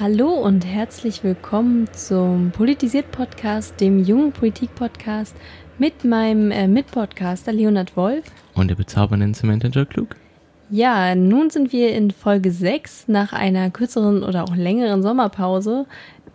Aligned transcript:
Hallo 0.00 0.32
und 0.32 0.66
herzlich 0.66 1.22
willkommen 1.22 1.86
zum 1.92 2.50
Politisiert 2.50 3.12
Podcast, 3.12 3.80
dem 3.80 4.02
jungen 4.02 4.32
Politik 4.32 4.74
Podcast 4.74 5.36
mit 5.78 6.02
meinem 6.04 6.50
äh, 6.50 6.66
Mitpodcaster 6.66 7.52
Leonhard 7.52 7.96
Wolf. 7.96 8.24
Und 8.54 8.66
der 8.66 8.74
bezaubernden 8.74 9.34
Samantha 9.34 9.68
Joe 9.68 9.86
Klug. 9.86 10.16
Ja, 10.68 11.14
nun 11.14 11.48
sind 11.50 11.72
wir 11.72 11.94
in 11.94 12.10
Folge 12.10 12.50
6 12.50 13.06
nach 13.06 13.32
einer 13.32 13.70
kürzeren 13.70 14.24
oder 14.24 14.42
auch 14.42 14.56
längeren 14.56 15.00
Sommerpause, 15.00 15.86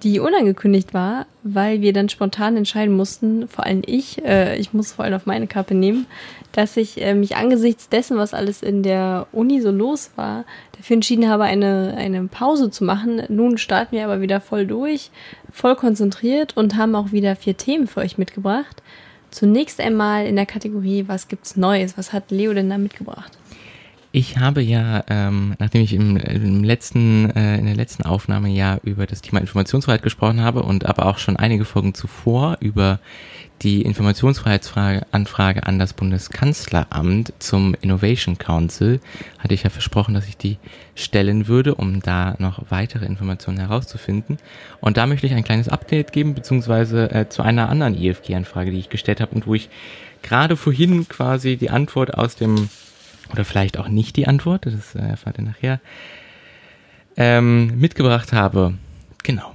die 0.04 0.20
unangekündigt 0.20 0.94
war, 0.94 1.26
weil 1.44 1.82
wir 1.82 1.94
dann 1.94 2.10
spontan 2.10 2.56
entscheiden 2.56 2.96
mussten, 2.96 3.48
vor 3.48 3.66
allem 3.66 3.82
ich, 3.86 4.24
äh, 4.24 4.58
ich 4.58 4.74
muss 4.74 4.94
vor 4.94 5.06
allem 5.06 5.14
auf 5.14 5.26
meine 5.26 5.48
Kappe 5.48 5.76
nehmen, 5.76 6.06
dass 6.52 6.78
ich 6.78 7.02
äh, 7.02 7.14
mich 7.14 7.36
angesichts 7.36 7.90
dessen, 7.90 8.18
was 8.18 8.34
alles 8.34 8.62
in 8.62 8.84
der 8.84 9.28
Uni 9.32 9.62
so 9.62 9.72
los 9.72 10.12
war, 10.16 10.46
dafür 10.78 10.96
entschieden 10.96 11.30
habe, 11.30 11.44
eine, 11.44 11.96
eine 11.98 12.26
Pause 12.26 12.72
zu 12.72 12.84
machen. 12.84 13.24
Nun 13.30 13.58
starten 13.58 13.96
wir 13.96 14.06
aber 14.06 14.22
wieder 14.22 14.40
voll 14.42 14.68
durch, 14.68 15.12
voll 15.52 15.76
konzentriert 15.76 16.56
und 16.56 16.78
haben 16.78 16.96
auch 16.96 17.12
wieder 17.12 17.36
vier 17.36 17.58
Themen 17.58 17.88
für 17.88 18.02
euch 18.02 18.18
mitgebracht. 18.18 18.82
Zunächst 19.32 19.80
einmal 19.80 20.26
in 20.26 20.36
der 20.36 20.46
Kategorie, 20.46 21.06
was 21.08 21.28
gibt's 21.28 21.56
Neues? 21.56 21.98
Was 21.98 22.14
hat 22.14 22.32
Leo 22.32 22.54
denn 22.54 22.70
da 22.70 22.78
mitgebracht? 22.78 23.39
Ich 24.12 24.40
habe 24.40 24.64
ja, 24.64 25.04
ähm, 25.08 25.54
nachdem 25.60 25.84
ich 25.84 25.94
im, 25.94 26.18
im 26.18 26.64
letzten, 26.64 27.30
äh, 27.30 27.60
in 27.60 27.68
der 27.68 27.76
letzten 27.76 28.04
Aufnahme 28.04 28.50
ja 28.50 28.80
über 28.84 29.06
das 29.06 29.22
Thema 29.22 29.40
Informationsfreiheit 29.40 30.02
gesprochen 30.02 30.42
habe 30.42 30.64
und 30.64 30.88
aber 30.88 31.06
auch 31.06 31.20
schon 31.20 31.38
einige 31.38 31.64
Folgen 31.64 31.94
zuvor 31.94 32.58
über 32.60 33.00
die 33.62 33.84
Informationsfreiheitsanfrage 33.84 35.68
an 35.68 35.78
das 35.78 35.94
Bundeskanzleramt 35.94 37.34
zum 37.38 37.76
Innovation 37.82 38.40
Council, 38.40 39.00
hatte 39.38 39.54
ich 39.54 39.62
ja 39.62 39.70
versprochen, 39.70 40.16
dass 40.16 40.28
ich 40.28 40.38
die 40.38 40.58
stellen 40.96 41.48
würde, 41.48 41.76
um 41.76 42.02
da 42.02 42.36
noch 42.40 42.64
weitere 42.72 43.06
Informationen 43.06 43.60
herauszufinden. 43.60 44.38
Und 44.82 44.98
da 44.98 45.06
möchte 45.06 45.28
ich 45.28 45.36
ein 45.36 45.44
kleines 45.44 45.70
Update 45.70 46.14
geben, 46.14 46.34
beziehungsweise 46.34 47.12
äh, 47.12 47.30
zu 47.30 47.44
einer 47.44 47.70
anderen 47.70 47.96
IFG-Anfrage, 47.96 48.72
die 48.72 48.80
ich 48.80 48.90
gestellt 48.90 49.22
habe 49.22 49.36
und 49.36 49.46
wo 49.46 49.54
ich 49.54 49.70
gerade 50.24 50.58
vorhin 50.58 51.08
quasi 51.08 51.58
die 51.58 51.70
Antwort 51.70 52.16
aus 52.16 52.36
dem 52.36 52.70
oder 53.32 53.46
vielleicht 53.46 53.78
auch 53.78 53.88
nicht 53.88 54.16
die 54.16 54.28
Antwort, 54.28 54.66
das 54.66 54.96
äh, 54.96 55.00
erfahrt 55.00 55.38
ihr 55.38 55.46
nachher, 55.46 55.80
ähm, 57.18 57.80
mitgebracht 57.80 58.34
habe. 58.34 58.74
Genau. 59.24 59.52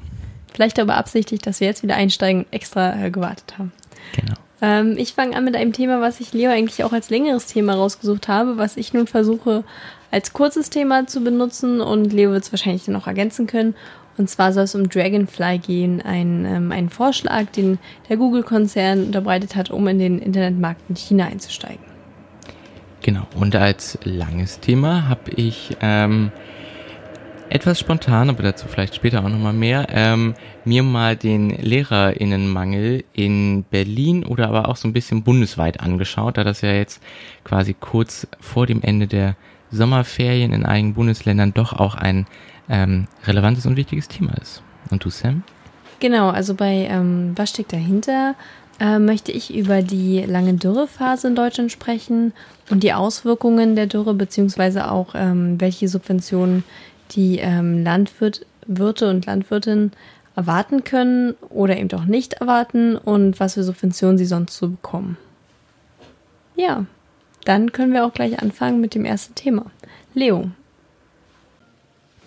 Vielleicht 0.53 0.79
aber 0.79 0.97
absichtlich, 0.97 1.41
dass 1.41 1.61
wir 1.61 1.67
jetzt 1.67 1.83
wieder 1.83 1.97
einsteigen 1.97 2.47
extra 2.51 3.05
äh, 3.05 3.11
gewartet 3.11 3.55
haben. 3.59 3.73
Genau. 4.15 4.35
Ähm, 4.63 4.95
ich 4.97 5.15
fange 5.15 5.37
an 5.37 5.45
mit 5.45 5.57
einem 5.57 5.73
Thema, 5.73 6.01
was 6.01 6.21
ich 6.21 6.33
Leo 6.33 6.51
eigentlich 6.51 6.85
auch 6.85 6.93
als 6.93 7.11
längeres 7.11 7.47
Thema 7.47 7.75
rausgesucht 7.75 8.29
habe, 8.29 8.57
was 8.57 8.77
ich 8.77 8.93
nun 8.93 9.07
versuche 9.07 9.65
als 10.11 10.33
kurzes 10.33 10.71
Thema 10.71 11.09
zu 11.09 11.25
benutzen 11.25 11.81
und 11.81 12.13
Leo 12.13 12.31
wird 12.31 12.45
es 12.45 12.53
wahrscheinlich 12.53 12.87
noch 12.87 13.09
ergänzen 13.09 13.49
können. 13.49 13.75
Und 14.17 14.31
zwar 14.31 14.53
soll 14.53 14.63
es 14.63 14.77
um 14.77 14.89
Dragonfly 14.89 15.59
gehen, 15.59 16.01
ein, 16.03 16.47
ähm, 16.47 16.71
ein 16.71 16.89
Vorschlag, 16.89 17.47
den 17.47 17.81
der 18.09 18.17
Google-Konzern 18.17 19.07
unterbreitet 19.07 19.57
hat, 19.57 19.71
um 19.73 19.89
in 19.89 19.99
den 19.99 20.21
Internetmarkt 20.21 20.83
in 20.89 20.95
China 20.95 21.27
einzusteigen. 21.27 21.94
Genau. 23.05 23.27
Und 23.35 23.55
als 23.55 23.99
langes 24.05 24.61
Thema 24.61 25.11
habe 25.11 25.31
ich 25.33 25.77
ähm, 25.83 26.33
etwas 27.51 27.79
spontan, 27.79 28.31
aber 28.31 28.43
dazu 28.43 28.67
vielleicht 28.67 28.95
später 28.95 29.23
auch 29.23 29.29
nochmal 29.29 29.53
mehr, 29.53 29.89
ähm, 29.91 30.33
mir 30.65 30.83
mal 30.83 31.15
den 31.15 31.51
Lehrerinnenmangel 31.51 33.05
in 33.13 33.65
Berlin 33.65 34.25
oder 34.25 34.49
aber 34.49 34.71
auch 34.71 34.77
so 34.77 34.89
ein 34.89 34.95
bisschen 34.95 35.23
bundesweit 35.23 35.81
angeschaut, 35.81 36.39
da 36.39 36.45
das 36.45 36.63
ja 36.63 36.73
jetzt 36.73 37.03
quasi 37.45 37.77
kurz 37.79 38.27
vor 38.41 38.67
dem 38.67 38.81
Ende 38.81 39.07
der 39.07 39.37
Sommerferien 39.71 40.55
in 40.55 40.65
einigen 40.65 40.95
Bundesländern 40.95 41.53
doch 41.53 41.75
auch 41.75 41.97
ein 41.97 42.27
ähm, 42.71 43.07
relevantes 43.27 43.67
und 43.67 43.77
wichtiges 43.77 44.09
Thema 44.09 44.33
ist. 44.41 44.63
Und 44.91 45.05
du, 45.05 45.11
Sam? 45.11 45.43
Genau, 46.01 46.31
also 46.31 46.55
bei 46.55 46.87
ähm, 46.91 47.33
Was 47.37 47.51
steckt 47.51 47.75
dahinter 47.75 48.35
äh, 48.81 48.99
möchte 48.99 49.33
ich 49.33 49.55
über 49.55 49.83
die 49.83 50.21
lange 50.21 50.55
Dürrephase 50.55 51.29
in 51.29 51.37
Deutschland 51.37 51.71
sprechen 51.73 52.33
und 52.71 52.83
die 52.83 52.93
Auswirkungen 52.93 53.77
der 53.77 53.87
Dürre, 53.87 54.15
beziehungsweise 54.15 54.91
auch 54.91 55.15
ähm, 55.15 55.61
welche 55.61 55.89
Subventionen 55.89 56.65
die 57.13 57.39
ähm, 57.39 57.85
Landwirte 57.85 59.09
und 59.09 59.27
Landwirtinnen 59.27 59.93
erwarten 60.37 60.83
können 60.83 61.35
oder 61.51 61.77
eben 61.77 61.89
doch 61.89 62.05
nicht 62.05 62.35
erwarten 62.35 62.97
und 62.97 63.39
was 63.39 63.55
für 63.55 63.63
Subventionen 63.63 64.19
sie 64.19 64.27
sonst 64.27 64.57
so 64.57 64.69
bekommen. 64.69 65.17
Ja, 66.57 66.87
dann 67.45 67.73
können 67.73 67.93
wir 67.93 68.05
auch 68.05 68.13
gleich 68.13 68.41
anfangen 68.41 68.81
mit 68.81 68.95
dem 68.95 69.05
ersten 69.05 69.35
Thema. 69.35 69.67
Leo. 70.15 70.51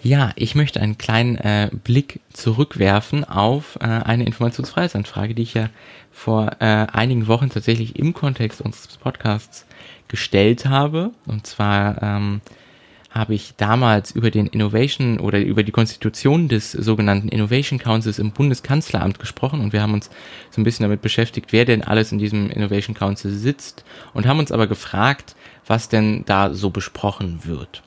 Ja, 0.07 0.31
ich 0.37 0.55
möchte 0.55 0.79
einen 0.79 0.97
kleinen 0.97 1.35
äh, 1.35 1.69
Blick 1.83 2.21
zurückwerfen 2.31 3.25
auf 3.25 3.77
äh, 3.81 3.87
eine 3.87 4.23
Informationsfreiheitsanfrage, 4.25 5.35
die 5.35 5.41
ich 5.41 5.53
ja 5.53 5.69
vor 6.13 6.49
äh, 6.61 6.87
einigen 6.93 7.27
Wochen 7.27 7.49
tatsächlich 7.49 7.99
im 7.99 8.13
Kontext 8.13 8.61
unseres 8.61 8.95
Podcasts 8.95 9.65
gestellt 10.07 10.65
habe. 10.65 11.11
Und 11.25 11.45
zwar 11.45 12.01
ähm, 12.01 12.39
habe 13.09 13.33
ich 13.33 13.55
damals 13.57 14.11
über 14.11 14.31
den 14.31 14.47
Innovation 14.47 15.19
oder 15.19 15.41
über 15.41 15.63
die 15.63 15.73
Konstitution 15.73 16.47
des 16.47 16.71
sogenannten 16.71 17.27
Innovation 17.27 17.77
Councils 17.77 18.17
im 18.17 18.31
Bundeskanzleramt 18.31 19.19
gesprochen 19.19 19.59
und 19.59 19.73
wir 19.73 19.81
haben 19.81 19.93
uns 19.93 20.09
so 20.51 20.61
ein 20.61 20.63
bisschen 20.63 20.85
damit 20.85 21.01
beschäftigt, 21.01 21.51
wer 21.51 21.65
denn 21.65 21.83
alles 21.83 22.13
in 22.13 22.17
diesem 22.17 22.49
Innovation 22.49 22.95
Council 22.95 23.31
sitzt 23.31 23.83
und 24.13 24.25
haben 24.25 24.39
uns 24.39 24.53
aber 24.53 24.67
gefragt, 24.67 25.35
was 25.65 25.89
denn 25.89 26.23
da 26.25 26.53
so 26.53 26.69
besprochen 26.69 27.41
wird. 27.43 27.83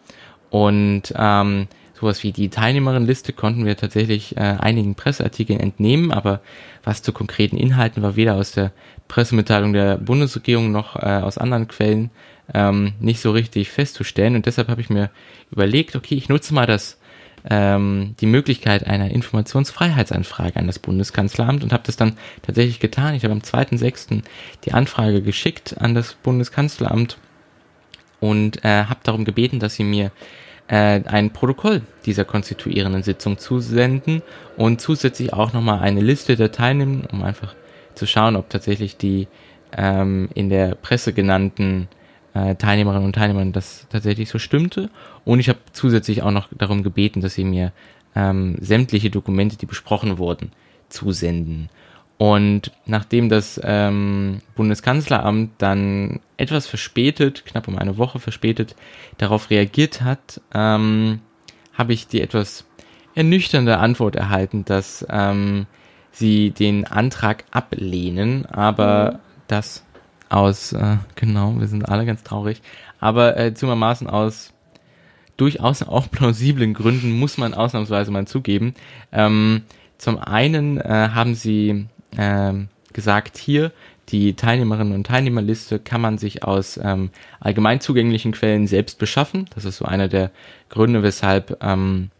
Und 0.51 1.15
ähm, 1.17 1.69
sowas 2.01 2.23
wie 2.23 2.33
die 2.33 2.49
Teilnehmerinnenliste 2.49 3.33
konnten 3.33 3.67
wir 3.67 3.77
tatsächlich 3.77 4.37
äh, 4.37 4.41
einigen 4.41 4.95
Presseartikeln 4.95 5.61
entnehmen, 5.61 6.13
aber 6.13 6.41
was 6.83 7.03
zu 7.03 7.13
konkreten 7.13 7.57
Inhalten 7.57 8.03
war 8.03 8.17
weder 8.17 8.37
aus 8.37 8.53
der 8.53 8.73
Pressemitteilung 9.09 9.73
der 9.73 9.99
Bundesregierung 9.99 10.73
noch 10.73 10.97
äh, 10.97 11.01
aus 11.01 11.37
anderen 11.37 11.69
Quellen 11.69 12.11
ähm, 12.55 12.95
nicht 13.01 13.21
so 13.21 13.33
richtig 13.33 13.71
festzustellen. 13.71 14.35
Und 14.35 14.47
deshalb 14.47 14.69
habe 14.69 14.81
ich 14.81 14.89
mir 14.89 15.11
überlegt, 15.51 15.95
okay, 15.95 16.15
ich 16.15 16.29
nutze 16.29 16.55
mal 16.55 16.67
das 16.67 16.99
ähm, 17.49 18.15
die 18.21 18.27
Möglichkeit 18.27 18.87
einer 18.87 19.11
Informationsfreiheitsanfrage 19.11 20.57
an 20.57 20.67
das 20.67 20.79
Bundeskanzleramt 20.79 21.63
und 21.63 21.73
habe 21.73 21.83
das 21.87 21.97
dann 21.97 22.19
tatsächlich 22.43 22.81
getan. 22.81 23.15
Ich 23.15 23.25
habe 23.25 23.33
am 23.33 23.41
2.6. 23.41 24.23
die 24.65 24.73
Anfrage 24.73 25.23
geschickt 25.23 25.77
an 25.79 25.95
das 25.95 26.15
Bundeskanzleramt 26.15 27.19
und 28.21 28.63
äh, 28.65 28.85
habe 28.85 29.01
darum 29.03 29.25
gebeten, 29.25 29.59
dass 29.59 29.75
sie 29.75 29.85
mir 29.85 30.13
ein 30.77 31.33
Protokoll 31.33 31.83
dieser 32.07 32.25
konstituierenden 32.25 33.03
Sitzung 33.03 33.39
zusenden 33.39 34.23
und 34.57 34.81
zusätzlich 34.81 35.33
auch 35.33 35.53
nochmal 35.53 35.81
eine 35.81 36.01
Liste 36.01 36.37
der 36.37 36.53
Teilnehmer, 36.53 37.09
um 37.13 37.23
einfach 37.23 37.55
zu 37.95 38.07
schauen, 38.07 38.37
ob 38.37 38.49
tatsächlich 38.51 38.97
die 38.97 39.27
ähm, 39.77 40.29
in 40.35 40.49
der 40.49 40.75
Presse 40.75 41.13
genannten 41.13 41.89
äh, 42.35 42.55
Teilnehmerinnen 42.55 43.05
und 43.05 43.15
Teilnehmer 43.15 43.45
das 43.47 43.87
tatsächlich 43.91 44.29
so 44.29 44.39
stimmte. 44.39 44.91
Und 45.25 45.41
ich 45.41 45.49
habe 45.49 45.59
zusätzlich 45.73 46.23
auch 46.23 46.31
noch 46.31 46.49
darum 46.57 46.83
gebeten, 46.83 47.21
dass 47.21 47.35
sie 47.35 47.45
mir 47.45 47.73
ähm, 48.15 48.57
sämtliche 48.61 49.11
Dokumente, 49.11 49.57
die 49.57 49.67
besprochen 49.67 50.19
wurden, 50.19 50.53
zusenden. 50.89 51.69
Und 52.21 52.71
nachdem 52.85 53.31
das 53.31 53.59
ähm, 53.65 54.43
Bundeskanzleramt 54.55 55.53
dann 55.57 56.21
etwas 56.37 56.67
verspätet, 56.67 57.47
knapp 57.47 57.67
um 57.67 57.79
eine 57.79 57.97
Woche 57.97 58.19
verspätet, 58.19 58.77
darauf 59.17 59.49
reagiert 59.49 60.03
hat, 60.03 60.43
ähm, 60.53 61.21
habe 61.73 61.95
ich 61.95 62.09
die 62.09 62.21
etwas 62.21 62.67
ernüchternde 63.15 63.79
Antwort 63.79 64.17
erhalten, 64.17 64.67
dass 64.67 65.07
ähm, 65.09 65.65
sie 66.13 66.51
den 66.51 66.87
Antrag 66.87 67.45
ablehnen, 67.53 68.45
aber 68.45 69.13
mhm. 69.13 69.19
das 69.49 69.87
aus, 70.29 70.75
äh, 70.75 70.99
genau, 71.15 71.59
wir 71.59 71.69
sind 71.69 71.89
alle 71.89 72.05
ganz 72.05 72.23
traurig, 72.23 72.61
aber 72.99 73.39
äh, 73.39 73.55
zumermaßen 73.55 74.11
aus 74.11 74.53
durchaus 75.39 75.83
auch 75.83 76.11
plausiblen 76.11 76.75
Gründen 76.75 77.19
muss 77.19 77.39
man 77.39 77.55
ausnahmsweise 77.55 78.11
mal 78.11 78.27
zugeben. 78.27 78.75
Ähm, 79.11 79.63
zum 79.97 80.19
einen 80.19 80.77
äh, 80.77 81.09
haben 81.15 81.35
sie 81.35 81.87
ähm, 82.17 82.69
gesagt, 82.93 83.39
hier 83.39 83.73
die 84.09 84.35
Teilnehmerinnen 84.35 84.93
und 84.93 85.07
Teilnehmerliste 85.07 85.79
kann 85.79 86.01
man 86.01 86.19
sich 86.19 86.43
aus 86.43 86.79
ähm, 86.83 87.11
allgemein 87.39 87.81
zugänglichen 87.81 88.33
Quellen 88.33 88.67
selbst 88.67 88.99
beschaffen. 88.99 89.49
Das 89.55 89.65
ist 89.65 89.77
so 89.77 89.85
einer 89.85 90.09
der 90.09 90.31
Gründe, 90.69 91.03
weshalb 91.03 91.59
ähm, 91.63 92.11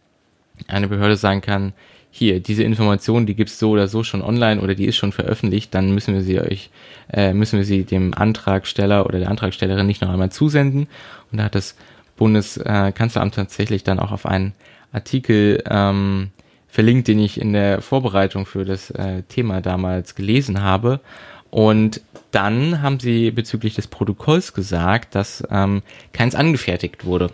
eine 0.67 0.87
Behörde 0.87 1.17
sagen 1.17 1.41
kann, 1.41 1.73
hier, 2.13 2.41
diese 2.41 2.63
Information, 2.63 3.25
die 3.25 3.35
gibt's 3.35 3.57
so 3.57 3.71
oder 3.71 3.87
so 3.87 4.03
schon 4.03 4.21
online 4.21 4.61
oder 4.61 4.75
die 4.75 4.85
ist 4.85 4.97
schon 4.97 5.13
veröffentlicht, 5.13 5.73
dann 5.73 5.93
müssen 5.93 6.13
wir 6.13 6.21
sie 6.21 6.41
euch, 6.41 6.69
äh, 7.11 7.33
müssen 7.33 7.57
wir 7.57 7.65
sie 7.65 7.83
dem 7.83 8.13
Antragsteller 8.13 9.05
oder 9.05 9.19
der 9.19 9.29
Antragstellerin 9.29 9.87
nicht 9.87 10.01
noch 10.01 10.09
einmal 10.09 10.31
zusenden. 10.31 10.87
Und 11.31 11.37
da 11.37 11.45
hat 11.45 11.55
das 11.55 11.75
Bundeskanzleramt 12.17 13.33
tatsächlich 13.33 13.83
dann 13.83 13.99
auch 13.99 14.11
auf 14.11 14.25
einen 14.25 14.53
Artikel 14.91 15.63
ähm, 15.69 16.31
verlinkt, 16.71 17.09
den 17.09 17.19
ich 17.19 17.39
in 17.39 17.51
der 17.51 17.81
Vorbereitung 17.81 18.45
für 18.45 18.63
das 18.63 18.89
äh, 18.91 19.23
Thema 19.23 19.61
damals 19.61 20.15
gelesen 20.15 20.61
habe. 20.61 21.01
Und 21.49 21.99
dann 22.31 22.81
haben 22.81 23.01
sie 23.01 23.29
bezüglich 23.29 23.75
des 23.75 23.87
Protokolls 23.87 24.53
gesagt, 24.53 25.13
dass 25.13 25.43
ähm, 25.51 25.83
keins 26.13 26.33
angefertigt 26.33 27.03
wurde. 27.03 27.29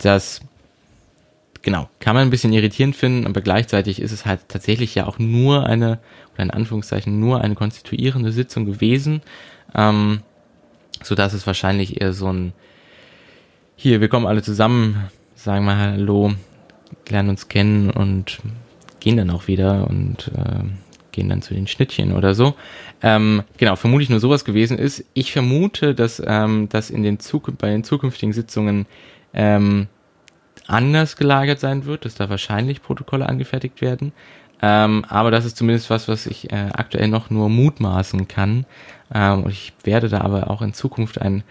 Das 0.00 0.40
genau, 1.62 1.90
kann 1.98 2.14
man 2.14 2.28
ein 2.28 2.30
bisschen 2.30 2.52
irritierend 2.52 2.94
finden, 2.94 3.26
aber 3.26 3.40
gleichzeitig 3.40 4.00
ist 4.00 4.12
es 4.12 4.24
halt 4.24 4.48
tatsächlich 4.48 4.94
ja 4.94 5.08
auch 5.08 5.18
nur 5.18 5.66
eine, 5.66 5.98
oder 6.34 6.44
in 6.44 6.52
Anführungszeichen 6.52 7.18
nur 7.18 7.40
eine 7.40 7.56
konstituierende 7.56 8.30
Sitzung 8.30 8.66
gewesen, 8.66 9.20
ähm, 9.74 10.22
so 11.02 11.16
dass 11.16 11.32
es 11.32 11.44
wahrscheinlich 11.44 12.00
eher 12.00 12.12
so 12.12 12.32
ein, 12.32 12.52
hier, 13.74 14.00
wir 14.00 14.08
kommen 14.08 14.26
alle 14.26 14.42
zusammen, 14.42 15.10
sagen 15.34 15.64
mal 15.64 15.76
Hallo, 15.76 16.34
lernen 17.08 17.30
uns 17.30 17.48
kennen 17.48 17.90
und 17.90 18.40
gehen 19.00 19.16
dann 19.16 19.30
auch 19.30 19.46
wieder 19.46 19.88
und 19.88 20.30
äh, 20.34 20.64
gehen 21.12 21.28
dann 21.28 21.42
zu 21.42 21.54
den 21.54 21.66
Schnittchen 21.66 22.12
oder 22.12 22.34
so. 22.34 22.54
Ähm, 23.02 23.42
genau, 23.56 23.76
vermutlich 23.76 24.10
nur 24.10 24.20
sowas 24.20 24.44
gewesen 24.44 24.78
ist. 24.78 25.04
Ich 25.14 25.32
vermute, 25.32 25.94
dass 25.94 26.22
ähm, 26.24 26.68
das 26.70 26.90
in 26.90 27.02
den 27.02 27.18
Zuk 27.18 27.56
bei 27.58 27.68
den 27.68 27.84
zukünftigen 27.84 28.32
Sitzungen 28.32 28.86
ähm, 29.34 29.88
anders 30.66 31.16
gelagert 31.16 31.60
sein 31.60 31.84
wird, 31.84 32.04
dass 32.04 32.14
da 32.14 32.28
wahrscheinlich 32.30 32.82
Protokolle 32.82 33.28
angefertigt 33.28 33.80
werden. 33.80 34.12
Ähm, 34.62 35.04
aber 35.08 35.30
das 35.30 35.46
ist 35.46 35.56
zumindest 35.56 35.90
was, 35.90 36.06
was 36.06 36.26
ich 36.26 36.52
äh, 36.52 36.68
aktuell 36.72 37.08
noch 37.08 37.30
nur 37.30 37.48
mutmaßen 37.48 38.28
kann. 38.28 38.66
Ähm, 39.12 39.44
und 39.44 39.50
ich 39.50 39.72
werde 39.84 40.08
da 40.08 40.20
aber 40.20 40.50
auch 40.50 40.62
in 40.62 40.74
Zukunft 40.74 41.20
ein 41.20 41.42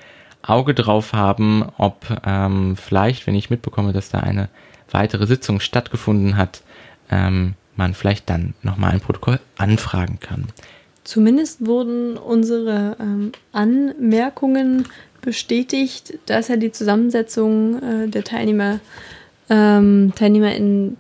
Auge 0.41 0.74
drauf 0.74 1.13
haben, 1.13 1.65
ob 1.77 2.06
ähm, 2.25 2.77
vielleicht, 2.77 3.27
wenn 3.27 3.36
ich 3.36 3.50
mitbekomme, 3.50 3.94
dass 3.94 4.09
da 4.09 4.19
eine 4.19 4.47
weitere 4.91 5.27
Sitzung 5.27 5.59
stattgefunden 5.59 6.38
hat, 6.38 6.62
ähm, 7.09 7.56
man 7.75 7.94
vielleicht 7.94 8.30
dann 8.30 8.53
nochmal 8.62 8.91
ein 8.91 9.01
Protokoll 9.01 9.39
anfragen 9.57 10.19
kann. 10.19 10.47
Zumindest 11.03 11.65
wurden 11.65 12.18
unsere 12.18 12.97
ähm, 13.00 13.31
Anmerkungen 13.51 14.86
bestätigt, 15.21 16.19
dass 16.27 16.50
ja 16.50 16.57
die 16.57 16.71
Zusammensetzung 16.71 17.81
äh, 17.81 18.07
der 18.07 18.24
Teilnehmer, 18.24 18.80
ähm, 19.50 20.13
TeilnehmerInnen 20.15 20.97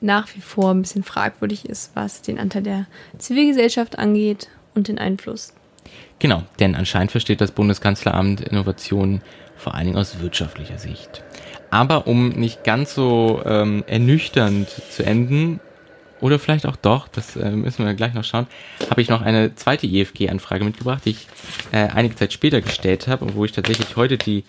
nach 0.00 0.28
wie 0.34 0.40
vor 0.40 0.70
ein 0.70 0.82
bisschen 0.82 1.02
fragwürdig 1.02 1.68
ist, 1.68 1.92
was 1.94 2.22
den 2.22 2.38
Anteil 2.38 2.62
der 2.62 2.86
Zivilgesellschaft 3.18 3.98
angeht 3.98 4.48
und 4.74 4.88
den 4.88 4.98
Einfluss. 4.98 5.54
Genau, 6.18 6.42
denn 6.60 6.74
anscheinend 6.74 7.10
versteht 7.10 7.40
das 7.40 7.52
Bundeskanzleramt 7.52 8.40
Innovationen 8.40 9.22
vor 9.56 9.74
allen 9.74 9.86
Dingen 9.86 9.98
aus 9.98 10.20
wirtschaftlicher 10.20 10.78
Sicht. 10.78 11.22
Aber 11.70 12.06
um 12.06 12.30
nicht 12.30 12.64
ganz 12.64 12.94
so 12.94 13.42
ähm, 13.44 13.84
ernüchternd 13.86 14.68
zu 14.68 15.04
enden, 15.04 15.60
oder 16.20 16.38
vielleicht 16.38 16.66
auch 16.66 16.76
doch, 16.76 17.08
das 17.08 17.36
äh, 17.36 17.50
müssen 17.50 17.84
wir 17.84 17.94
gleich 17.94 18.14
noch 18.14 18.24
schauen, 18.24 18.46
habe 18.90 19.00
ich 19.00 19.08
noch 19.08 19.22
eine 19.22 19.54
zweite 19.54 19.86
IFG-Anfrage 19.86 20.64
mitgebracht, 20.64 21.02
die 21.04 21.10
ich 21.10 21.28
äh, 21.72 21.88
einige 21.88 22.16
Zeit 22.16 22.32
später 22.32 22.60
gestellt 22.60 23.06
habe 23.08 23.24
und 23.24 23.36
wo 23.36 23.44
ich 23.44 23.52
tatsächlich 23.52 23.96
heute 23.96 24.18
die 24.18 24.44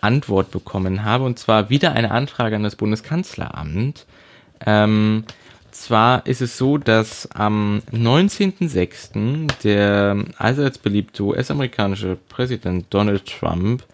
Antwort 0.00 0.50
bekommen 0.50 1.04
habe. 1.04 1.24
Und 1.24 1.38
zwar 1.38 1.70
wieder 1.70 1.92
eine 1.92 2.10
Anfrage 2.10 2.56
an 2.56 2.62
das 2.62 2.76
Bundeskanzleramt. 2.76 4.06
Ähm, 4.64 5.24
zwar 5.70 6.26
ist 6.26 6.42
es 6.42 6.58
so, 6.58 6.78
dass 6.78 7.30
am 7.32 7.82
19.06. 7.92 9.48
der 9.62 10.24
allseits 10.36 10.78
beliebte 10.78 11.22
US-amerikanische 11.22 12.16
Präsident 12.28 12.86
Donald 12.90 13.26
Trump 13.26 13.84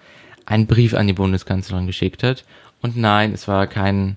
einen 0.46 0.66
Brief 0.66 0.94
an 0.94 1.06
die 1.06 1.12
Bundeskanzlerin 1.12 1.87
geschickt 1.87 2.22
hat. 2.22 2.44
Und 2.81 2.96
nein, 2.96 3.32
es 3.32 3.48
war 3.48 3.66
kein 3.66 4.16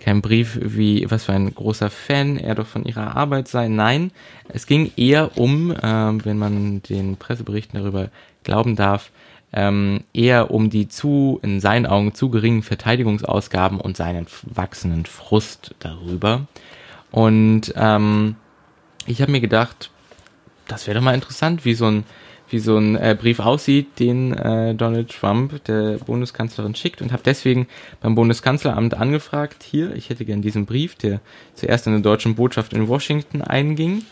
kein 0.00 0.22
Brief 0.22 0.58
wie, 0.62 1.10
was 1.10 1.24
für 1.24 1.32
ein 1.32 1.54
großer 1.54 1.90
Fan 1.90 2.38
er 2.38 2.54
doch 2.54 2.66
von 2.66 2.84
ihrer 2.84 3.16
Arbeit 3.16 3.48
sei. 3.48 3.68
Nein, 3.68 4.10
es 4.48 4.66
ging 4.66 4.92
eher 4.96 5.36
um, 5.36 5.70
äh, 5.70 6.24
wenn 6.24 6.38
man 6.38 6.82
den 6.82 7.16
Presseberichten 7.16 7.78
darüber 7.78 8.08
glauben 8.44 8.76
darf, 8.76 9.10
ähm, 9.52 10.04
eher 10.12 10.50
um 10.50 10.70
die 10.70 10.88
zu, 10.88 11.40
in 11.42 11.60
seinen 11.60 11.86
Augen 11.86 12.14
zu 12.14 12.30
geringen 12.30 12.62
Verteidigungsausgaben 12.62 13.80
und 13.80 13.96
seinen 13.96 14.26
wachsenden 14.44 15.06
Frust 15.06 15.74
darüber. 15.78 16.46
Und 17.10 17.72
ähm, 17.76 18.36
ich 19.06 19.20
habe 19.20 19.32
mir 19.32 19.40
gedacht, 19.40 19.90
das 20.68 20.86
wäre 20.86 20.98
doch 20.98 21.04
mal 21.04 21.14
interessant, 21.14 21.64
wie 21.64 21.74
so 21.74 21.86
ein 21.86 22.04
wie 22.50 22.58
so 22.58 22.76
ein 22.76 22.96
äh, 22.96 23.16
Brief 23.18 23.40
aussieht, 23.40 23.98
den 23.98 24.32
äh, 24.32 24.74
Donald 24.74 25.10
Trump 25.10 25.64
der 25.64 25.98
Bundeskanzlerin 25.98 26.74
schickt 26.74 27.02
und 27.02 27.12
habe 27.12 27.22
deswegen 27.24 27.66
beim 28.00 28.14
Bundeskanzleramt 28.14 28.94
angefragt, 28.94 29.62
hier, 29.62 29.94
ich 29.94 30.10
hätte 30.10 30.24
gern 30.24 30.42
diesen 30.42 30.66
Brief, 30.66 30.94
der 30.94 31.20
zuerst 31.54 31.86
in 31.86 31.92
der 31.92 32.02
deutschen 32.02 32.34
Botschaft 32.34 32.72
in 32.72 32.88
Washington 32.88 33.42
einging. 33.42 34.02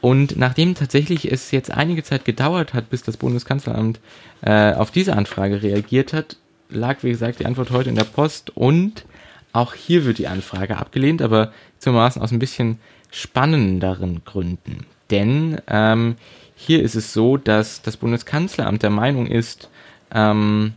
Und 0.00 0.36
nachdem 0.36 0.74
tatsächlich 0.74 1.32
es 1.32 1.50
jetzt 1.50 1.70
einige 1.70 2.02
Zeit 2.02 2.24
gedauert 2.24 2.74
hat, 2.74 2.90
bis 2.90 3.02
das 3.02 3.16
Bundeskanzleramt 3.16 4.00
äh, 4.42 4.74
auf 4.74 4.90
diese 4.90 5.16
Anfrage 5.16 5.62
reagiert 5.62 6.12
hat, 6.12 6.36
lag, 6.68 7.02
wie 7.02 7.10
gesagt, 7.10 7.40
die 7.40 7.46
Antwort 7.46 7.70
heute 7.70 7.88
in 7.88 7.96
der 7.96 8.04
Post 8.04 8.54
und 8.54 9.04
auch 9.52 9.74
hier 9.74 10.04
wird 10.04 10.18
die 10.18 10.26
Anfrage 10.26 10.76
abgelehnt, 10.76 11.22
aber 11.22 11.52
zumaßen 11.78 12.20
aus 12.20 12.32
ein 12.32 12.38
bisschen 12.38 12.80
spannenderen 13.10 14.22
Gründen. 14.24 14.84
Denn 15.10 15.58
ähm, 15.68 16.16
hier 16.54 16.82
ist 16.82 16.94
es 16.94 17.12
so, 17.12 17.36
dass 17.36 17.82
das 17.82 17.96
Bundeskanzleramt 17.96 18.82
der 18.82 18.90
Meinung 18.90 19.26
ist, 19.26 19.68
ähm, 20.12 20.74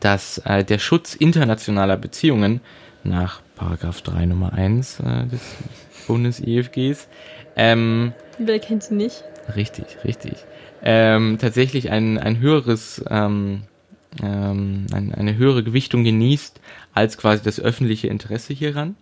dass 0.00 0.38
äh, 0.38 0.64
der 0.64 0.78
Schutz 0.78 1.14
internationaler 1.14 1.96
Beziehungen 1.96 2.60
nach 3.02 3.40
Paragraph 3.56 4.02
3 4.02 4.26
Nummer 4.26 4.52
1 4.52 5.00
äh, 5.00 5.26
des 5.26 5.40
Bundes-IFGs 6.06 7.08
ähm, 7.56 8.12
Wer 8.38 8.58
kennt 8.58 8.82
sie 8.82 8.94
nicht? 8.94 9.22
Richtig, 9.54 9.98
richtig. 10.04 10.44
Ähm, 10.82 11.38
tatsächlich 11.40 11.90
ein, 11.90 12.18
ein 12.18 12.40
höheres, 12.40 13.04
ähm, 13.08 13.62
ähm, 14.22 14.86
ein, 14.92 15.14
eine 15.14 15.36
höhere 15.36 15.62
Gewichtung 15.62 16.04
genießt 16.04 16.60
als 16.92 17.16
quasi 17.16 17.42
das 17.42 17.60
öffentliche 17.60 18.08
Interesse 18.08 18.52
hieran. 18.52 18.96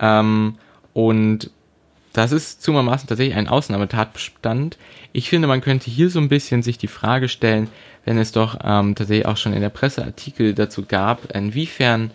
Ähm, 0.00 0.56
und 0.92 1.50
das 2.16 2.32
ist 2.32 2.62
zumermaßen 2.62 3.08
tatsächlich 3.08 3.36
ein 3.36 3.48
Ausnahmetatbestand. 3.48 4.78
Ich 5.12 5.28
finde, 5.28 5.48
man 5.48 5.60
könnte 5.60 5.90
hier 5.90 6.08
so 6.08 6.18
ein 6.18 6.30
bisschen 6.30 6.62
sich 6.62 6.78
die 6.78 6.86
Frage 6.86 7.28
stellen, 7.28 7.68
wenn 8.06 8.16
es 8.16 8.32
doch 8.32 8.58
ähm, 8.64 8.94
tatsächlich 8.94 9.26
auch 9.26 9.36
schon 9.36 9.52
in 9.52 9.60
der 9.60 9.68
Presse 9.68 10.02
Artikel 10.02 10.54
dazu 10.54 10.86
gab, 10.86 11.34
inwiefern 11.34 12.10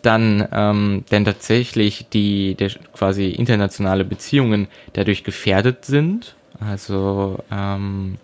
dann 0.00 0.48
ähm, 0.52 1.04
denn 1.10 1.24
tatsächlich 1.24 2.06
die 2.12 2.54
der 2.54 2.70
quasi 2.94 3.28
internationale 3.28 4.04
Beziehungen 4.04 4.68
dadurch 4.94 5.22
gefährdet 5.22 5.84
sind. 5.84 6.34
Also 6.58 7.38
ähm, 7.52 8.16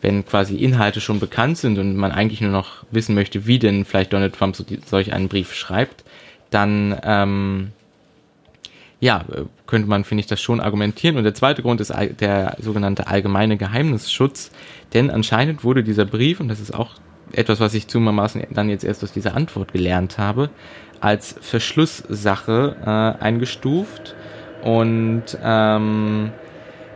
wenn 0.00 0.26
quasi 0.26 0.56
Inhalte 0.56 1.00
schon 1.00 1.20
bekannt 1.20 1.56
sind 1.56 1.78
und 1.78 1.96
man 1.96 2.10
eigentlich 2.10 2.40
nur 2.40 2.50
noch 2.50 2.84
wissen 2.90 3.14
möchte, 3.14 3.46
wie 3.46 3.60
denn 3.60 3.84
vielleicht 3.84 4.12
Donald 4.12 4.34
Trump 4.34 4.56
so 4.56 4.64
die, 4.64 4.80
solch 4.84 5.12
einen 5.12 5.28
Brief 5.28 5.54
schreibt, 5.54 6.04
dann 6.50 6.98
ähm, 7.04 7.72
ja, 9.04 9.22
könnte 9.66 9.86
man, 9.86 10.02
finde 10.04 10.20
ich, 10.20 10.28
das 10.28 10.40
schon 10.40 10.60
argumentieren. 10.60 11.18
Und 11.18 11.24
der 11.24 11.34
zweite 11.34 11.60
Grund 11.60 11.78
ist 11.82 11.92
der 12.20 12.56
sogenannte 12.58 13.06
allgemeine 13.06 13.58
Geheimnisschutz. 13.58 14.50
Denn 14.94 15.10
anscheinend 15.10 15.62
wurde 15.62 15.84
dieser 15.84 16.06
Brief, 16.06 16.40
und 16.40 16.48
das 16.48 16.58
ist 16.58 16.72
auch 16.72 16.92
etwas, 17.32 17.60
was 17.60 17.74
ich 17.74 17.86
zumermaßen 17.86 18.46
dann 18.52 18.70
jetzt 18.70 18.82
erst 18.82 19.04
aus 19.04 19.12
dieser 19.12 19.34
Antwort 19.34 19.74
gelernt 19.74 20.16
habe, 20.16 20.48
als 21.00 21.36
Verschlusssache 21.38 22.76
äh, 22.80 23.22
eingestuft. 23.22 24.14
Und 24.62 25.24
ähm, 25.42 26.32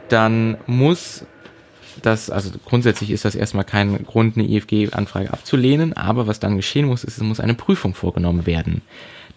dann 0.09 0.57
muss 0.67 1.27
das, 2.01 2.31
also 2.31 2.53
grundsätzlich 2.65 3.11
ist 3.11 3.27
das 3.27 3.35
erstmal 3.35 3.65
kein 3.65 4.07
Grund, 4.07 4.39
eine 4.39 4.49
IFG-Anfrage 4.49 5.31
abzulehnen, 5.31 5.93
aber 5.93 6.27
was 6.27 6.41
dann 6.41 6.57
geschehen 6.57 6.87
muss, 6.87 7.05
ist, 7.05 7.19
es 7.19 7.23
muss 7.23 7.39
eine 7.39 7.53
Prüfung 7.53 7.93
vorgenommen 7.93 8.47
werden. 8.47 8.81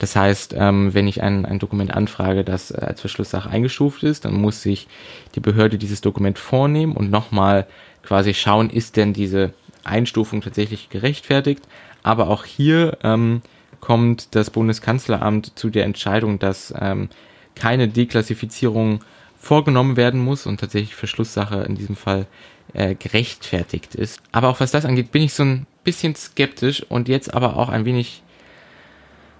Das 0.01 0.15
heißt, 0.15 0.55
ähm, 0.57 0.95
wenn 0.95 1.07
ich 1.07 1.21
ein, 1.21 1.45
ein 1.45 1.59
Dokument 1.59 1.93
anfrage, 1.93 2.43
das 2.43 2.71
äh, 2.71 2.77
als 2.81 3.01
Verschlusssache 3.01 3.47
eingestuft 3.47 4.01
ist, 4.01 4.25
dann 4.25 4.33
muss 4.33 4.63
sich 4.63 4.87
die 5.35 5.41
Behörde 5.41 5.77
dieses 5.77 6.01
Dokument 6.01 6.39
vornehmen 6.39 6.93
und 6.93 7.11
nochmal 7.11 7.67
quasi 8.01 8.33
schauen, 8.33 8.71
ist 8.71 8.97
denn 8.97 9.13
diese 9.13 9.53
Einstufung 9.83 10.41
tatsächlich 10.41 10.89
gerechtfertigt. 10.89 11.61
Aber 12.01 12.31
auch 12.31 12.45
hier 12.45 12.97
ähm, 13.03 13.43
kommt 13.79 14.33
das 14.33 14.49
Bundeskanzleramt 14.49 15.51
zu 15.53 15.69
der 15.69 15.85
Entscheidung, 15.85 16.39
dass 16.39 16.73
ähm, 16.79 17.09
keine 17.53 17.87
Deklassifizierung 17.87 19.03
vorgenommen 19.37 19.97
werden 19.97 20.19
muss 20.19 20.47
und 20.47 20.59
tatsächlich 20.59 20.95
Verschlusssache 20.95 21.61
in 21.61 21.75
diesem 21.75 21.95
Fall 21.95 22.25
äh, 22.73 22.95
gerechtfertigt 22.95 23.93
ist. 23.93 24.19
Aber 24.31 24.49
auch 24.49 24.61
was 24.61 24.71
das 24.71 24.83
angeht, 24.83 25.11
bin 25.11 25.21
ich 25.21 25.35
so 25.35 25.43
ein 25.43 25.67
bisschen 25.83 26.15
skeptisch 26.15 26.83
und 26.89 27.07
jetzt 27.07 27.35
aber 27.35 27.55
auch 27.55 27.69
ein 27.69 27.85
wenig 27.85 28.23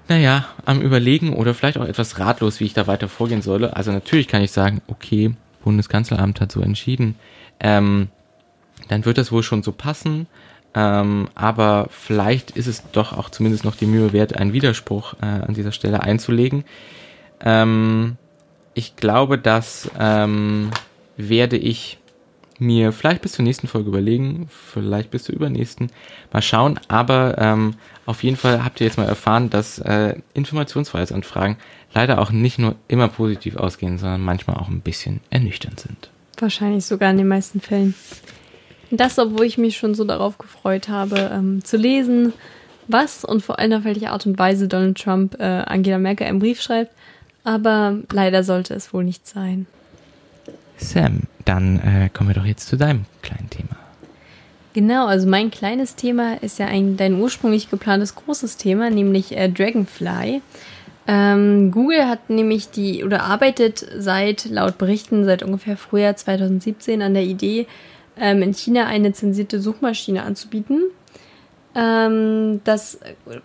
naja, 0.08 0.46
am 0.66 0.82
Überlegen 0.82 1.34
oder 1.34 1.54
vielleicht 1.54 1.78
auch 1.78 1.86
etwas 1.86 2.20
ratlos, 2.20 2.60
wie 2.60 2.66
ich 2.66 2.74
da 2.74 2.88
weiter 2.88 3.08
vorgehen 3.08 3.42
solle. 3.42 3.76
Also 3.76 3.92
natürlich 3.92 4.28
kann 4.28 4.42
ich 4.42 4.52
sagen, 4.52 4.82
okay, 4.88 5.34
Bundeskanzleramt 5.64 6.42
hat 6.42 6.52
so 6.52 6.62
entschieden. 6.62 7.16
Ähm, 7.60 8.10
dann 8.88 9.06
wird 9.06 9.18
das 9.18 9.32
wohl 9.32 9.44
schon 9.44 9.64
so 9.64 9.72
passen. 9.72 10.28
Ähm, 10.74 11.28
aber 11.36 11.88
vielleicht 11.92 12.52
ist 12.52 12.68
es 12.68 12.84
doch 12.92 13.14
auch 13.18 13.30
zumindest 13.30 13.66
noch 13.66 13.76
die 13.76 13.86
Mühe 13.86 14.14
wert, 14.14 14.38
einen 14.38 14.54
Widerspruch 14.54 15.16
äh, 15.22 15.26
an 15.26 15.54
dieser 15.54 15.72
Stelle 15.72 16.02
einzulegen. 16.02 16.64
Ähm, 17.42 18.18
ich 18.74 18.96
glaube, 18.96 19.38
das 19.38 19.92
ähm, 20.00 20.72
werde 21.18 21.58
ich 21.58 21.98
mir 22.62 22.92
vielleicht 22.92 23.22
bis 23.22 23.34
zur 23.34 23.44
nächsten 23.44 23.68
Folge 23.68 23.90
überlegen, 23.90 24.48
vielleicht 24.50 25.10
bis 25.10 25.24
zur 25.24 25.36
übernächsten. 25.36 25.92
Mal 26.32 26.42
schauen, 26.42 26.80
aber 26.88 27.36
ähm, 27.40 27.74
auf 28.06 28.24
jeden 28.24 28.38
Fall 28.38 28.64
habt 28.64 28.80
ihr 28.80 28.88
jetzt 28.88 28.98
mal 28.98 29.08
erfahren, 29.08 29.50
dass 29.50 29.80
äh, 29.80 30.16
Informationsfreiheitsanfragen 30.34 31.58
leider 31.94 32.20
auch 32.20 32.32
nicht 32.32 32.60
nur 32.60 32.76
immer 32.88 33.08
positiv 33.08 33.58
ausgehen, 33.58 33.98
sondern 33.98 34.22
manchmal 34.22 34.58
auch 34.58 34.70
ein 34.70 34.82
bisschen 34.82 35.22
ernüchternd 35.32 35.80
sind. 35.80 36.10
Wahrscheinlich 36.38 36.86
sogar 36.86 37.10
in 37.12 37.18
den 37.18 37.28
meisten 37.28 37.62
Fällen. 37.62 37.96
Das, 38.92 39.18
obwohl 39.18 39.46
ich 39.46 39.58
mich 39.58 39.78
schon 39.78 39.96
so 39.96 40.04
darauf 40.04 40.38
gefreut 40.38 40.88
habe, 40.88 41.32
ähm, 41.34 41.64
zu 41.64 41.78
lesen, 41.78 42.34
was 42.88 43.26
und 43.26 43.42
vor 43.42 43.58
allem 43.58 43.74
auf 43.74 43.84
welche 43.86 44.12
Art 44.12 44.26
und 44.26 44.38
Weise 44.38 44.68
Donald 44.68 45.02
Trump 45.02 45.40
äh, 45.40 45.44
Angela 45.44 45.98
Merkel 45.98 46.28
einen 46.28 46.40
Brief 46.40 46.62
schreibt. 46.62 46.92
Aber 47.44 47.98
leider 48.12 48.44
sollte 48.44 48.76
es 48.76 48.94
wohl 48.94 49.04
nicht 49.04 49.28
sein. 49.28 49.66
Sam, 50.78 51.22
dann 51.46 51.80
äh, 51.80 52.10
kommen 52.14 52.30
wir 52.30 52.36
doch 52.36 52.46
jetzt 52.46 52.68
zu 52.68 52.78
deinem 52.78 53.06
kleinen 53.22 53.50
Thema. 53.50 53.78
Genau, 54.74 55.06
also 55.06 55.28
mein 55.28 55.52
kleines 55.52 55.96
Thema 55.96 56.42
ist 56.42 56.60
ja 56.60 56.68
ein 56.68 56.96
dein 56.96 57.20
ursprünglich 57.20 57.70
geplantes 57.70 58.16
großes 58.16 58.58
Thema, 58.58 58.90
nämlich 58.90 59.36
äh, 59.36 59.50
Dragonfly. 59.50 60.42
Ähm, 61.08 61.72
Google 61.72 62.08
hat 62.08 62.30
nämlich 62.30 62.70
die 62.70 63.04
oder 63.04 63.24
arbeitet 63.24 63.86
seit 63.98 64.46
laut 64.46 64.78
Berichten 64.78 65.26
seit 65.26 65.44
ungefähr 65.44 65.76
Frühjahr 65.76 66.16
2017 66.16 67.02
an 67.02 67.14
der 67.14 67.24
Idee, 67.24 67.68
ähm, 68.18 68.42
in 68.42 68.54
China 68.54 68.86
eine 68.86 69.12
zensierte 69.12 69.60
Suchmaschine 69.60 70.24
anzubieten. 70.24 70.84
Ähm, 71.76 72.62
das 72.64 73.00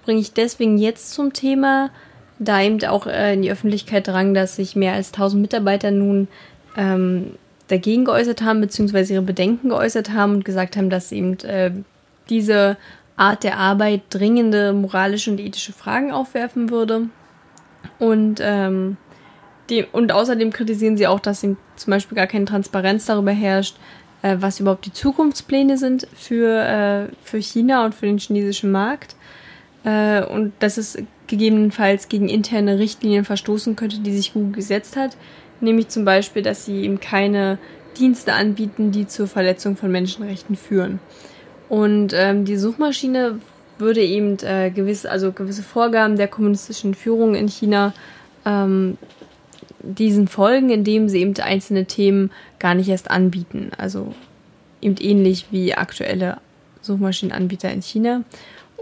bringe 0.05 0.21
ich 0.21 0.33
deswegen 0.33 0.79
jetzt 0.79 1.13
zum 1.13 1.33
Thema, 1.33 1.91
da 2.39 2.61
eben 2.61 2.83
auch 2.85 3.07
äh, 3.07 3.35
in 3.35 3.43
die 3.43 3.51
Öffentlichkeit 3.51 4.07
drang, 4.07 4.35
dass 4.35 4.57
sich 4.57 4.77
mehr 4.77 4.93
als 4.93 5.09
1000 5.09 5.41
Mitarbeiter 5.41 5.91
nun 5.91 6.29
ähm, 6.77 7.33
dagegen 7.69 8.05
geäußert 8.05 8.43
haben, 8.43 8.61
beziehungsweise 8.61 9.15
ihre 9.15 9.23
Bedenken 9.23 9.69
geäußert 9.69 10.13
haben 10.13 10.35
und 10.35 10.45
gesagt 10.45 10.77
haben, 10.77 10.91
dass 10.91 11.13
eben 11.13 11.39
äh, 11.41 11.73
diese 12.29 12.77
Art 13.17 13.45
der 13.45 13.59
Arbeit 13.59 14.03
dringende 14.11 14.73
moralische 14.73 15.31
und 15.31 15.41
ethische 15.41 15.73
Fragen 15.73 16.13
aufwerfen 16.13 16.71
würde. 16.71 17.09
Und, 17.99 18.41
ähm, 18.43 18.97
die, 19.71 19.85
und 19.85 20.13
außerdem 20.13 20.53
kritisieren 20.53 20.97
sie 20.97 21.07
auch, 21.07 21.21
dass 21.21 21.43
eben 21.43 21.57
zum 21.77 21.91
Beispiel 21.91 22.17
gar 22.17 22.27
keine 22.27 22.45
Transparenz 22.45 23.07
darüber 23.07 23.33
herrscht, 23.33 23.77
äh, 24.23 24.37
was 24.39 24.61
überhaupt 24.61 24.87
die 24.87 24.93
Zukunftspläne 24.93 25.79
sind 25.79 26.07
für, 26.15 26.63
äh, 26.63 27.15
für 27.23 27.39
China 27.39 27.85
und 27.85 27.95
für 27.95 28.07
den 28.07 28.19
chinesischen 28.19 28.71
Markt. 28.71 29.17
Äh, 29.85 30.25
und 30.25 30.53
dass 30.59 30.77
es 30.77 30.99
gegebenenfalls 31.27 32.09
gegen 32.09 32.29
interne 32.29 32.79
Richtlinien 32.79 33.25
verstoßen 33.25 33.77
könnte, 33.77 33.99
die 34.01 34.13
sich 34.13 34.33
Google 34.35 34.53
gesetzt 34.53 34.97
hat, 34.97 35.17
nämlich 35.61 35.89
zum 35.89 36.05
Beispiel, 36.05 36.43
dass 36.43 36.65
sie 36.65 36.83
ihm 36.83 37.01
keine 37.01 37.59
Dienste 37.99 38.35
anbieten, 38.35 38.93
die 38.93 39.07
zur 39.07 39.27
Verletzung 39.27 39.77
von 39.77 39.91
Menschenrechten 39.91 40.57
führen. 40.57 41.01
Und 41.69 42.13
ähm, 42.15 42.45
die 42.45 42.57
Suchmaschine 42.57 43.41
würde 43.79 44.03
eben 44.03 44.39
äh, 44.43 44.71
gewisse, 44.71 45.11
also 45.11 45.33
gewisse 45.33 45.63
Vorgaben 45.63 46.17
der 46.17 46.29
kommunistischen 46.29 46.95
Führung 46.95 47.35
in 47.35 47.49
China 47.49 47.93
ähm, 48.45 48.97
diesen 49.81 50.29
folgen, 50.29 50.71
indem 50.71 51.09
sie 51.09 51.21
eben 51.21 51.39
einzelne 51.39 51.87
Themen 51.87 52.31
gar 52.59 52.75
nicht 52.75 52.89
erst 52.89 53.11
anbieten. 53.11 53.71
Also 53.77 54.15
eben 54.81 54.97
ähnlich 54.99 55.47
wie 55.51 55.75
aktuelle 55.75 56.39
Suchmaschinenanbieter 56.83 57.71
in 57.71 57.83
China. 57.83 58.23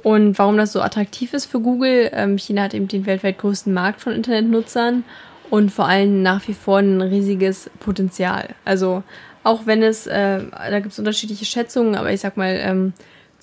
Und 0.02 0.38
warum 0.38 0.56
das 0.56 0.72
so 0.72 0.82
attraktiv 0.82 1.32
ist 1.32 1.46
für 1.46 1.60
Google, 1.60 2.10
ähm, 2.12 2.36
China 2.36 2.64
hat 2.64 2.74
eben 2.74 2.88
den 2.88 3.06
weltweit 3.06 3.38
größten 3.38 3.72
Markt 3.72 4.02
von 4.02 4.12
Internetnutzern 4.12 5.04
und 5.50 5.70
vor 5.70 5.86
allem 5.86 6.22
nach 6.22 6.46
wie 6.48 6.54
vor 6.54 6.78
ein 6.78 7.00
riesiges 7.00 7.70
Potenzial. 7.80 8.48
Also 8.64 9.02
auch 9.42 9.66
wenn 9.66 9.82
es, 9.82 10.06
äh, 10.06 10.40
da 10.50 10.80
gibt 10.80 10.92
es 10.92 10.98
unterschiedliche 10.98 11.44
Schätzungen, 11.44 11.94
aber 11.94 12.12
ich 12.12 12.20
sag 12.20 12.36
mal, 12.36 12.58
ähm, 12.60 12.92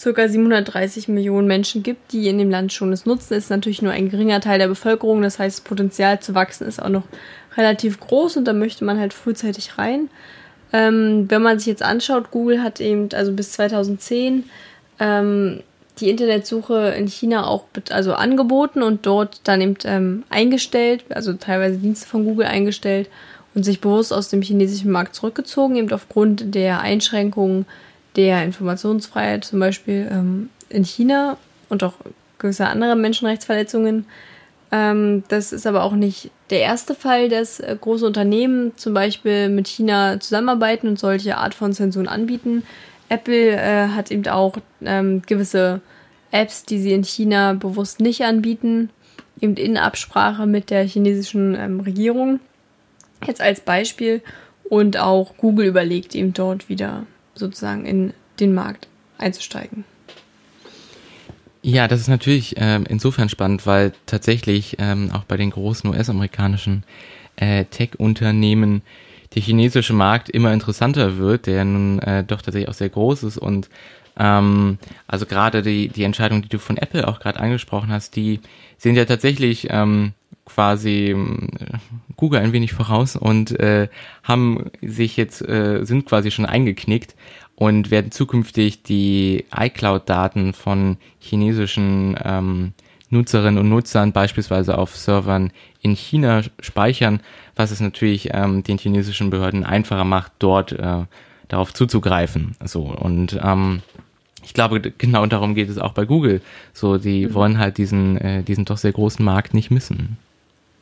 circa 0.01 0.27
730 0.27 1.07
Millionen 1.07 1.47
Menschen 1.47 1.83
gibt, 1.83 2.11
die 2.11 2.27
in 2.27 2.39
dem 2.39 2.49
Land 2.49 2.73
schon 2.73 2.91
es 2.91 3.05
nutzen, 3.05 3.35
ist 3.35 3.51
natürlich 3.51 3.83
nur 3.83 3.91
ein 3.91 4.09
geringer 4.09 4.41
Teil 4.41 4.57
der 4.57 4.67
Bevölkerung. 4.67 5.21
Das 5.21 5.37
heißt, 5.37 5.59
das 5.59 5.63
Potenzial 5.63 6.19
zu 6.19 6.33
wachsen 6.33 6.67
ist 6.67 6.81
auch 6.81 6.89
noch 6.89 7.03
relativ 7.55 7.99
groß 7.99 8.37
und 8.37 8.45
da 8.45 8.53
möchte 8.53 8.83
man 8.83 8.99
halt 8.99 9.13
frühzeitig 9.13 9.77
rein. 9.77 10.09
Ähm, 10.73 11.25
wenn 11.29 11.43
man 11.43 11.59
sich 11.59 11.67
jetzt 11.67 11.83
anschaut, 11.83 12.31
Google 12.31 12.63
hat 12.63 12.79
eben, 12.79 13.09
also 13.13 13.33
bis 13.33 13.51
2010, 13.51 14.45
ähm, 14.99 15.61
die 15.99 16.09
Internetsuche 16.09 16.93
in 16.97 17.07
China 17.07 17.47
auch 17.47 17.65
also 17.89 18.13
angeboten 18.13 18.81
und 18.81 19.05
dort 19.05 19.41
dann 19.43 19.61
eben 19.61 19.75
ähm, 19.83 20.23
eingestellt, 20.29 21.03
also 21.09 21.33
teilweise 21.33 21.77
Dienste 21.77 22.07
von 22.07 22.25
Google 22.25 22.47
eingestellt 22.47 23.09
und 23.53 23.63
sich 23.63 23.81
bewusst 23.81 24.13
aus 24.13 24.29
dem 24.29 24.41
chinesischen 24.41 24.91
Markt 24.91 25.15
zurückgezogen, 25.15 25.75
eben 25.75 25.91
aufgrund 25.91 26.55
der 26.55 26.81
Einschränkungen 26.81 27.65
der 28.15 28.43
Informationsfreiheit, 28.43 29.45
zum 29.45 29.59
Beispiel 29.59 30.09
ähm, 30.11 30.49
in 30.69 30.83
China 30.83 31.37
und 31.69 31.83
auch 31.83 31.93
gewisser 32.39 32.69
anderer 32.69 32.95
Menschenrechtsverletzungen. 32.95 34.05
Ähm, 34.71 35.23
das 35.27 35.51
ist 35.51 35.67
aber 35.67 35.83
auch 35.83 35.93
nicht 35.93 36.31
der 36.49 36.61
erste 36.61 36.95
Fall, 36.95 37.29
dass 37.29 37.59
äh, 37.59 37.75
große 37.79 38.05
Unternehmen 38.05 38.77
zum 38.77 38.93
Beispiel 38.93 39.49
mit 39.49 39.67
China 39.67 40.19
zusammenarbeiten 40.19 40.87
und 40.87 40.99
solche 40.99 41.37
Art 41.37 41.53
von 41.53 41.73
Zensuren 41.73 42.07
anbieten. 42.07 42.63
Apple 43.11 43.51
äh, 43.57 43.89
hat 43.89 44.09
eben 44.09 44.25
auch 44.27 44.57
ähm, 44.83 45.21
gewisse 45.23 45.81
Apps, 46.31 46.63
die 46.63 46.79
sie 46.79 46.93
in 46.93 47.03
China 47.03 47.53
bewusst 47.53 47.99
nicht 47.99 48.21
anbieten, 48.21 48.89
eben 49.41 49.55
in 49.55 49.77
Absprache 49.77 50.45
mit 50.45 50.69
der 50.69 50.85
chinesischen 50.85 51.55
ähm, 51.55 51.81
Regierung. 51.81 52.39
Jetzt 53.25 53.41
als 53.41 53.59
Beispiel. 53.59 54.21
Und 54.63 54.95
auch 54.95 55.35
Google 55.35 55.67
überlegt 55.67 56.15
eben 56.15 56.33
dort 56.33 56.69
wieder 56.69 57.05
sozusagen 57.35 57.85
in 57.85 58.13
den 58.39 58.53
Markt 58.53 58.87
einzusteigen. 59.17 59.83
Ja, 61.61 61.89
das 61.89 61.99
ist 61.99 62.07
natürlich 62.07 62.55
ähm, 62.57 62.85
insofern 62.87 63.27
spannend, 63.27 63.67
weil 63.67 63.91
tatsächlich 64.05 64.77
ähm, 64.79 65.11
auch 65.13 65.25
bei 65.25 65.35
den 65.35 65.49
großen 65.49 65.89
US-amerikanischen 65.89 66.83
äh, 67.35 67.65
Tech-Unternehmen 67.65 68.81
der 69.33 69.41
chinesische 69.41 69.93
Markt 69.93 70.29
immer 70.29 70.53
interessanter 70.53 71.17
wird, 71.17 71.47
der 71.47 71.63
nun 71.65 71.99
äh, 71.99 72.23
doch 72.23 72.41
tatsächlich 72.41 72.69
auch 72.69 72.73
sehr 72.73 72.89
groß 72.89 73.23
ist 73.23 73.37
und 73.37 73.69
ähm, 74.17 74.77
also 75.07 75.25
gerade 75.25 75.61
die, 75.61 75.87
die 75.87 76.03
Entscheidung, 76.03 76.41
die 76.41 76.49
du 76.49 76.59
von 76.59 76.77
Apple 76.77 77.07
auch 77.07 77.19
gerade 77.19 77.39
angesprochen 77.39 77.91
hast, 77.91 78.15
die 78.15 78.41
sind 78.77 78.95
ja 78.95 79.05
tatsächlich 79.05 79.67
ähm, 79.69 80.13
quasi 80.45 81.11
äh, 81.11 81.77
Google 82.17 82.41
ein 82.41 82.53
wenig 82.53 82.73
voraus 82.73 83.15
und 83.15 83.57
äh, 83.59 83.87
haben 84.23 84.69
sich 84.81 85.17
jetzt, 85.17 85.41
äh, 85.47 85.83
sind 85.85 86.05
quasi 86.05 86.31
schon 86.31 86.45
eingeknickt 86.45 87.15
und 87.55 87.91
werden 87.91 88.11
zukünftig 88.11 88.83
die 88.83 89.45
iCloud-Daten 89.55 90.53
von 90.53 90.97
chinesischen 91.19 92.17
ähm, 92.23 92.73
Nutzerinnen 93.09 93.59
und 93.59 93.69
Nutzern 93.69 94.13
beispielsweise 94.13 94.77
auf 94.77 94.95
Servern 94.95 95.51
in 95.81 95.95
China 95.95 96.41
speichern, 96.59 97.21
was 97.55 97.71
es 97.71 97.79
natürlich 97.79 98.29
ähm, 98.33 98.63
den 98.63 98.77
chinesischen 98.77 99.29
Behörden 99.29 99.63
einfacher 99.63 100.05
macht, 100.05 100.31
dort 100.39 100.73
äh, 100.73 101.05
darauf 101.47 101.73
zuzugreifen. 101.73 102.55
So 102.63 102.83
und 102.83 103.39
ähm, 103.43 103.81
ich 104.43 104.53
glaube, 104.53 104.81
genau 104.81 105.25
darum 105.25 105.55
geht 105.55 105.69
es 105.69 105.77
auch 105.77 105.93
bei 105.93 106.05
Google. 106.05 106.41
So, 106.73 106.97
die 106.97 107.27
mhm. 107.27 107.33
wollen 107.33 107.57
halt 107.59 107.77
diesen, 107.77 108.17
äh, 108.17 108.43
diesen 108.43 108.65
doch 108.65 108.77
sehr 108.77 108.91
großen 108.91 109.23
Markt 109.23 109.53
nicht 109.53 109.71
missen. 109.71 110.17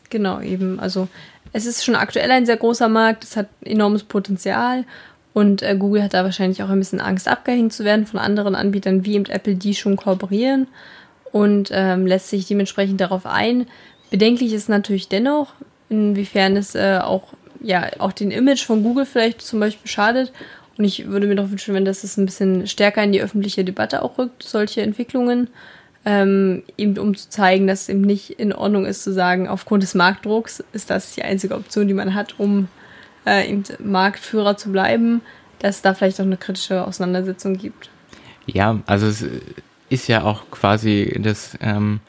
Genau, 0.09 0.41
eben. 0.41 0.79
Also 0.79 1.07
es 1.53 1.65
ist 1.65 1.83
schon 1.83 1.95
aktuell 1.95 2.31
ein 2.31 2.45
sehr 2.45 2.57
großer 2.57 2.89
Markt, 2.89 3.23
es 3.23 3.35
hat 3.35 3.47
enormes 3.63 4.03
Potenzial 4.03 4.85
und 5.33 5.61
äh, 5.61 5.75
Google 5.77 6.03
hat 6.03 6.13
da 6.13 6.23
wahrscheinlich 6.23 6.63
auch 6.63 6.69
ein 6.69 6.79
bisschen 6.79 7.01
Angst, 7.01 7.27
abgehängt 7.27 7.73
zu 7.73 7.85
werden 7.85 8.05
von 8.05 8.19
anderen 8.19 8.55
Anbietern 8.55 9.05
wie 9.05 9.15
eben 9.15 9.25
Apple, 9.25 9.55
die 9.55 9.75
schon 9.75 9.95
kooperieren 9.95 10.67
und 11.31 11.69
ähm, 11.71 12.07
lässt 12.07 12.29
sich 12.29 12.47
dementsprechend 12.47 12.99
darauf 13.01 13.25
ein. 13.25 13.67
Bedenklich 14.09 14.53
ist 14.53 14.69
natürlich 14.69 15.07
dennoch, 15.07 15.53
inwiefern 15.89 16.55
es 16.55 16.75
äh, 16.75 16.99
auch 17.01 17.33
ja 17.61 17.89
auch 17.99 18.11
den 18.11 18.31
Image 18.31 18.65
von 18.65 18.83
Google 18.83 19.05
vielleicht 19.05 19.41
zum 19.41 19.59
Beispiel 19.59 19.89
schadet. 19.89 20.31
Und 20.77 20.85
ich 20.85 21.07
würde 21.07 21.27
mir 21.27 21.35
doch 21.35 21.49
wünschen, 21.49 21.75
wenn 21.75 21.85
das 21.85 22.17
ein 22.17 22.25
bisschen 22.25 22.65
stärker 22.67 23.03
in 23.03 23.11
die 23.11 23.21
öffentliche 23.21 23.65
Debatte 23.65 24.01
auch 24.01 24.17
rückt, 24.17 24.43
solche 24.43 24.81
Entwicklungen, 24.81 25.49
ähm, 26.05 26.63
eben 26.77 26.97
um 26.97 27.15
zu 27.15 27.29
zeigen, 27.29 27.67
dass 27.67 27.83
es 27.83 27.89
eben 27.89 28.01
nicht 28.01 28.29
in 28.31 28.53
Ordnung 28.53 28.85
ist 28.85 29.03
zu 29.03 29.11
sagen, 29.11 29.49
aufgrund 29.49 29.83
des 29.83 29.93
Marktdrucks 29.93 30.63
ist 30.71 30.89
das 30.89 31.15
die 31.15 31.23
einzige 31.23 31.55
Option, 31.55 31.89
die 31.89 31.93
man 31.93 32.15
hat, 32.15 32.39
um 32.39 32.69
äh, 33.25 33.49
eben 33.49 33.63
Marktführer 33.79 34.55
zu 34.55 34.71
bleiben, 34.71 35.21
dass 35.59 35.77
es 35.77 35.81
da 35.81 35.93
vielleicht 35.93 36.21
auch 36.21 36.25
eine 36.25 36.37
kritische 36.37 36.85
Auseinandersetzung 36.87 37.57
gibt. 37.57 37.89
Ja, 38.45 38.79
also 38.85 39.07
es 39.07 39.25
ist 39.89 40.07
ja 40.07 40.23
auch 40.23 40.49
quasi 40.49 41.19
das 41.21 41.57
ähm, 41.59 41.99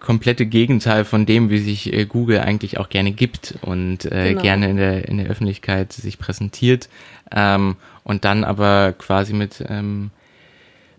komplette 0.00 0.46
Gegenteil 0.46 1.04
von 1.04 1.26
dem, 1.26 1.50
wie 1.50 1.58
sich 1.58 1.92
äh, 1.92 2.04
Google 2.06 2.40
eigentlich 2.40 2.78
auch 2.78 2.88
gerne 2.88 3.12
gibt 3.12 3.54
und 3.62 4.04
äh, 4.04 4.30
Genau. 4.30 4.42
gerne 4.42 4.70
in 4.70 4.76
der, 4.76 5.08
in 5.08 5.18
der 5.18 5.26
Öffentlichkeit 5.26 5.92
sich 5.92 6.18
präsentiert 6.18 6.88
ähm, 7.32 7.76
und 8.04 8.24
dann 8.24 8.44
aber 8.44 8.92
quasi 8.92 9.32
mit, 9.32 9.64
ähm, 9.68 10.10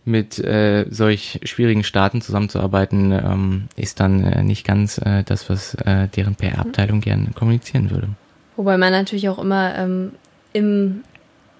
mit 0.05 0.37
äh, 0.39 0.85
solch 0.89 1.39
schwierigen 1.43 1.83
Staaten 1.83 2.21
zusammenzuarbeiten, 2.21 3.11
ähm, 3.11 3.67
ist 3.75 3.99
dann 3.99 4.23
äh, 4.23 4.43
nicht 4.43 4.65
ganz 4.65 4.97
äh, 4.97 5.23
das, 5.23 5.49
was 5.49 5.75
äh, 5.75 6.07
deren 6.09 6.35
PR-Abteilung 6.35 6.99
gerne 7.01 7.27
kommunizieren 7.33 7.91
würde. 7.91 8.09
Wobei 8.57 8.77
man 8.77 8.91
natürlich 8.91 9.29
auch 9.29 9.39
immer 9.39 9.75
ähm, 9.77 10.11
im, 10.51 11.03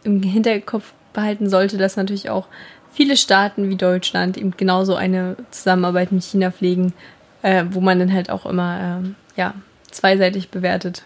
im 0.04 0.22
Hinterkopf 0.24 0.94
behalten 1.14 1.50
sollte, 1.50 1.78
dass 1.78 1.96
natürlich 1.96 2.30
auch 2.30 2.48
viele 2.92 3.16
Staaten 3.18 3.70
wie 3.70 3.76
Deutschland 3.76 4.38
eben 4.38 4.52
genauso 4.58 4.96
eine 4.96 5.38
Zusammenarbeit 5.52 6.12
mit 6.12 6.24
China 6.24 6.52
pflegen, 6.52 6.94
äh, 7.42 7.66
wo 7.72 7.82
man 7.82 8.00
dann 8.00 8.14
halt 8.14 8.30
auch 8.30 8.46
immer 8.46 8.80
ähm, 8.82 9.16
ja, 9.36 9.54
zweiseitig 9.92 10.50
bewertet. 10.50 11.04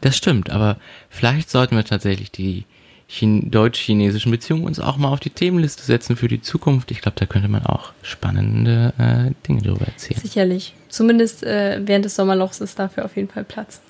Das 0.00 0.16
stimmt, 0.16 0.50
aber 0.50 0.76
vielleicht 1.08 1.50
sollten 1.50 1.76
wir 1.76 1.84
tatsächlich 1.84 2.30
die 2.30 2.64
Chin 3.08 3.52
deutsch-chinesischen 3.52 4.32
Beziehungen 4.32 4.64
uns 4.64 4.80
auch 4.80 4.96
mal 4.96 5.08
auf 5.08 5.20
die 5.20 5.30
Themenliste 5.30 5.82
setzen 5.84 6.16
für 6.16 6.26
die 6.26 6.40
Zukunft. 6.40 6.90
Ich 6.90 7.00
glaube, 7.00 7.18
da 7.18 7.26
könnte 7.26 7.48
man 7.48 7.64
auch 7.64 7.92
spannende 8.02 8.92
äh, 8.98 9.46
Dinge 9.46 9.62
darüber 9.62 9.86
erzählen. 9.86 10.20
Sicherlich. 10.20 10.74
Zumindest 10.88 11.44
äh, 11.44 11.80
während 11.84 12.04
des 12.04 12.16
Sommerlochs 12.16 12.60
ist 12.60 12.78
dafür 12.78 13.04
auf 13.04 13.14
jeden 13.14 13.28
Fall 13.28 13.44
Platz. 13.44 13.80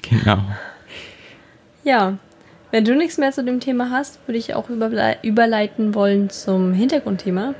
Genau. 0.00 0.42
Ja, 1.84 2.16
wenn 2.70 2.84
du 2.86 2.96
nichts 2.96 3.18
mehr 3.18 3.32
zu 3.32 3.44
dem 3.44 3.60
Thema 3.60 3.90
hast, 3.90 4.26
würde 4.26 4.38
ich 4.38 4.54
auch 4.54 4.70
überble 4.70 5.18
überleiten 5.22 5.94
wollen 5.94 6.30
zum 6.30 6.72
Hintergrundthema. 6.72 7.54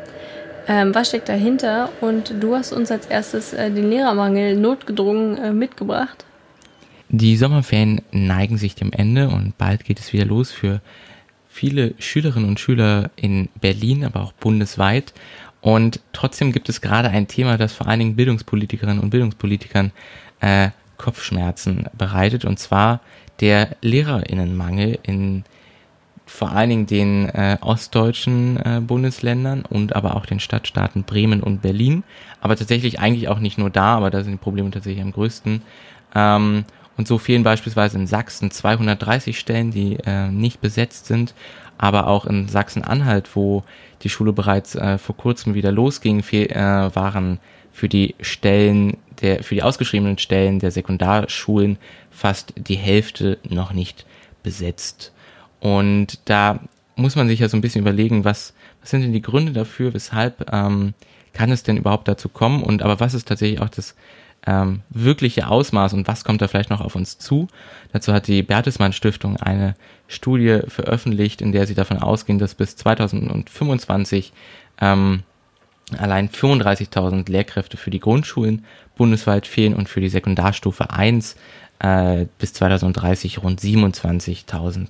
Ähm, 0.69 0.95
was 0.95 1.09
steckt 1.09 1.29
dahinter? 1.29 1.91
Und 2.01 2.35
du 2.41 2.55
hast 2.55 2.73
uns 2.73 2.91
als 2.91 3.07
erstes 3.07 3.53
äh, 3.53 3.71
den 3.71 3.91
Lehrermangel 3.91 4.57
notgedrungen 4.57 5.37
äh, 5.39 5.53
mitgebracht. 5.53 6.25
Die 7.09 7.37
Sommerferien 7.37 8.01
neigen 8.11 8.57
sich 8.57 8.75
dem 8.75 8.93
Ende 8.93 9.29
und 9.29 9.59
bald 9.59 9.85
geht 9.85 10.01
es 10.01 10.13
wieder 10.13 10.25
los 10.25 10.51
für 10.51 10.81
viele 11.49 11.95
Schülerinnen 11.99 12.49
und 12.49 12.59
Schüler 12.59 13.11
in 13.17 13.49
Berlin, 13.61 14.05
aber 14.05 14.23
auch 14.23 14.33
bundesweit. 14.33 15.13
Und 15.61 16.01
trotzdem 16.13 16.53
gibt 16.53 16.69
es 16.69 16.81
gerade 16.81 17.11
ein 17.11 17.29
Thema, 17.29 17.59
das 17.59 17.73
vor 17.73 17.87
allen 17.87 17.99
Dingen 17.99 18.17
Bildungspolitikerinnen 18.17 19.01
und 19.01 19.11
Bildungspolitikern 19.11 19.93
äh, 20.41 20.71
Kopfschmerzen 20.97 21.87
bereitet, 21.97 22.45
und 22.45 22.59
zwar 22.59 23.01
der 23.41 23.77
Lehrerinnenmangel 23.83 24.99
in 25.03 25.45
vor 26.27 26.53
allen 26.53 26.71
Dingen 26.71 26.87
den 26.87 27.29
äh, 27.29 27.59
ostdeutschen 27.61 28.57
äh, 28.57 28.81
Bundesländern 28.81 29.65
und 29.69 29.95
aber 29.95 30.17
auch 30.17 30.27
den 30.27 30.41
Stadtstaaten 30.41 31.05
Bremen 31.05 31.43
und 31.43 31.63
Berlin. 31.63 32.05
Aber 32.41 32.57
tatsächlich 32.57 33.01
eigentlich 33.01 33.29
auch 33.29 33.39
nicht 33.39 33.59
nur 33.59 33.71
da, 33.71 33.97
aber 33.97 34.11
da 34.11 34.23
sind 34.23 34.33
die 34.33 34.39
Probleme 34.39 34.71
tatsächlich 34.71 35.03
am 35.03 35.13
größten. 35.13 35.63
Ähm, 36.15 36.65
und 36.97 37.09
so 37.09 37.19
fehlen 37.19 37.43
beispielsweise 37.43 37.99
in 37.99 38.07
Sachsen 38.07 38.51
230 38.51 39.39
Stellen, 39.39 39.71
die 39.71 39.97
äh, 40.05 40.29
nicht 40.29 40.61
besetzt 40.61 41.07
sind, 41.07 41.35
aber 41.79 42.07
auch 42.07 42.27
in 42.27 42.49
Sachsen-Anhalt, 42.49 43.35
wo 43.35 43.65
die 44.03 44.09
Schule 44.09 44.33
bereits 44.33 44.75
äh, 44.75 44.99
vor 44.99 45.17
kurzem 45.17 45.55
wieder 45.55 45.73
losging, 45.73 46.23
fehl, 46.23 46.47
äh, 46.47 46.95
waren 46.95 47.41
für 47.73 47.89
die 47.89 48.15
Stellen 48.21 48.99
der, 49.21 49.43
für 49.43 49.55
die 49.55 49.63
ausgeschriebenen 49.63 50.19
Stellen 50.19 50.59
der 50.59 50.71
Sekundarschulen 50.71 51.79
fast 52.11 52.53
die 52.57 52.77
Hälfte 52.77 53.39
noch 53.49 53.73
nicht 53.73 54.05
besetzt. 54.43 55.13
Und 55.63 56.19
da 56.25 56.59
muss 56.97 57.15
man 57.15 57.29
sich 57.29 57.39
ja 57.39 57.49
so 57.49 57.57
ein 57.57 57.61
bisschen 57.61 57.83
überlegen, 57.83 58.25
was, 58.25 58.53
was 58.81 58.91
sind 58.91 59.03
denn 59.03 59.13
die 59.13 59.23
Gründe 59.23 59.53
dafür, 59.53 59.95
weshalb 59.95 60.53
ähm, 60.53 60.93
kann 61.33 61.53
es 61.53 61.63
denn 61.63 61.77
überhaupt 61.77 62.09
dazu 62.09 62.29
kommen 62.29 62.65
und 62.65 62.83
aber 62.83 62.99
was 62.99 63.15
ist 63.15 63.29
tatsächlich 63.29 63.61
auch 63.61 63.69
das 63.69 63.95
ähm, 64.45 64.81
wirkliche 64.91 65.47
Ausmaß 65.47 65.93
und 65.93 66.09
was 66.09 66.25
kommt 66.25 66.43
da 66.43 66.49
vielleicht 66.49 66.71
noch 66.71 66.81
auf 66.81 66.97
uns 66.97 67.17
zu? 67.19 67.47
Dazu 67.93 68.13
hat 68.13 68.27
die 68.27 68.43
Bertelsmann 68.43 68.93
Stiftung 68.93 69.37
eine 69.37 69.77
Studie 70.09 70.63
veröffentlicht, 70.67 71.41
in 71.41 71.53
der 71.53 71.69
sie 71.69 71.77
davon 71.77 71.99
ausgehen, 71.99 72.41
dass 72.41 72.57
bis 72.57 72.75
2025 72.75 74.33
ähm, 74.81 75.23
allein 75.97 76.29
35.000 76.29 77.31
Lehrkräfte 77.31 77.77
für 77.77 77.91
die 77.91 78.01
Grundschulen 78.01 78.65
bundesweit 78.97 79.47
fehlen 79.47 79.75
und 79.75 79.89
für 79.89 80.01
die 80.01 80.09
Sekundarstufe 80.09 80.91
1 80.91 81.37
äh, 81.79 82.27
bis 82.41 82.53
2030 82.55 83.45
rund 83.45 83.61
27.000 83.61 84.89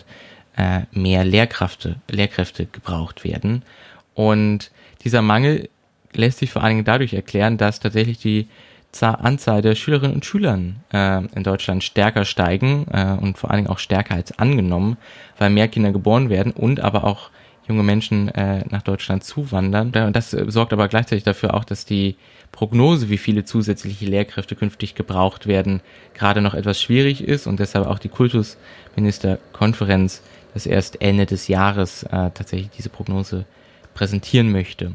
äh, 0.57 0.83
mehr 0.93 1.25
Lehrkräfte, 1.25 1.97
Lehrkräfte 2.11 2.67
gebraucht 2.67 3.25
werden. 3.25 3.63
Und 4.15 4.71
dieser 5.05 5.23
Mangel 5.23 5.69
lässt 6.15 6.39
sich 6.39 6.51
vor 6.51 6.63
allen 6.63 6.77
Dingen 6.77 6.85
dadurch 6.85 7.15
erklären, 7.15 7.57
dass 7.57 7.81
tatsächlich 7.81 8.19
die 8.19 8.47
Za- 8.93 9.15
Anzahl 9.15 9.63
der 9.63 9.75
Schülerinnen 9.75 10.17
und 10.17 10.27
Schülern 10.27 10.77
äh, 10.93 11.25
in 11.35 11.43
Deutschland 11.43 11.83
stärker 11.83 12.27
steigen 12.27 12.87
äh, 12.93 13.17
und 13.19 13.39
vor 13.39 13.51
allen 13.51 13.65
Dingen 13.65 13.71
auch 13.71 13.79
stärker 13.79 14.15
als 14.15 14.39
angenommen, 14.39 14.99
weil 15.39 15.49
mehr 15.49 15.69
Kinder 15.69 15.93
geboren 15.93 16.29
werden 16.29 16.53
und 16.53 16.81
aber 16.81 17.05
auch 17.05 17.31
junge 17.67 17.85
Menschen 17.85 18.29
äh, 18.29 18.67
nach 18.69 18.83
Deutschland 18.83 19.25
zuwandern. 19.25 19.95
Und 19.95 20.15
das 20.15 20.35
äh, 20.35 20.45
sorgt 20.49 20.75
aber 20.75 20.89
gleichzeitig 20.89 21.25
dafür 21.25 21.55
auch, 21.55 21.65
dass 21.65 21.87
die 21.87 22.17
Prognose, 22.51 23.09
wie 23.09 23.17
viele 23.17 23.47
zusätzliche 23.47 24.05
Lehrkräfte 24.05 24.57
künftig 24.57 24.95
gebraucht 24.95 25.47
werden, 25.47 25.81
gerade 26.13 26.43
noch 26.43 26.53
etwas 26.53 26.83
schwierig 26.83 27.25
ist 27.25 27.47
und 27.47 27.61
deshalb 27.61 27.87
auch 27.87 27.99
die 27.99 28.11
Kultusministerkonferenz 28.11 30.23
das 30.55 30.67
erst 30.67 31.01
Ende 31.01 31.27
des 31.27 31.49
Jahres 31.49 32.03
äh, 32.05 32.31
tatsächlich 32.35 32.71
diese 32.77 32.89
Prognose 32.89 33.45
präsentieren 33.95 34.51
möchte. 34.53 34.93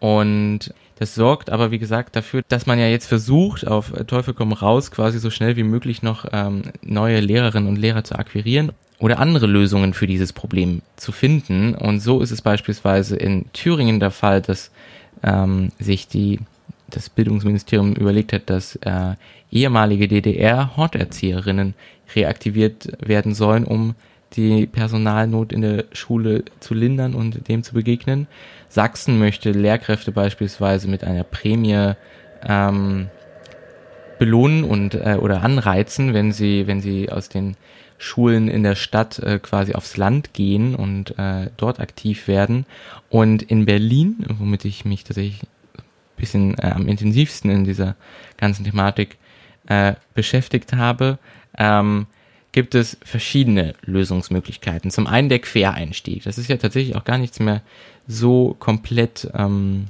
Und 0.00 0.72
das 0.98 1.14
sorgt 1.14 1.50
aber, 1.50 1.70
wie 1.70 1.78
gesagt, 1.78 2.16
dafür, 2.16 2.42
dass 2.48 2.66
man 2.66 2.78
ja 2.78 2.86
jetzt 2.86 3.06
versucht, 3.06 3.66
auf 3.66 3.92
Teufel 4.06 4.34
komm 4.34 4.52
raus, 4.52 4.90
quasi 4.90 5.18
so 5.18 5.30
schnell 5.30 5.56
wie 5.56 5.62
möglich 5.62 6.02
noch 6.02 6.26
ähm, 6.32 6.62
neue 6.82 7.20
Lehrerinnen 7.20 7.68
und 7.68 7.76
Lehrer 7.76 8.02
zu 8.02 8.16
akquirieren 8.16 8.72
oder 8.98 9.20
andere 9.20 9.46
Lösungen 9.46 9.94
für 9.94 10.08
dieses 10.08 10.32
Problem 10.32 10.82
zu 10.96 11.12
finden. 11.12 11.74
Und 11.74 12.00
so 12.00 12.20
ist 12.20 12.32
es 12.32 12.42
beispielsweise 12.42 13.16
in 13.16 13.46
Thüringen 13.52 14.00
der 14.00 14.10
Fall, 14.10 14.42
dass 14.42 14.72
ähm, 15.22 15.70
sich 15.78 16.08
die, 16.08 16.40
das 16.90 17.08
Bildungsministerium 17.08 17.94
überlegt 17.94 18.32
hat, 18.32 18.50
dass 18.50 18.76
äh, 18.76 19.14
ehemalige 19.52 20.08
DDR-Horterzieherinnen 20.08 21.74
reaktiviert 22.16 22.88
werden 23.00 23.34
sollen, 23.34 23.64
um 23.64 23.94
die 24.34 24.66
Personalnot 24.66 25.52
in 25.52 25.62
der 25.62 25.84
Schule 25.92 26.44
zu 26.60 26.74
lindern 26.74 27.14
und 27.14 27.48
dem 27.48 27.62
zu 27.62 27.74
begegnen. 27.74 28.26
Sachsen 28.68 29.18
möchte 29.18 29.50
Lehrkräfte 29.50 30.12
beispielsweise 30.12 30.88
mit 30.88 31.04
einer 31.04 31.24
Prämie 31.24 31.92
ähm, 32.46 33.08
belohnen 34.18 34.64
und 34.64 34.94
äh, 34.94 35.16
oder 35.20 35.42
anreizen, 35.42 36.12
wenn 36.12 36.32
sie 36.32 36.66
wenn 36.66 36.80
sie 36.80 37.10
aus 37.10 37.28
den 37.28 37.56
Schulen 37.98 38.48
in 38.48 38.62
der 38.62 38.76
Stadt 38.76 39.18
äh, 39.18 39.38
quasi 39.40 39.74
aufs 39.74 39.96
Land 39.96 40.32
gehen 40.32 40.74
und 40.74 41.18
äh, 41.18 41.50
dort 41.56 41.80
aktiv 41.80 42.28
werden. 42.28 42.64
Und 43.08 43.42
in 43.42 43.64
Berlin, 43.64 44.24
womit 44.38 44.64
ich 44.64 44.84
mich 44.84 45.04
tatsächlich 45.04 45.42
ein 45.42 45.82
bisschen 46.16 46.58
äh, 46.58 46.70
am 46.70 46.86
intensivsten 46.86 47.50
in 47.50 47.64
dieser 47.64 47.96
ganzen 48.36 48.64
Thematik 48.64 49.16
äh, 49.66 49.94
beschäftigt 50.14 50.72
habe, 50.74 51.18
ähm, 51.58 52.06
gibt 52.58 52.74
es 52.74 52.96
verschiedene 53.04 53.74
Lösungsmöglichkeiten. 53.84 54.90
Zum 54.90 55.06
einen 55.06 55.28
der 55.28 55.38
Quereinstieg. 55.38 56.24
Das 56.24 56.38
ist 56.38 56.48
ja 56.48 56.56
tatsächlich 56.56 56.96
auch 56.96 57.04
gar 57.04 57.16
nichts 57.16 57.38
mehr 57.38 57.62
so 58.08 58.56
komplett, 58.58 59.30
ähm, 59.32 59.86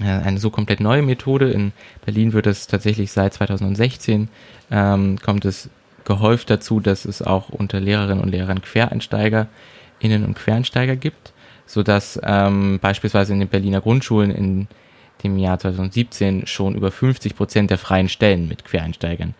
äh, 0.00 0.04
eine 0.04 0.38
so 0.38 0.48
komplett 0.48 0.80
neue 0.80 1.02
Methode. 1.02 1.50
In 1.50 1.72
Berlin 2.02 2.32
wird 2.32 2.46
es 2.46 2.66
tatsächlich 2.66 3.12
seit 3.12 3.34
2016, 3.34 4.30
ähm, 4.70 5.18
kommt 5.20 5.44
es 5.44 5.68
gehäuft 6.06 6.48
dazu, 6.48 6.80
dass 6.80 7.04
es 7.04 7.20
auch 7.20 7.50
unter 7.50 7.78
Lehrerinnen 7.78 8.24
und 8.24 8.30
Lehrern 8.30 8.62
QuereinsteigerInnen 8.62 10.24
und 10.24 10.32
Quereinsteiger 10.34 10.96
gibt, 10.96 11.34
sodass 11.66 12.18
ähm, 12.24 12.78
beispielsweise 12.80 13.34
in 13.34 13.40
den 13.40 13.50
Berliner 13.50 13.82
Grundschulen 13.82 14.30
in 14.30 14.66
dem 15.24 15.36
Jahr 15.36 15.58
2017 15.58 16.46
schon 16.46 16.74
über 16.74 16.90
50 16.90 17.36
Prozent 17.36 17.70
der 17.70 17.76
freien 17.76 18.08
Stellen 18.08 18.48
mit 18.48 18.64
Quereinsteigern 18.64 19.34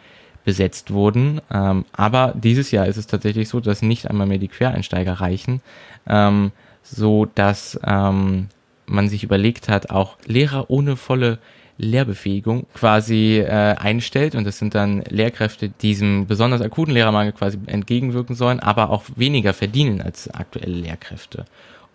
besetzt 0.45 0.93
wurden. 0.93 1.41
Ähm, 1.53 1.85
aber 1.93 2.35
dieses 2.37 2.71
Jahr 2.71 2.87
ist 2.87 2.97
es 2.97 3.07
tatsächlich 3.07 3.49
so, 3.49 3.61
dass 3.61 3.83
nicht 3.83 4.09
einmal 4.09 4.27
mehr 4.27 4.39
die 4.39 4.49
Quereinsteiger 4.49 5.15
reichen, 5.15 5.61
ähm, 6.07 6.53
so 6.83 7.27
dass 7.27 7.79
ähm, 7.85 8.49
man 8.87 9.09
sich 9.09 9.25
überlegt 9.25 9.69
hat, 9.69 9.91
auch 9.91 10.17
Lehrer 10.27 10.71
ohne 10.71 10.97
volle 10.97 11.39
Lehrbefähigung 11.79 12.67
quasi 12.75 13.39
äh, 13.39 13.75
einstellt 13.77 14.35
und 14.35 14.45
das 14.45 14.59
sind 14.59 14.75
dann 14.75 15.03
Lehrkräfte, 15.09 15.69
die 15.69 15.89
diesem 15.89 16.27
besonders 16.27 16.61
akuten 16.61 16.93
Lehrermangel 16.93 17.33
quasi 17.33 17.59
entgegenwirken 17.67 18.37
sollen, 18.37 18.61
aber 18.61 18.91
auch 18.91 19.05
weniger 19.17 19.53
verdienen 19.53 20.03
als 20.03 20.33
aktuelle 20.33 20.75
Lehrkräfte. 20.75 21.45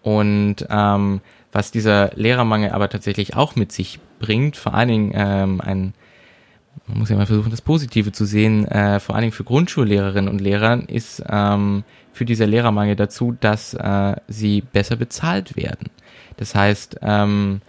Und 0.02 0.66
ähm, 0.70 1.22
was 1.52 1.72
dieser 1.72 2.12
Lehrermangel 2.16 2.72
aber 2.72 2.90
tatsächlich 2.90 3.36
auch 3.36 3.56
mit 3.56 3.72
sich 3.72 4.00
bringt, 4.20 4.58
vor 4.58 4.74
allen 4.74 4.90
Dingen 4.90 5.12
ähm, 5.16 5.62
ein 5.62 5.94
man 6.86 7.00
muss 7.00 7.10
ja 7.10 7.16
mal 7.16 7.26
versuchen, 7.26 7.52
das 7.52 7.62
Positive 7.62 8.12
zu 8.12 8.26
sehen, 8.26 8.66
äh, 8.68 9.00
vor 9.00 9.16
allen 9.16 9.24
Dingen 9.24 9.34
für 9.34 9.44
Grundschullehrerinnen 9.44 10.30
und 10.30 10.40
Lehrern, 10.40 10.82
ist 10.82 11.24
ähm, 11.28 11.84
für 12.14 12.26
dieser 12.26 12.48
Lehrermangel 12.48 12.96
dazu, 12.96 13.36
dass 13.40 13.74
äh, 13.74 14.16
sie 14.28 14.62
besser 14.62 14.96
bezahlt 14.96 15.56
werden. 15.56 15.90
Das 16.38 16.56
heißt, 16.56 16.98
ähm, 17.02 17.62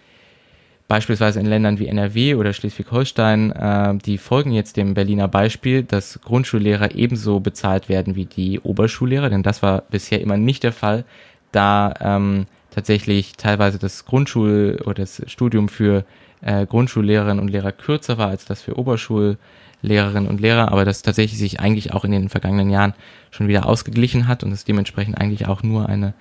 beispielsweise 0.89 1.41
in 1.41 1.47
Ländern 1.47 1.79
wie 1.79 1.87
NRW 1.87 2.35
oder 2.35 2.53
Schleswig-Holstein, 2.53 3.53
äh, 3.53 3.95
die 3.99 4.19
folgen 4.19 4.53
jetzt 4.53 4.77
dem 4.77 4.95
Berliner 4.95 5.29
Beispiel, 5.29 5.83
dass 5.83 6.21
Grundschullehrer 6.23 6.95
ebenso 6.95 7.41
bezahlt 7.41 7.89
werden 7.89 8.17
wie 8.17 8.27
die 8.27 8.61
Oberschullehrer, 8.61 9.31
denn 9.31 9.43
das 9.43 9.63
war 9.63 9.83
bisher 9.91 10.21
immer 10.21 10.37
nicht 10.37 10.63
der 10.63 10.73
Fall, 10.73 11.05
da 11.53 11.95
ähm, 12.01 12.47
tatsächlich 12.71 13.37
teilweise 13.37 13.79
das 13.79 14.07
Grundschul- 14.07 14.83
oder 14.83 15.03
das 15.03 15.23
Studium 15.27 15.69
für 15.69 16.05
äh, 16.41 16.67
Grundschullehrerinnen 16.67 17.41
und 17.41 17.49
Lehrer 17.49 17.73
kürzer 17.73 18.19
war 18.19 18.29
als 18.29 18.45
das 18.45 18.63
für 18.63 18.79
Oberschullehrerinnen 18.79 20.29
und 20.29 20.41
Lehrer, 20.41 20.73
aber 20.73 20.85
das 20.85 21.03
tatsächlich 21.03 21.39
sich 21.39 21.61
eigentlich 21.61 21.93
auch 21.93 22.05
in 22.05 22.13
den 22.13 22.29
vergangenen 22.29 22.71
Jahren 22.71 22.95
schon 23.31 23.49
wieder 23.49 23.67
ausgeglichen 23.67 24.29
hat 24.29 24.45
und 24.45 24.53
es 24.53 24.65
dementsprechend 24.65 25.19
eigentlich 25.19 25.47
auch 25.47 25.63
nur 25.63 25.89
eine 25.89 26.15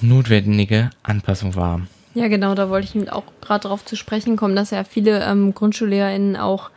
notwendige 0.00 0.90
Anpassung 1.02 1.54
war. 1.54 1.80
Ja, 2.14 2.28
genau, 2.28 2.54
da 2.54 2.70
wollte 2.70 2.98
ich 2.98 3.12
auch 3.12 3.24
gerade 3.42 3.64
darauf 3.64 3.84
zu 3.84 3.94
sprechen 3.94 4.36
kommen, 4.36 4.56
dass 4.56 4.70
ja 4.70 4.84
viele 4.84 5.22
ähm, 5.22 5.54
GrundschullehrerInnen 5.54 6.36
auch 6.36 6.70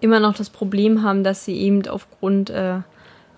immer 0.00 0.20
noch 0.20 0.34
das 0.34 0.50
Problem 0.50 1.02
haben, 1.02 1.24
dass 1.24 1.44
sie 1.44 1.56
eben 1.56 1.86
aufgrund 1.86 2.50
äh, 2.50 2.80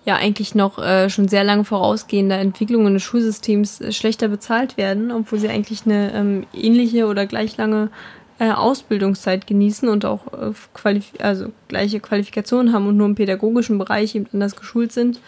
ja 0.05 0.15
eigentlich 0.15 0.53
noch 0.53 0.77
äh, 0.77 1.09
schon 1.09 1.27
sehr 1.27 1.43
lange 1.43 1.65
vorausgehender 1.65 2.37
Entwicklungen 2.37 2.93
des 2.93 3.03
Schulsystems 3.03 3.81
äh, 3.81 3.91
schlechter 3.91 4.27
bezahlt 4.27 4.77
werden, 4.77 5.11
obwohl 5.11 5.39
sie 5.39 5.49
eigentlich 5.49 5.85
eine 5.85 6.13
ähm, 6.13 6.45
ähnliche 6.53 7.07
oder 7.07 7.25
gleich 7.25 7.57
lange 7.57 7.89
äh, 8.37 8.51
Ausbildungszeit 8.51 9.47
genießen 9.47 9.89
und 9.89 10.05
auch 10.05 10.27
äh, 10.33 10.51
qualif 10.73 11.11
also 11.19 11.51
gleiche 11.67 11.99
Qualifikationen 11.99 12.71
haben 12.71 12.87
und 12.87 12.97
nur 12.97 13.07
im 13.07 13.15
pädagogischen 13.15 13.77
Bereich 13.79 14.13
eben 14.13 14.27
anders 14.31 14.55
geschult 14.55 14.91
sind, 14.91 15.19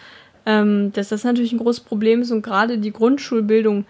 ähm, 0.46 0.92
dass 0.92 1.08
das 1.08 1.24
natürlich 1.24 1.52
ein 1.52 1.58
großes 1.58 1.80
Problem 1.80 2.22
ist 2.22 2.30
und 2.30 2.42
gerade 2.42 2.78
die 2.78 2.92
Grundschulbildung 2.92 3.84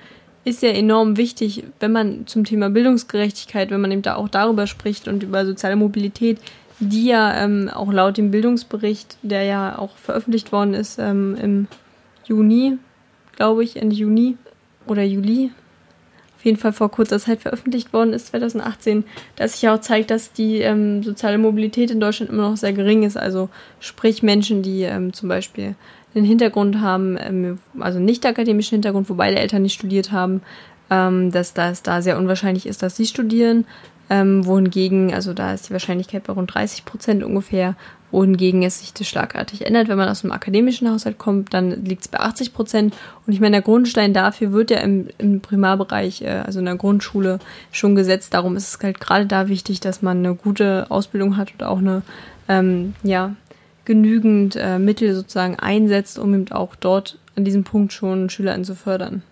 ist 0.45 0.63
ja 0.63 0.71
enorm 0.71 1.19
wichtig, 1.19 1.65
wenn 1.81 1.93
man 1.93 2.27
zum 2.27 2.45
Thema 2.45 2.71
Bildungsgerechtigkeit, 2.71 3.71
wenn 3.71 3.83
man 3.83 3.93
eben 3.93 4.03
da 4.03 4.15
auch 4.15 4.29
darüber 4.29 4.67
spricht 4.67 5.07
und 5.07 5.23
über 5.23 5.45
soziale 5.45 5.77
Mobilität, 5.77 6.39
die 6.81 7.07
ja 7.07 7.43
ähm, 7.43 7.71
auch 7.73 7.93
laut 7.93 8.17
dem 8.17 8.31
Bildungsbericht, 8.31 9.19
der 9.23 9.43
ja 9.45 9.79
auch 9.79 9.97
veröffentlicht 9.97 10.53
worden 10.53 10.75
ist 10.75 10.99
ähm, 10.99 11.37
im 11.41 11.67
Juni, 12.25 12.79
glaube 13.37 13.65
ich, 13.65 13.77
Ende 13.77 13.97
Juni 13.97 14.37
oder 14.87 15.03
Juli, 15.03 15.51
auf 16.39 16.45
jeden 16.45 16.57
Fall 16.57 16.73
vor 16.73 16.91
kurzer 16.91 17.19
Zeit 17.19 17.43
veröffentlicht 17.43 17.93
worden 17.93 18.13
ist, 18.13 18.29
2018, 18.29 19.05
dass 19.35 19.55
sich 19.55 19.63
ja 19.63 19.75
auch 19.75 19.81
zeigt, 19.81 20.13
dass 20.13 20.33
die 20.33 20.59
ähm, 20.59 21.03
soziale 21.03 21.37
Mobilität 21.37 21.91
in 21.91 21.99
Deutschland 21.99 22.31
immer 22.31 22.49
noch 22.49 22.57
sehr 22.57 22.73
gering 22.73 23.03
ist. 23.03 23.17
Also 23.17 23.49
sprich 23.81 24.23
Menschen, 24.23 24.63
die 24.63 24.83
ähm, 24.83 25.13
zum 25.13 25.29
Beispiel 25.29 25.75
einen 26.15 26.25
Hintergrund 26.25 26.81
haben, 26.81 27.19
ähm, 27.21 27.59
also 27.81 27.99
nicht 27.99 28.25
akademischen 28.25 28.77
Hintergrund, 28.77 29.11
wo 29.11 29.15
beide 29.15 29.37
Eltern 29.37 29.63
nicht 29.63 29.75
studiert 29.75 30.13
haben, 30.13 30.43
ähm, 30.91 31.33
dass 31.33 31.55
das 31.55 31.83
da 31.83 32.03
sehr 32.03 32.17
unwahrscheinlich 32.17 32.67
ist, 32.67 32.85
dass 32.85 32.97
sie 32.97 33.07
studieren. 33.07 33.67
Ähm, 34.11 34.47
wohingegen, 34.47 35.13
also 35.13 35.35
da 35.35 35.53
ist 35.53 35.69
die 35.69 35.73
Wahrscheinlichkeit 35.73 36.25
bei 36.25 36.33
rund 36.33 36.55
30 36.55 36.87
Prozent 36.87 37.23
ungefähr, 37.23 37.77
wohingegen 38.11 38.63
es 38.63 38.81
sich 38.81 38.95
das 38.95 39.07
schlagartig 39.07 39.67
ändert. 39.67 39.89
Wenn 39.89 39.99
man 39.99 40.09
aus 40.09 40.25
einem 40.25 40.33
akademischen 40.33 40.91
Haushalt 40.91 41.19
kommt, 41.19 41.53
dann 41.53 41.85
liegt 41.85 42.03
es 42.03 42.09
bei 42.09 42.19
80 42.19 42.55
Prozent. 42.55 42.97
Und 43.27 43.33
ich 43.35 43.41
meine, 43.41 43.57
der 43.57 43.63
Grundstein 43.63 44.15
dafür 44.15 44.53
wird 44.53 44.71
ja 44.71 44.79
im, 44.79 45.09
im 45.19 45.41
Primarbereich, 45.41 46.23
äh, 46.23 46.43
also 46.45 46.59
in 46.61 46.65
der 46.65 46.77
Grundschule, 46.77 47.39
schon 47.71 47.95
gesetzt. 47.95 48.33
Darum 48.33 48.57
ist 48.57 48.75
es 48.75 48.83
halt 48.83 48.99
gerade 49.01 49.27
da 49.27 49.49
wichtig, 49.49 49.81
dass 49.81 50.01
man 50.01 50.19
eine 50.19 50.35
gute 50.35 50.87
Ausbildung 50.91 51.37
hat 51.37 51.53
und 51.53 51.65
auch 51.65 51.79
eine, 51.79 52.03
ähm, 52.49 52.95
ja, 53.03 53.35
genügend 53.85 54.57
äh, 54.57 54.79
Mittel 54.79 55.15
sozusagen 55.15 55.59
einsetzt, 55.59 56.19
um 56.19 56.35
eben 56.35 56.53
auch 56.53 56.77
dort 56.77 57.19
an 57.37 57.45
diesem 57.45 57.65
Punkt 57.65 57.93
schon 57.93 58.29
SchülerInnen 58.29 58.65
zu 58.65 58.75
fördern. 58.75 59.23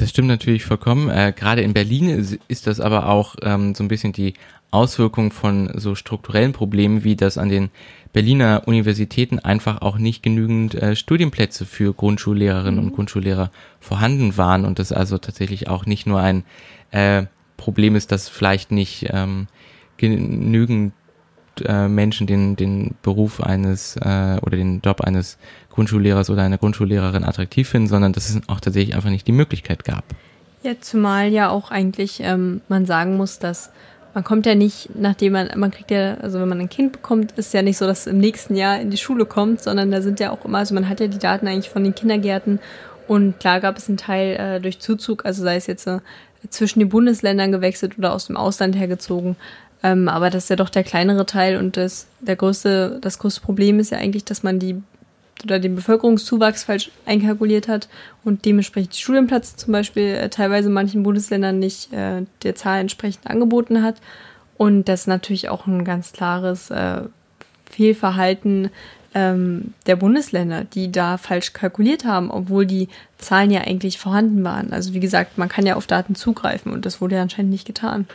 Das 0.00 0.08
stimmt 0.08 0.28
natürlich 0.28 0.64
vollkommen. 0.64 1.10
Äh, 1.10 1.34
Gerade 1.36 1.60
in 1.60 1.74
Berlin 1.74 2.38
ist 2.48 2.66
das 2.66 2.80
aber 2.80 3.10
auch 3.10 3.36
ähm, 3.42 3.74
so 3.74 3.84
ein 3.84 3.88
bisschen 3.88 4.14
die 4.14 4.32
Auswirkung 4.70 5.30
von 5.30 5.70
so 5.74 5.94
strukturellen 5.94 6.54
Problemen, 6.54 7.04
wie 7.04 7.16
das 7.16 7.36
an 7.36 7.50
den 7.50 7.68
Berliner 8.14 8.62
Universitäten 8.64 9.40
einfach 9.40 9.82
auch 9.82 9.98
nicht 9.98 10.22
genügend 10.22 10.74
äh, 10.74 10.96
Studienplätze 10.96 11.66
für 11.66 11.92
Grundschullehrerinnen 11.92 12.80
mhm. 12.80 12.86
und 12.86 12.94
Grundschullehrer 12.94 13.50
vorhanden 13.78 14.38
waren 14.38 14.64
und 14.64 14.78
das 14.78 14.90
also 14.90 15.18
tatsächlich 15.18 15.68
auch 15.68 15.84
nicht 15.84 16.06
nur 16.06 16.18
ein 16.18 16.44
äh, 16.92 17.24
Problem 17.58 17.94
ist, 17.94 18.10
dass 18.10 18.30
vielleicht 18.30 18.72
nicht 18.72 19.06
ähm, 19.10 19.48
genügend 19.98 20.94
äh, 21.62 21.88
Menschen 21.88 22.26
den, 22.26 22.56
den 22.56 22.94
Beruf 23.02 23.42
eines 23.42 23.96
äh, 23.96 24.38
oder 24.40 24.56
den 24.56 24.80
Job 24.80 25.02
eines 25.02 25.36
Grundschullehrers 25.80 26.28
oder 26.28 26.42
einer 26.42 26.58
Grundschullehrerin 26.58 27.24
attraktiv 27.24 27.66
finden, 27.66 27.88
sondern 27.88 28.12
dass 28.12 28.28
es 28.28 28.38
auch 28.48 28.60
tatsächlich 28.60 28.94
einfach 28.94 29.08
nicht 29.08 29.26
die 29.26 29.32
Möglichkeit 29.32 29.82
gab. 29.82 30.04
Ja, 30.62 30.72
zumal 30.78 31.28
ja 31.28 31.48
auch 31.48 31.70
eigentlich 31.70 32.20
ähm, 32.22 32.60
man 32.68 32.84
sagen 32.84 33.16
muss, 33.16 33.38
dass 33.38 33.70
man 34.12 34.22
kommt 34.22 34.44
ja 34.44 34.54
nicht, 34.54 34.90
nachdem 34.94 35.32
man, 35.32 35.48
man 35.56 35.70
kriegt 35.70 35.90
ja, 35.90 36.16
also 36.16 36.38
wenn 36.38 36.50
man 36.50 36.60
ein 36.60 36.68
Kind 36.68 36.92
bekommt, 36.92 37.32
ist 37.32 37.54
ja 37.54 37.62
nicht 37.62 37.78
so, 37.78 37.86
dass 37.86 38.00
es 38.00 38.06
im 38.08 38.18
nächsten 38.18 38.56
Jahr 38.56 38.78
in 38.78 38.90
die 38.90 38.98
Schule 38.98 39.24
kommt, 39.24 39.62
sondern 39.62 39.90
da 39.90 40.02
sind 40.02 40.20
ja 40.20 40.32
auch 40.32 40.44
immer, 40.44 40.58
also 40.58 40.74
man 40.74 40.86
hat 40.86 41.00
ja 41.00 41.06
die 41.06 41.18
Daten 41.18 41.48
eigentlich 41.48 41.70
von 41.70 41.82
den 41.82 41.94
Kindergärten 41.94 42.58
und 43.08 43.40
klar 43.40 43.60
gab 43.60 43.78
es 43.78 43.88
einen 43.88 43.96
Teil 43.96 44.36
äh, 44.36 44.60
durch 44.60 44.80
Zuzug, 44.80 45.24
also 45.24 45.42
sei 45.42 45.56
es 45.56 45.66
jetzt 45.66 45.86
äh, 45.86 46.00
zwischen 46.50 46.80
den 46.80 46.90
Bundesländern 46.90 47.52
gewechselt 47.52 47.96
oder 47.96 48.12
aus 48.12 48.26
dem 48.26 48.36
Ausland 48.36 48.76
hergezogen. 48.76 49.36
Ähm, 49.82 50.08
aber 50.10 50.28
das 50.28 50.44
ist 50.44 50.50
ja 50.50 50.56
doch 50.56 50.68
der 50.68 50.84
kleinere 50.84 51.24
Teil 51.24 51.56
und 51.56 51.78
das, 51.78 52.06
der 52.20 52.36
größte, 52.36 52.98
das 53.00 53.18
größte 53.18 53.40
Problem 53.40 53.78
ist 53.78 53.92
ja 53.92 53.98
eigentlich, 53.98 54.26
dass 54.26 54.42
man 54.42 54.58
die 54.58 54.82
oder 55.44 55.58
den 55.58 55.74
Bevölkerungszuwachs 55.74 56.64
falsch 56.64 56.90
einkalkuliert 57.06 57.68
hat 57.68 57.88
und 58.24 58.44
dementsprechend 58.44 58.94
die 58.94 59.00
Studienplätze 59.00 59.56
zum 59.56 59.72
Beispiel 59.72 60.14
äh, 60.14 60.28
teilweise 60.28 60.70
manchen 60.70 61.02
Bundesländern 61.02 61.58
nicht 61.58 61.92
äh, 61.92 62.22
der 62.42 62.54
Zahl 62.54 62.80
entsprechend 62.80 63.26
angeboten 63.26 63.82
hat. 63.82 63.96
Und 64.56 64.88
das 64.88 65.02
ist 65.02 65.06
natürlich 65.06 65.48
auch 65.48 65.66
ein 65.66 65.84
ganz 65.84 66.12
klares 66.12 66.70
äh, 66.70 67.02
Fehlverhalten 67.70 68.70
ähm, 69.14 69.74
der 69.86 69.96
Bundesländer, 69.96 70.64
die 70.64 70.92
da 70.92 71.18
falsch 71.18 71.52
kalkuliert 71.52 72.04
haben, 72.04 72.30
obwohl 72.30 72.66
die 72.66 72.88
Zahlen 73.18 73.50
ja 73.50 73.62
eigentlich 73.62 73.98
vorhanden 73.98 74.44
waren. 74.44 74.72
Also 74.72 74.94
wie 74.94 75.00
gesagt, 75.00 75.38
man 75.38 75.48
kann 75.48 75.66
ja 75.66 75.76
auf 75.76 75.86
Daten 75.86 76.14
zugreifen 76.14 76.72
und 76.72 76.86
das 76.86 77.00
wurde 77.00 77.16
ja 77.16 77.22
anscheinend 77.22 77.50
nicht 77.50 77.66
getan. 77.66 78.06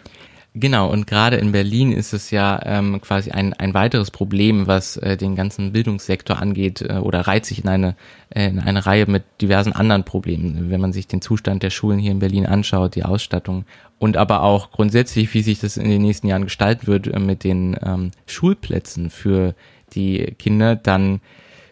Genau, 0.57 0.89
und 0.89 1.05
gerade 1.05 1.35
in 1.35 1.51
Berlin 1.51 1.91
ist 1.91 2.13
es 2.13 2.31
ja 2.31 2.61
ähm, 2.63 3.01
quasi 3.01 3.29
ein, 3.31 3.51
ein 3.51 3.73
weiteres 3.73 4.09
Problem, 4.09 4.67
was 4.67 4.95
äh, 4.95 5.17
den 5.17 5.35
ganzen 5.35 5.73
Bildungssektor 5.73 6.39
angeht 6.39 6.81
äh, 6.81 6.93
oder 6.93 7.27
reiht 7.27 7.45
sich 7.45 7.61
in 7.61 7.67
eine, 7.67 7.97
äh, 8.29 8.47
in 8.47 8.59
eine 8.59 8.85
Reihe 8.85 9.05
mit 9.05 9.25
diversen 9.41 9.73
anderen 9.73 10.05
Problemen. 10.05 10.69
Wenn 10.69 10.79
man 10.79 10.93
sich 10.93 11.07
den 11.07 11.21
Zustand 11.21 11.61
der 11.61 11.71
Schulen 11.71 11.99
hier 11.99 12.11
in 12.11 12.19
Berlin 12.19 12.45
anschaut, 12.45 12.95
die 12.95 13.03
Ausstattung 13.03 13.65
und 13.99 14.15
aber 14.15 14.43
auch 14.43 14.71
grundsätzlich, 14.71 15.33
wie 15.33 15.41
sich 15.41 15.59
das 15.59 15.75
in 15.75 15.89
den 15.89 16.01
nächsten 16.01 16.27
Jahren 16.27 16.45
gestalten 16.45 16.87
wird 16.87 17.07
äh, 17.07 17.19
mit 17.19 17.43
den 17.43 17.75
ähm, 17.85 18.11
Schulplätzen 18.25 19.09
für 19.09 19.55
die 19.91 20.35
Kinder, 20.39 20.77
dann 20.77 21.19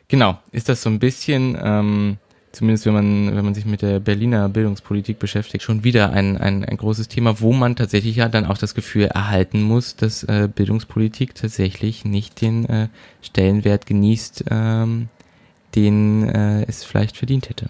genau, 0.09 0.39
ist 0.51 0.67
das 0.67 0.81
so 0.81 0.89
ein 0.89 0.99
bisschen... 0.99 1.57
Ähm, 1.63 2.17
zumindest 2.53 2.85
wenn 2.85 2.93
man, 2.93 3.35
wenn 3.35 3.43
man 3.43 3.53
sich 3.53 3.65
mit 3.65 3.81
der 3.81 3.99
Berliner 3.99 4.47
Bildungspolitik 4.47 5.19
beschäftigt, 5.19 5.63
schon 5.63 5.83
wieder 5.83 6.11
ein, 6.13 6.37
ein, 6.37 6.63
ein 6.63 6.77
großes 6.77 7.09
Thema, 7.09 7.41
wo 7.41 7.51
man 7.51 7.75
tatsächlich 7.75 8.15
ja 8.15 8.29
dann 8.29 8.45
auch 8.45 8.57
das 8.57 8.75
Gefühl 8.75 9.05
erhalten 9.05 9.61
muss, 9.63 9.95
dass 9.95 10.23
äh, 10.23 10.47
Bildungspolitik 10.53 11.35
tatsächlich 11.35 12.05
nicht 12.05 12.41
den 12.41 12.65
äh, 12.65 12.87
Stellenwert 13.21 13.87
genießt, 13.87 14.45
ähm, 14.51 15.09
den 15.75 16.29
äh, 16.29 16.63
es 16.67 16.83
vielleicht 16.83 17.17
verdient 17.17 17.49
hätte. 17.49 17.69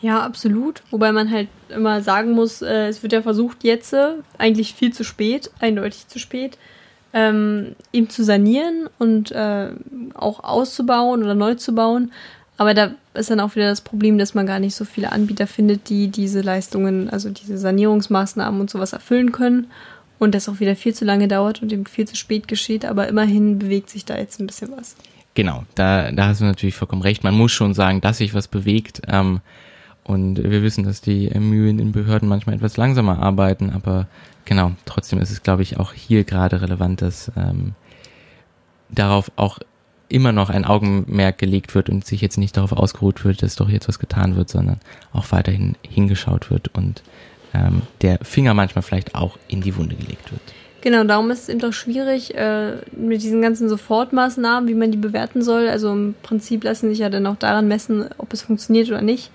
Ja, 0.00 0.22
absolut. 0.22 0.82
Wobei 0.90 1.12
man 1.12 1.30
halt 1.30 1.48
immer 1.68 2.00
sagen 2.00 2.32
muss, 2.32 2.62
äh, 2.62 2.88
es 2.88 3.02
wird 3.02 3.12
ja 3.12 3.22
versucht 3.22 3.64
jetzt, 3.64 3.92
äh, 3.92 4.14
eigentlich 4.38 4.74
viel 4.74 4.92
zu 4.92 5.04
spät, 5.04 5.50
eindeutig 5.58 6.08
zu 6.08 6.18
spät, 6.18 6.58
ähm, 7.12 7.76
ihm 7.92 8.08
zu 8.08 8.24
sanieren 8.24 8.88
und 8.98 9.30
äh, 9.32 9.70
auch 10.14 10.42
auszubauen 10.42 11.22
oder 11.22 11.34
neu 11.34 11.54
zu 11.54 11.74
bauen. 11.74 12.12
Aber 12.56 12.72
da 12.72 12.94
ist 13.16 13.30
dann 13.30 13.40
auch 13.40 13.56
wieder 13.56 13.68
das 13.68 13.80
Problem, 13.80 14.18
dass 14.18 14.34
man 14.34 14.46
gar 14.46 14.58
nicht 14.58 14.74
so 14.74 14.84
viele 14.84 15.12
Anbieter 15.12 15.46
findet, 15.46 15.88
die 15.88 16.08
diese 16.08 16.40
Leistungen, 16.40 17.10
also 17.10 17.30
diese 17.30 17.58
Sanierungsmaßnahmen 17.58 18.60
und 18.60 18.70
sowas 18.70 18.92
erfüllen 18.92 19.32
können. 19.32 19.68
Und 20.18 20.34
das 20.34 20.48
auch 20.48 20.60
wieder 20.60 20.76
viel 20.76 20.94
zu 20.94 21.04
lange 21.04 21.28
dauert 21.28 21.60
und 21.60 21.72
eben 21.72 21.84
viel 21.84 22.08
zu 22.08 22.16
spät 22.16 22.48
geschieht. 22.48 22.86
Aber 22.86 23.06
immerhin 23.06 23.58
bewegt 23.58 23.90
sich 23.90 24.04
da 24.04 24.16
jetzt 24.16 24.40
ein 24.40 24.46
bisschen 24.46 24.72
was. 24.74 24.96
Genau, 25.34 25.64
da, 25.74 26.10
da 26.12 26.28
hast 26.28 26.40
du 26.40 26.46
natürlich 26.46 26.74
vollkommen 26.74 27.02
recht. 27.02 27.22
Man 27.22 27.34
muss 27.34 27.52
schon 27.52 27.74
sagen, 27.74 28.00
dass 28.00 28.18
sich 28.18 28.32
was 28.32 28.48
bewegt. 28.48 29.02
Ähm, 29.06 29.40
und 30.04 30.42
wir 30.42 30.62
wissen, 30.62 30.84
dass 30.84 31.00
die 31.00 31.28
Mühlen 31.38 31.78
in 31.78 31.92
Behörden 31.92 32.28
manchmal 32.28 32.54
etwas 32.54 32.78
langsamer 32.78 33.18
arbeiten. 33.18 33.70
Aber 33.70 34.06
genau, 34.46 34.72
trotzdem 34.86 35.20
ist 35.20 35.30
es, 35.30 35.42
glaube 35.42 35.62
ich, 35.62 35.78
auch 35.78 35.92
hier 35.92 36.24
gerade 36.24 36.62
relevant, 36.62 37.02
dass 37.02 37.30
ähm, 37.36 37.74
darauf 38.88 39.30
auch 39.36 39.58
immer 40.08 40.32
noch 40.32 40.50
ein 40.50 40.64
Augenmerk 40.64 41.38
gelegt 41.38 41.74
wird 41.74 41.88
und 41.88 42.04
sich 42.04 42.20
jetzt 42.20 42.38
nicht 42.38 42.56
darauf 42.56 42.72
ausgeruht 42.72 43.24
wird, 43.24 43.42
dass 43.42 43.56
doch 43.56 43.68
jetzt 43.68 43.88
was 43.88 43.98
getan 43.98 44.36
wird, 44.36 44.48
sondern 44.48 44.78
auch 45.12 45.32
weiterhin 45.32 45.76
hingeschaut 45.82 46.50
wird 46.50 46.68
und 46.74 47.02
ähm, 47.54 47.82
der 48.02 48.18
Finger 48.22 48.54
manchmal 48.54 48.82
vielleicht 48.82 49.14
auch 49.14 49.38
in 49.48 49.60
die 49.62 49.76
Wunde 49.76 49.96
gelegt 49.96 50.30
wird. 50.30 50.42
Genau, 50.82 51.02
darum 51.02 51.30
ist 51.30 51.44
es 51.44 51.48
eben 51.48 51.58
doch 51.58 51.72
schwierig 51.72 52.36
äh, 52.36 52.76
mit 52.96 53.22
diesen 53.22 53.42
ganzen 53.42 53.68
Sofortmaßnahmen, 53.68 54.68
wie 54.68 54.74
man 54.74 54.92
die 54.92 54.98
bewerten 54.98 55.42
soll. 55.42 55.68
Also 55.68 55.92
im 55.92 56.14
Prinzip 56.22 56.62
lassen 56.62 56.90
sich 56.90 57.00
ja 57.00 57.08
dann 57.08 57.26
auch 57.26 57.36
daran 57.36 57.66
messen, 57.66 58.06
ob 58.18 58.32
es 58.32 58.42
funktioniert 58.42 58.88
oder 58.88 59.02
nicht. 59.02 59.30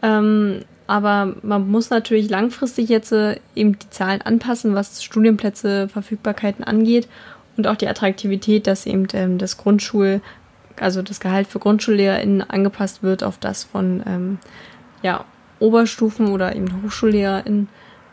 Ähm, 0.00 0.60
aber 0.86 1.34
man 1.42 1.68
muss 1.68 1.90
natürlich 1.90 2.30
langfristig 2.30 2.88
jetzt 2.88 3.12
äh, 3.12 3.36
eben 3.54 3.78
die 3.78 3.90
Zahlen 3.90 4.22
anpassen, 4.22 4.74
was 4.74 5.02
Studienplätze, 5.02 5.88
Verfügbarkeiten 5.88 6.64
angeht 6.64 7.08
und 7.56 7.66
auch 7.66 7.76
die 7.76 7.88
Attraktivität, 7.88 8.66
dass 8.66 8.86
eben 8.86 9.06
ähm, 9.12 9.38
das 9.38 9.56
Grundschul, 9.56 10.20
also 10.78 11.02
das 11.02 11.20
Gehalt 11.20 11.46
für 11.46 11.58
GrundschullehrerInnen 11.58 12.42
angepasst 12.42 13.02
wird 13.02 13.24
auf 13.24 13.38
das 13.38 13.64
von 13.64 14.02
ähm, 14.06 14.38
ja, 15.02 15.24
Oberstufen 15.58 16.28
oder 16.28 16.54
eben 16.54 16.82
HochschullehrerInnen. 16.82 17.68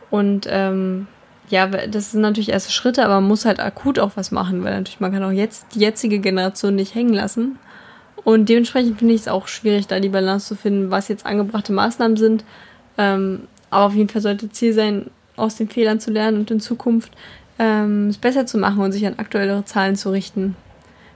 Und 0.09 0.47
ähm, 0.49 1.07
ja, 1.49 1.67
das 1.67 2.11
sind 2.11 2.21
natürlich 2.21 2.49
erste 2.49 2.71
Schritte, 2.71 3.03
aber 3.03 3.15
man 3.15 3.27
muss 3.27 3.45
halt 3.45 3.59
akut 3.59 3.99
auch 3.99 4.11
was 4.15 4.31
machen, 4.31 4.63
weil 4.63 4.77
natürlich 4.77 4.99
man 4.99 5.11
kann 5.11 5.23
auch 5.23 5.31
jetzt 5.31 5.75
die 5.75 5.79
jetzige 5.79 6.19
Generation 6.19 6.75
nicht 6.75 6.95
hängen 6.95 7.13
lassen. 7.13 7.57
Und 8.23 8.47
dementsprechend 8.47 8.99
finde 8.99 9.13
ich 9.13 9.21
es 9.21 9.27
auch 9.27 9.47
schwierig, 9.47 9.87
da 9.87 9.99
die 9.99 10.09
Balance 10.09 10.47
zu 10.47 10.55
finden, 10.55 10.91
was 10.91 11.09
jetzt 11.09 11.25
angebrachte 11.25 11.73
Maßnahmen 11.73 12.15
sind. 12.15 12.45
Ähm, 12.97 13.47
aber 13.69 13.85
auf 13.85 13.93
jeden 13.93 14.07
Fall 14.07 14.21
sollte 14.21 14.49
Ziel 14.49 14.73
sein, 14.73 15.09
aus 15.35 15.55
den 15.55 15.67
Fehlern 15.67 15.99
zu 15.99 16.11
lernen 16.11 16.37
und 16.37 16.51
in 16.51 16.59
Zukunft 16.59 17.11
ähm, 17.63 18.09
es 18.09 18.17
besser 18.17 18.45
zu 18.45 18.57
machen 18.57 18.81
und 18.81 18.91
sich 18.91 19.05
an 19.07 19.15
aktuellere 19.17 19.63
Zahlen 19.65 19.95
zu 19.95 20.11
richten. 20.11 20.55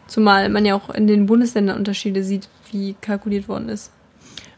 Zumal 0.07 0.49
man 0.49 0.65
ja 0.65 0.75
auch 0.75 0.89
in 0.89 1.07
den 1.07 1.25
Bundesländern 1.25 1.77
Unterschiede 1.77 2.23
sieht, 2.23 2.47
wie 2.71 2.95
kalkuliert 3.01 3.47
worden 3.49 3.69
ist. 3.69 3.91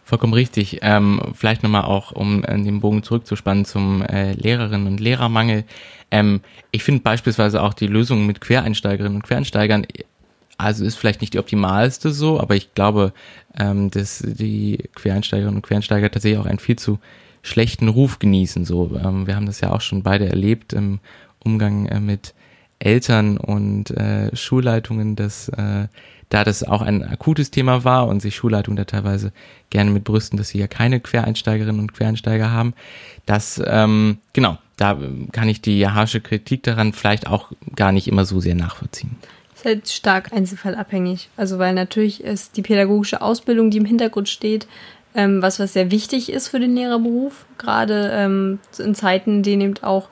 Vollkommen 0.04 0.34
richtig. 0.34 0.80
Ähm, 0.82 1.21
vielleicht 1.34 1.63
nochmal 1.63 1.84
auch, 1.84 2.12
um 2.12 2.43
äh, 2.43 2.62
den 2.62 2.80
Bogen 2.80 3.04
zurückzuspannen 3.04 3.65
zum 3.65 4.04
äh, 4.04 4.34
Lehrerinnen- 4.34 4.88
und 4.88 4.99
Lehrermangel. 4.99 5.65
Ähm, 6.12 6.41
ich 6.71 6.84
finde 6.84 7.02
beispielsweise 7.02 7.62
auch 7.62 7.73
die 7.73 7.88
Lösung 7.88 8.25
mit 8.25 8.41
Quereinsteigerinnen 8.41 9.17
und 9.17 9.23
Quereinsteigern, 9.23 9.86
also 10.58 10.84
ist 10.84 10.95
vielleicht 10.95 11.21
nicht 11.21 11.34
die 11.34 11.39
optimalste 11.39 12.12
so, 12.12 12.39
aber 12.39 12.56
ich 12.56 12.73
glaube, 12.73 13.13
ähm, 13.58 13.91
dass 13.91 14.23
die 14.25 14.89
Quereinsteigerinnen 14.95 15.58
und 15.58 15.62
Quereinsteiger 15.62 16.10
tatsächlich 16.10 16.39
auch 16.39 16.47
einen 16.47 16.60
viel 16.60 16.78
zu 16.78 16.99
schlechten 17.41 17.88
Ruf 17.88 18.19
genießen. 18.19 18.65
So, 18.65 18.99
ähm, 19.04 19.28
wir 19.28 19.36
haben 19.36 19.45
das 19.45 19.62
ja 19.62 19.71
auch 19.71 19.82
schon 19.82 20.04
beide 20.04 20.28
erlebt 20.28 20.73
im 20.73 20.99
Umgang 21.43 21.88
äh, 21.88 21.99
mit 21.99 22.34
Eltern 22.80 23.38
und 23.38 23.91
äh, 23.91 24.36
Schulleitungen, 24.36 25.15
dass 25.15 25.49
äh, 25.49 25.88
da 26.30 26.43
das 26.43 26.63
auch 26.63 26.82
ein 26.82 27.04
akutes 27.04 27.52
Thema 27.52 27.84
war 27.84 28.08
und 28.08 28.21
sich 28.21 28.36
Schulleitungen 28.36 28.78
da 28.78 28.86
teilweise 28.86 29.34
gerne 29.69 29.91
mit 29.91 30.04
brüsten, 30.04 30.38
dass 30.38 30.49
sie 30.49 30.60
ja 30.60 30.67
keine 30.67 30.99
Quereinsteigerinnen 30.99 31.82
und 31.82 31.93
Quereinsteiger 31.93 32.52
haben. 32.52 32.73
Das, 33.25 33.62
ähm, 33.65 34.19
genau, 34.34 34.58
da 34.78 34.97
kann 35.32 35.49
ich 35.49 35.62
die 35.62 35.88
harsche 35.88 36.21
Kritik 36.21 36.63
daran 36.63 36.93
vielleicht 36.93 37.28
auch 37.28 37.52
gar 37.75 37.91
nicht 37.91 38.08
immer 38.08 38.25
so 38.25 38.39
sehr 38.39 38.56
nachvollziehen. 38.56 39.17
Ist 39.56 39.65
halt 39.65 39.89
stark 39.89 40.32
einzelfallabhängig. 40.32 41.30
Also 41.36 41.60
weil 41.60 41.73
natürlich 41.73 42.23
ist 42.23 42.56
die 42.56 42.62
pädagogische 42.62 43.21
Ausbildung, 43.21 43.71
die 43.71 43.80
im 43.80 43.86
Hintergrund 43.86 44.30
steht, 44.30 44.67
ähm, 45.15 45.41
was, 45.41 45.60
was 45.60 45.73
sehr 45.73 45.91
wichtig 45.91 46.32
ist 46.32 46.47
für 46.47 46.60
den 46.60 46.75
Lehrerberuf, 46.75 47.45
gerade 47.58 48.12
ähm, 48.13 48.60
in 48.78 48.93
Zeiten, 48.93 49.38
in 49.38 49.43
denen 49.43 49.62
eben 49.62 49.84
auch 49.84 50.08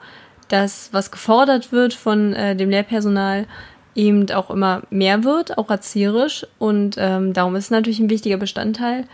das, 0.48 0.88
was 0.92 1.10
gefordert 1.10 1.72
wird 1.72 1.94
von 1.94 2.32
äh, 2.32 2.56
dem 2.56 2.70
Lehrpersonal, 2.70 3.46
eben 3.94 4.30
auch 4.30 4.50
immer 4.50 4.82
mehr 4.90 5.24
wird, 5.24 5.58
auch 5.58 5.70
erzieherisch. 5.70 6.46
Und 6.58 6.96
ähm, 6.98 7.32
darum 7.32 7.56
ist 7.56 7.64
es 7.64 7.70
natürlich 7.70 7.98
ein 7.98 8.10
wichtiger 8.10 8.36
Bestandteil. 8.36 9.04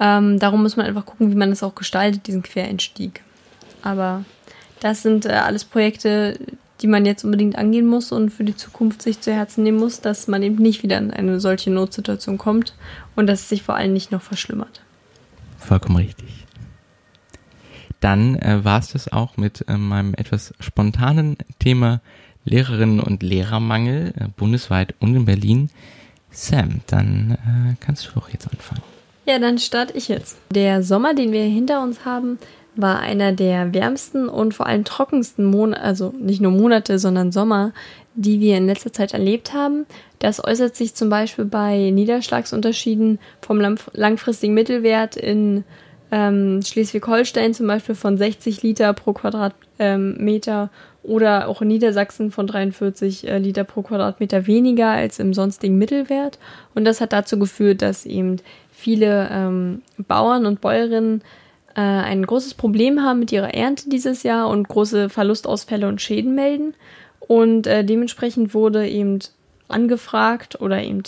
Ähm, 0.00 0.38
darum 0.38 0.62
muss 0.62 0.76
man 0.76 0.86
einfach 0.86 1.06
gucken, 1.06 1.30
wie 1.30 1.36
man 1.36 1.50
das 1.50 1.62
auch 1.62 1.74
gestaltet, 1.74 2.26
diesen 2.26 2.42
Quereinstieg. 2.42 3.22
Aber 3.82 4.24
das 4.80 5.02
sind 5.02 5.26
äh, 5.26 5.30
alles 5.30 5.64
Projekte, 5.64 6.38
die 6.80 6.86
man 6.86 7.04
jetzt 7.04 7.24
unbedingt 7.24 7.56
angehen 7.56 7.86
muss 7.86 8.12
und 8.12 8.30
für 8.30 8.44
die 8.44 8.56
Zukunft 8.56 9.02
sich 9.02 9.20
zu 9.20 9.32
Herzen 9.32 9.64
nehmen 9.64 9.78
muss, 9.78 10.00
dass 10.00 10.28
man 10.28 10.42
eben 10.42 10.56
nicht 10.56 10.84
wieder 10.84 10.98
in 10.98 11.10
eine 11.10 11.40
solche 11.40 11.70
Notsituation 11.70 12.38
kommt 12.38 12.74
und 13.16 13.26
dass 13.26 13.40
es 13.40 13.48
sich 13.48 13.64
vor 13.64 13.74
allem 13.74 13.92
nicht 13.92 14.12
noch 14.12 14.22
verschlimmert. 14.22 14.80
Vollkommen 15.58 15.96
richtig. 15.96 16.46
Dann 18.00 18.36
äh, 18.36 18.64
war 18.64 18.78
es 18.78 18.92
das 18.92 19.12
auch 19.12 19.36
mit 19.36 19.64
äh, 19.68 19.76
meinem 19.76 20.14
etwas 20.14 20.54
spontanen 20.60 21.36
Thema 21.58 22.00
Lehrerinnen 22.44 23.00
und 23.00 23.22
Lehrermangel 23.22 24.12
äh, 24.16 24.28
bundesweit 24.36 24.94
und 25.00 25.14
in 25.16 25.24
Berlin. 25.24 25.70
Sam, 26.30 26.80
dann 26.86 27.32
äh, 27.32 27.74
kannst 27.80 28.06
du 28.06 28.12
doch 28.14 28.30
jetzt 28.30 28.48
anfangen. 28.50 28.82
Ja, 29.26 29.38
dann 29.38 29.58
starte 29.58 29.96
ich 29.96 30.08
jetzt. 30.08 30.38
Der 30.50 30.82
Sommer, 30.82 31.14
den 31.14 31.32
wir 31.32 31.42
hinter 31.42 31.82
uns 31.82 32.04
haben, 32.04 32.38
war 32.76 33.00
einer 33.00 33.32
der 33.32 33.74
wärmsten 33.74 34.28
und 34.28 34.54
vor 34.54 34.66
allem 34.66 34.84
trockensten 34.84 35.44
Monate, 35.44 35.82
also 35.82 36.14
nicht 36.18 36.40
nur 36.40 36.52
Monate, 36.52 36.98
sondern 36.98 37.32
Sommer, 37.32 37.72
die 38.14 38.40
wir 38.40 38.56
in 38.56 38.66
letzter 38.66 38.92
Zeit 38.92 39.12
erlebt 39.12 39.52
haben. 39.52 39.84
Das 40.18 40.42
äußert 40.42 40.76
sich 40.76 40.94
zum 40.94 41.10
Beispiel 41.10 41.44
bei 41.44 41.90
Niederschlagsunterschieden 41.90 43.18
vom 43.40 43.76
langfristigen 43.92 44.54
Mittelwert 44.54 45.16
in 45.16 45.64
ähm, 46.10 46.62
Schleswig-Holstein 46.62 47.54
zum 47.54 47.66
Beispiel 47.66 47.94
von 47.94 48.16
60 48.16 48.62
Liter 48.62 48.92
pro 48.92 49.12
Quadratmeter 49.12 50.62
ähm, 50.62 50.68
oder 51.02 51.48
auch 51.48 51.62
in 51.62 51.68
Niedersachsen 51.68 52.30
von 52.30 52.46
43 52.46 53.28
äh, 53.28 53.38
Liter 53.38 53.64
pro 53.64 53.82
Quadratmeter 53.82 54.46
weniger 54.46 54.88
als 54.88 55.18
im 55.18 55.34
sonstigen 55.34 55.78
Mittelwert. 55.78 56.38
Und 56.74 56.84
das 56.84 57.00
hat 57.00 57.12
dazu 57.12 57.38
geführt, 57.38 57.82
dass 57.82 58.06
eben 58.06 58.36
viele 58.70 59.28
ähm, 59.30 59.82
Bauern 59.96 60.46
und 60.46 60.60
Bäuerinnen 60.60 61.22
äh, 61.74 61.80
ein 61.80 62.24
großes 62.24 62.54
Problem 62.54 63.02
haben 63.02 63.20
mit 63.20 63.32
ihrer 63.32 63.54
Ernte 63.54 63.88
dieses 63.88 64.22
Jahr 64.22 64.48
und 64.48 64.68
große 64.68 65.08
Verlustausfälle 65.08 65.88
und 65.88 66.00
Schäden 66.00 66.34
melden. 66.34 66.74
Und 67.20 67.66
äh, 67.66 67.84
dementsprechend 67.84 68.54
wurde 68.54 68.88
eben 68.88 69.18
angefragt 69.68 70.60
oder 70.60 70.82
eben, 70.82 71.02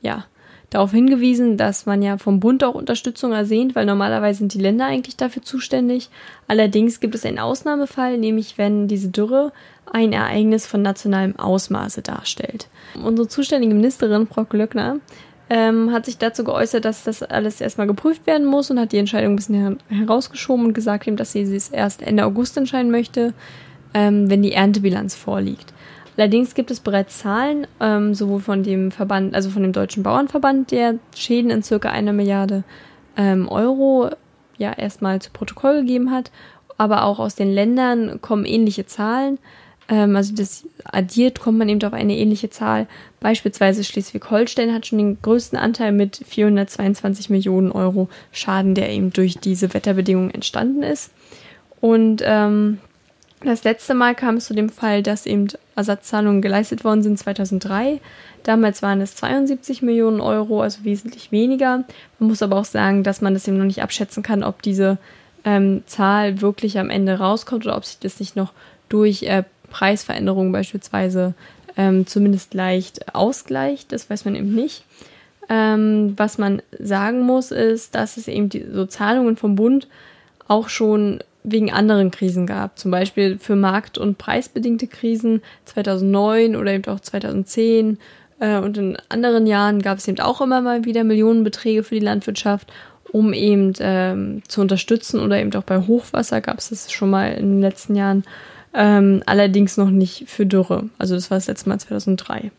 ja, 0.00 0.24
darauf 0.70 0.90
hingewiesen, 0.90 1.56
dass 1.56 1.86
man 1.86 2.02
ja 2.02 2.18
vom 2.18 2.40
Bund 2.40 2.64
auch 2.64 2.74
Unterstützung 2.74 3.32
ersehnt, 3.32 3.74
weil 3.74 3.86
normalerweise 3.86 4.40
sind 4.40 4.54
die 4.54 4.60
Länder 4.60 4.86
eigentlich 4.86 5.16
dafür 5.16 5.42
zuständig. 5.42 6.10
Allerdings 6.48 7.00
gibt 7.00 7.14
es 7.14 7.24
einen 7.24 7.38
Ausnahmefall, 7.38 8.18
nämlich 8.18 8.58
wenn 8.58 8.88
diese 8.88 9.08
Dürre 9.08 9.52
ein 9.92 10.12
Ereignis 10.12 10.66
von 10.66 10.82
nationalem 10.82 11.38
Ausmaße 11.38 12.02
darstellt. 12.02 12.68
Unsere 13.02 13.28
zuständige 13.28 13.74
Ministerin, 13.74 14.26
Frau 14.26 14.44
Glöckner, 14.44 14.98
ähm, 15.48 15.92
hat 15.92 16.06
sich 16.06 16.18
dazu 16.18 16.42
geäußert, 16.42 16.84
dass 16.84 17.04
das 17.04 17.22
alles 17.22 17.60
erstmal 17.60 17.86
geprüft 17.86 18.26
werden 18.26 18.46
muss 18.46 18.70
und 18.70 18.80
hat 18.80 18.90
die 18.90 18.98
Entscheidung 18.98 19.34
ein 19.34 19.36
bisschen 19.36 19.78
herausgeschoben 19.88 20.66
und 20.66 20.72
gesagt, 20.72 21.08
dass 21.20 21.32
sie 21.32 21.42
es 21.42 21.68
erst 21.68 22.02
Ende 22.02 22.24
August 22.24 22.56
entscheiden 22.56 22.90
möchte, 22.90 23.32
ähm, 23.94 24.28
wenn 24.28 24.42
die 24.42 24.52
Erntebilanz 24.52 25.14
vorliegt. 25.14 25.72
Allerdings 26.16 26.54
gibt 26.54 26.70
es 26.70 26.80
bereits 26.80 27.18
Zahlen, 27.18 27.66
ähm, 27.80 28.14
sowohl 28.14 28.40
von 28.40 28.62
dem 28.62 28.90
Verband, 28.90 29.34
also 29.34 29.50
von 29.50 29.62
dem 29.62 29.72
Deutschen 29.72 30.02
Bauernverband, 30.02 30.70
der 30.70 30.94
Schäden 31.14 31.50
in 31.50 31.62
circa 31.62 31.90
einer 31.90 32.12
Milliarde 32.12 32.64
ähm, 33.16 33.48
Euro 33.48 34.10
ja 34.58 34.72
erstmal 34.72 35.20
zu 35.20 35.30
Protokoll 35.30 35.80
gegeben 35.80 36.10
hat, 36.10 36.30
aber 36.78 37.04
auch 37.04 37.18
aus 37.18 37.34
den 37.34 37.52
Ländern 37.52 38.20
kommen 38.22 38.46
ähnliche 38.46 38.86
Zahlen. 38.86 39.38
Ähm, 39.88 40.16
also 40.16 40.34
das 40.34 40.64
addiert 40.84 41.40
kommt 41.40 41.58
man 41.58 41.68
eben 41.68 41.82
auf 41.82 41.92
eine 41.92 42.16
ähnliche 42.16 42.50
Zahl. 42.50 42.86
Beispielsweise 43.20 43.84
Schleswig-Holstein 43.84 44.72
hat 44.72 44.86
schon 44.86 44.98
den 44.98 45.18
größten 45.20 45.58
Anteil 45.58 45.92
mit 45.92 46.22
422 46.26 47.30
Millionen 47.30 47.72
Euro 47.72 48.08
Schaden, 48.32 48.74
der 48.74 48.90
eben 48.90 49.12
durch 49.12 49.38
diese 49.38 49.74
Wetterbedingungen 49.74 50.32
entstanden 50.32 50.82
ist. 50.82 51.12
Und 51.80 52.22
ähm, 52.24 52.78
das 53.42 53.64
letzte 53.64 53.94
Mal 53.94 54.14
kam 54.14 54.36
es 54.36 54.46
zu 54.46 54.54
dem 54.54 54.70
Fall, 54.70 55.02
dass 55.02 55.26
eben 55.26 55.48
Ersatzzahlungen 55.74 56.40
geleistet 56.40 56.84
worden 56.84 57.02
sind 57.02 57.18
2003. 57.18 58.00
Damals 58.42 58.80
waren 58.80 59.00
es 59.00 59.16
72 59.16 59.82
Millionen 59.82 60.20
Euro, 60.20 60.62
also 60.62 60.84
wesentlich 60.84 61.32
weniger. 61.32 61.84
Man 62.18 62.28
muss 62.28 62.42
aber 62.42 62.56
auch 62.56 62.64
sagen, 62.64 63.02
dass 63.02 63.20
man 63.20 63.34
das 63.34 63.46
eben 63.46 63.58
noch 63.58 63.64
nicht 63.64 63.82
abschätzen 63.82 64.22
kann, 64.22 64.42
ob 64.42 64.62
diese 64.62 64.98
ähm, 65.44 65.82
Zahl 65.86 66.40
wirklich 66.40 66.78
am 66.78 66.90
Ende 66.90 67.18
rauskommt 67.18 67.66
oder 67.66 67.76
ob 67.76 67.84
sich 67.84 67.98
das 67.98 68.20
nicht 68.20 68.36
noch 68.36 68.52
durch 68.88 69.24
äh, 69.24 69.44
Preisveränderungen 69.70 70.52
beispielsweise 70.52 71.34
ähm, 71.76 72.06
zumindest 72.06 72.54
leicht 72.54 73.14
ausgleicht. 73.14 73.92
Das 73.92 74.08
weiß 74.08 74.24
man 74.24 74.34
eben 74.34 74.54
nicht. 74.54 74.84
Ähm, 75.48 76.14
was 76.16 76.38
man 76.38 76.62
sagen 76.78 77.20
muss, 77.20 77.50
ist, 77.50 77.94
dass 77.94 78.16
es 78.16 78.28
eben 78.28 78.48
die 78.48 78.64
so 78.72 78.86
Zahlungen 78.86 79.36
vom 79.36 79.54
Bund 79.56 79.86
auch 80.48 80.68
schon 80.68 81.20
wegen 81.46 81.72
anderen 81.72 82.10
Krisen 82.10 82.46
gab. 82.46 82.78
Zum 82.78 82.90
Beispiel 82.90 83.38
für 83.38 83.54
markt- 83.54 83.98
und 83.98 84.18
preisbedingte 84.18 84.88
Krisen 84.88 85.42
2009 85.64 86.56
oder 86.56 86.72
eben 86.72 86.92
auch 86.92 87.00
2010. 87.00 87.98
Äh, 88.40 88.58
und 88.58 88.76
in 88.76 88.98
anderen 89.08 89.46
Jahren 89.46 89.80
gab 89.80 89.98
es 89.98 90.08
eben 90.08 90.20
auch 90.20 90.40
immer 90.40 90.60
mal 90.60 90.84
wieder 90.84 91.04
Millionenbeträge 91.04 91.84
für 91.84 91.94
die 91.94 92.04
Landwirtschaft, 92.04 92.72
um 93.12 93.32
eben 93.32 93.72
ähm, 93.78 94.42
zu 94.48 94.60
unterstützen. 94.60 95.20
Oder 95.20 95.38
eben 95.40 95.54
auch 95.54 95.62
bei 95.62 95.78
Hochwasser 95.78 96.40
gab 96.40 96.58
es 96.58 96.70
das 96.70 96.90
schon 96.92 97.10
mal 97.10 97.32
in 97.34 97.52
den 97.52 97.60
letzten 97.60 97.94
Jahren. 97.94 98.24
Ähm, 98.74 99.22
allerdings 99.24 99.76
noch 99.76 99.90
nicht 99.90 100.28
für 100.28 100.46
Dürre. 100.46 100.90
Also 100.98 101.14
das 101.14 101.30
war 101.30 101.38
das 101.38 101.46
letzte 101.46 101.68
Mal 101.68 101.78
2003. 101.78 102.50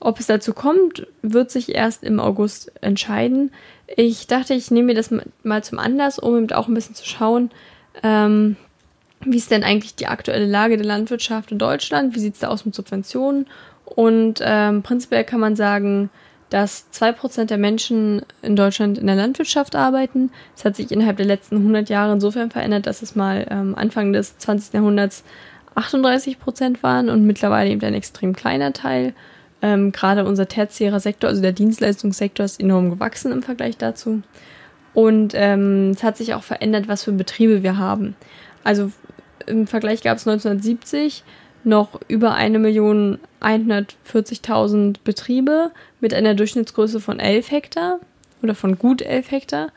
Ob 0.00 0.18
es 0.18 0.26
dazu 0.26 0.54
kommt, 0.54 1.06
wird 1.20 1.50
sich 1.50 1.74
erst 1.74 2.02
im 2.02 2.18
August 2.18 2.72
entscheiden. 2.80 3.52
Ich 3.94 4.26
dachte, 4.26 4.54
ich 4.54 4.70
nehme 4.70 4.86
mir 4.88 4.94
das 4.94 5.14
mal 5.44 5.62
zum 5.62 5.78
Anlass, 5.78 6.18
um 6.18 6.36
eben 6.38 6.50
auch 6.52 6.66
ein 6.66 6.74
bisschen 6.74 6.94
zu 6.94 7.06
schauen, 7.06 7.50
ähm, 8.02 8.56
wie 9.24 9.36
ist 9.36 9.50
denn 9.50 9.64
eigentlich 9.64 9.94
die 9.94 10.06
aktuelle 10.06 10.46
Lage 10.46 10.76
der 10.76 10.86
Landwirtschaft 10.86 11.52
in 11.52 11.58
Deutschland? 11.58 12.14
Wie 12.14 12.20
sieht 12.20 12.34
es 12.34 12.40
da 12.40 12.48
aus 12.48 12.64
mit 12.64 12.74
Subventionen? 12.74 13.46
Und 13.84 14.40
ähm, 14.42 14.82
prinzipiell 14.82 15.24
kann 15.24 15.40
man 15.40 15.56
sagen, 15.56 16.10
dass 16.50 16.90
zwei 16.90 17.12
Prozent 17.12 17.50
der 17.50 17.58
Menschen 17.58 18.22
in 18.42 18.56
Deutschland 18.56 18.98
in 18.98 19.06
der 19.06 19.16
Landwirtschaft 19.16 19.74
arbeiten. 19.74 20.30
Es 20.54 20.64
hat 20.64 20.76
sich 20.76 20.90
innerhalb 20.90 21.16
der 21.16 21.26
letzten 21.26 21.56
100 21.56 21.88
Jahre 21.88 22.12
insofern 22.12 22.50
verändert, 22.50 22.86
dass 22.86 23.00
es 23.00 23.16
mal 23.16 23.46
ähm, 23.50 23.74
Anfang 23.74 24.12
des 24.12 24.36
20. 24.38 24.74
Jahrhunderts 24.74 25.24
38 25.74 26.38
Prozent 26.38 26.82
waren 26.82 27.08
und 27.08 27.26
mittlerweile 27.26 27.70
eben 27.70 27.82
ein 27.82 27.94
extrem 27.94 28.34
kleiner 28.36 28.74
Teil. 28.74 29.14
Ähm, 29.62 29.92
Gerade 29.92 30.26
unser 30.26 30.46
tertiärer 30.46 31.00
Sektor, 31.00 31.30
also 31.30 31.40
der 31.40 31.52
Dienstleistungssektor, 31.52 32.44
ist 32.44 32.60
enorm 32.60 32.90
gewachsen 32.90 33.32
im 33.32 33.42
Vergleich 33.42 33.78
dazu. 33.78 34.22
Und 34.94 35.32
ähm, 35.34 35.90
es 35.90 36.02
hat 36.02 36.16
sich 36.16 36.32
auch 36.34 36.42
verändert, 36.42 36.88
was 36.88 37.04
für 37.04 37.12
Betriebe 37.12 37.62
wir 37.62 37.78
haben. 37.78 38.16
Also 38.64 38.90
im 39.46 39.66
Vergleich 39.66 40.02
gab 40.02 40.18
es 40.18 40.26
1970 40.26 41.24
noch 41.64 42.00
über 42.08 42.36
1.140.000 42.36 44.96
Betriebe 45.04 45.70
mit 46.00 46.12
einer 46.12 46.34
Durchschnittsgröße 46.34 47.00
von 47.00 47.20
11 47.20 47.50
Hektar 47.50 48.00
oder 48.42 48.54
von 48.54 48.76
gut 48.78 49.00
11 49.02 49.30
Hektar. 49.30 49.68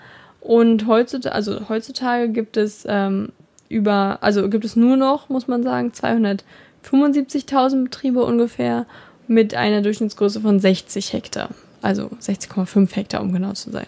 Und 0.42 0.88
heutzutage, 0.88 1.34
also 1.34 1.70
heutzutage 1.70 2.28
gibt 2.30 2.58
es 2.58 2.86
ähm, 2.88 3.30
über, 3.70 4.18
also 4.22 4.50
gibt 4.50 4.66
es 4.66 4.76
nur 4.76 4.98
noch, 4.98 5.30
muss 5.30 5.48
man 5.48 5.64
sagen, 5.64 5.92
275.000 5.92 7.86
Betriebe 7.86 8.24
ungefähr 8.24 8.86
mit 9.28 9.56
einer 9.56 9.82
Durchschnittsgröße 9.82 10.42
von 10.42 10.60
60 10.60 11.14
Hektar. 11.14 11.50
Also 11.82 12.12
60,5 12.22 12.96
Hektar, 12.96 13.22
um 13.22 13.34
genau 13.34 13.54
zu 13.54 13.72
sein. 13.72 13.88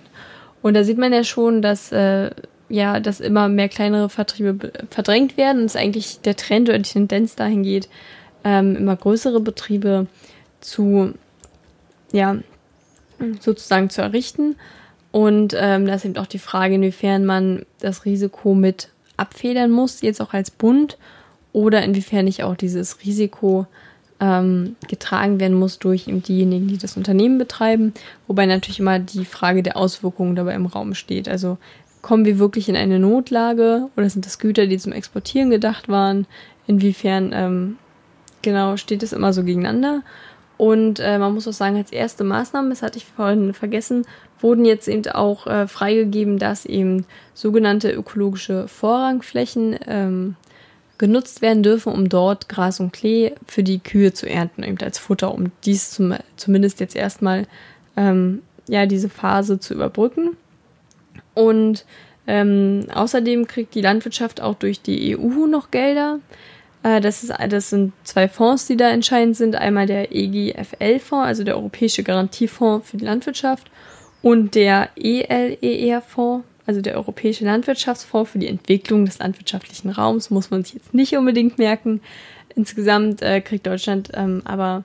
Und 0.68 0.74
da 0.74 0.84
sieht 0.84 0.98
man 0.98 1.14
ja 1.14 1.24
schon, 1.24 1.62
dass 1.62 1.92
äh, 1.94 2.30
ja, 2.70 3.00
dass 3.00 3.22
immer 3.22 3.48
mehr 3.48 3.70
kleinere 3.70 4.10
Vertriebe 4.10 4.74
verdrängt 4.90 5.38
werden 5.38 5.60
und 5.60 5.66
es 5.66 5.78
eigentlich 5.78 6.20
der 6.20 6.36
Trend 6.36 6.68
oder 6.68 6.78
die 6.78 6.92
Tendenz 6.92 7.38
dahin 7.38 7.64
geht, 7.64 7.88
ähm, 8.44 8.76
immer 8.76 8.98
größere 8.98 9.40
Betriebe 9.40 10.08
zu, 10.60 11.14
ja, 12.12 12.38
sozusagen 13.40 13.90
zu 13.90 14.02
errichten. 14.02 14.58
Und 15.12 15.56
ähm, 15.58 15.86
da 15.86 15.94
ist 15.94 16.04
eben 16.04 16.18
auch 16.18 16.28
die 16.28 16.40
Frage, 16.40 16.76
inwiefern 16.76 17.26
man 17.26 17.66
das 17.80 18.04
Risiko 18.04 18.54
mit 18.54 18.90
abfedern 19.16 19.72
muss, 19.72 20.02
jetzt 20.02 20.22
auch 20.22 20.34
als 20.34 20.52
Bund, 20.52 20.98
oder 21.54 21.82
inwiefern 21.82 22.26
nicht 22.26 22.44
auch 22.44 22.56
dieses 22.56 23.04
Risiko 23.06 23.66
ähm, 24.20 24.76
getragen 24.88 25.40
werden 25.40 25.58
muss 25.58 25.80
durch 25.80 26.08
eben 26.08 26.24
diejenigen, 26.24 26.68
die 26.68 26.78
das 26.78 26.98
Unternehmen 26.98 27.38
betreiben. 27.38 27.94
Wobei 28.28 28.46
natürlich 28.46 28.80
immer 28.80 29.00
die 29.00 29.26
Frage 29.26 29.64
der 29.64 29.78
Auswirkungen 29.78 30.36
dabei 30.36 30.56
im 30.56 30.66
Raum 30.66 30.94
steht. 30.94 31.30
Also 31.30 31.58
kommen 32.02 32.26
wir 32.26 32.40
wirklich 32.40 32.70
in 32.70 32.76
eine 32.76 33.00
Notlage 33.00 33.90
oder 33.96 34.10
sind 34.10 34.26
das 34.26 34.40
Güter, 34.40 34.68
die 34.68 34.78
zum 34.78 34.92
Exportieren 34.92 35.50
gedacht 35.50 35.90
waren? 35.90 36.26
Inwiefern 36.66 37.32
ähm, 37.34 37.78
genau 38.42 38.78
steht 38.78 39.04
es 39.04 39.14
immer 39.14 39.34
so 39.34 39.44
gegeneinander? 39.44 40.02
Und 40.58 41.00
äh, 41.00 41.20
man 41.20 41.34
muss 41.34 41.48
auch 41.48 41.54
sagen, 41.54 41.78
als 41.78 41.92
erste 41.92 42.24
Maßnahme, 42.24 42.70
das 42.70 42.82
hatte 42.82 42.98
ich 42.98 43.06
vorhin 43.06 43.54
vergessen, 43.54 44.06
wurden 44.40 44.66
jetzt 44.66 44.88
eben 44.88 45.08
auch 45.12 45.46
äh, 45.46 45.68
freigegeben, 45.68 46.40
dass 46.40 46.66
eben 46.66 47.06
sogenannte 47.36 47.92
ökologische 47.92 48.68
Vorrangflächen 48.68 49.78
ähm, 49.88 50.36
genutzt 50.98 51.42
werden 51.42 51.64
dürfen, 51.64 51.94
um 51.94 52.10
dort 52.10 52.50
Gras 52.50 52.80
und 52.80 52.92
Klee 52.94 53.34
für 53.46 53.64
die 53.64 53.80
Kühe 53.80 54.14
zu 54.14 54.28
ernten, 54.28 54.64
eben 54.64 54.80
als 54.82 54.98
Futter, 54.98 55.34
um 55.34 55.52
dies 55.66 55.92
zum, 55.92 56.16
zumindest 56.36 56.80
jetzt 56.80 56.96
erstmal 56.96 57.48
ähm, 57.96 58.42
ja 58.68 58.86
diese 58.86 59.10
Phase 59.10 59.60
zu 59.60 59.74
überbrücken. 59.74 60.38
Und 61.34 61.86
ähm, 62.26 62.88
außerdem 62.94 63.48
kriegt 63.48 63.76
die 63.76 63.82
Landwirtschaft 63.82 64.42
auch 64.42 64.56
durch 64.56 64.82
die 64.82 65.18
EU 65.18 65.46
noch 65.46 65.72
Gelder. 65.72 66.20
Äh, 66.84 67.02
das, 67.02 67.24
ist, 67.24 67.34
das 67.50 67.70
sind 67.70 67.94
zwei 68.04 68.28
Fonds, 68.28 68.68
die 68.68 68.78
da 68.78 68.90
entscheidend 68.90 69.38
sind. 69.38 69.56
Einmal 69.56 69.86
der 69.86 70.14
EGFL-Fonds, 70.14 71.28
also 71.28 71.44
der 71.44 71.56
Europäische 71.56 72.04
Garantiefonds 72.04 72.90
für 72.90 72.98
die 72.98 73.06
Landwirtschaft, 73.06 73.70
und 74.22 74.56
der 74.56 74.90
ELER-Fonds, 74.96 76.46
also 76.68 76.82
der 76.82 76.96
Europäische 76.96 77.46
Landwirtschaftsfonds 77.46 78.32
für 78.32 78.40
die 78.40 78.48
Entwicklung 78.48 79.06
des 79.06 79.20
landwirtschaftlichen 79.20 79.90
Raums. 79.90 80.30
Muss 80.30 80.52
man 80.52 80.64
sich 80.64 80.76
jetzt 80.76 80.94
nicht 80.94 81.16
unbedingt 81.18 81.58
merken. 81.58 82.02
Insgesamt 82.56 83.22
äh, 83.22 83.42
kriegt 83.42 83.66
Deutschland 83.66 84.12
ähm, 84.14 84.42
aber 84.46 84.84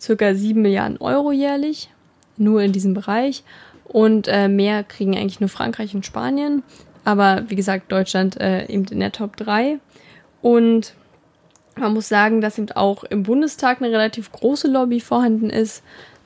circa 0.00 0.34
7 0.34 0.60
Milliarden 0.60 0.96
Euro 0.96 1.30
jährlich, 1.30 1.90
nur 2.36 2.62
in 2.62 2.72
diesem 2.72 2.94
Bereich. 2.94 3.44
Und 3.84 4.28
äh, 4.28 4.48
mehr 4.48 4.82
kriegen 4.82 5.16
eigentlich 5.16 5.40
nur 5.40 5.48
Frankreich 5.48 5.94
und 5.94 6.06
Spanien. 6.06 6.62
Aber 7.04 7.44
wie 7.48 7.56
gesagt, 7.56 7.92
Deutschland 7.92 8.40
äh, 8.40 8.66
eben 8.66 8.86
in 8.86 9.00
der 9.00 9.12
Top 9.12 9.36
3. 9.36 9.78
Und 10.40 10.94
man 11.76 11.92
muss 11.92 12.08
sagen, 12.08 12.40
dass 12.40 12.58
eben 12.58 12.70
auch 12.72 13.04
im 13.04 13.24
Bundestag 13.24 13.82
eine 13.82 13.90
relativ 13.90 14.32
große 14.32 14.68
Lobby 14.68 15.00
vorhanden 15.00 15.50
ist. 15.50 15.82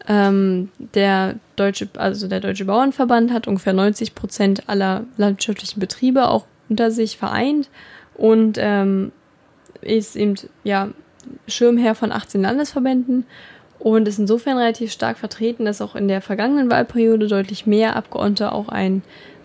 Ähm, 0.07 0.71
der 0.79 1.37
deutsche, 1.57 1.89
also 1.97 2.29
der 2.29 2.41
Deutsche 2.41 2.67
Bauernverband 2.67 3.33
hat 3.33 3.49
ungefähr 3.49 3.73
90 3.73 4.15
Prozent 4.15 4.69
aller 4.69 5.05
landwirtschaftlichen 5.17 5.81
Betriebe 5.81 6.29
auch 6.29 6.47
unter 6.69 6.91
sich 6.91 7.17
vereint 7.17 7.71
und 8.15 8.59
ähm, 8.61 9.13
ist 9.81 10.17
eben 10.17 10.35
ja 10.63 10.89
Schirmherr 11.49 11.95
von 11.95 12.13
18 12.13 12.43
Landesverbänden 12.43 13.25
und 13.79 14.07
ist 14.09 14.19
insofern 14.19 14.59
relativ 14.59 14.93
stark 14.93 15.19
vertreten, 15.19 15.65
dass 15.65 15.81
auch 15.81 15.95
in 15.95 16.09
der 16.09 16.21
vergangenen 16.21 16.71
Wahlperiode 16.71 17.27
deutlich 17.27 17.67
mehr 17.67 17.97
Abgeordnete 17.97 18.53
auch 18.53 18.69
einen 18.69 19.03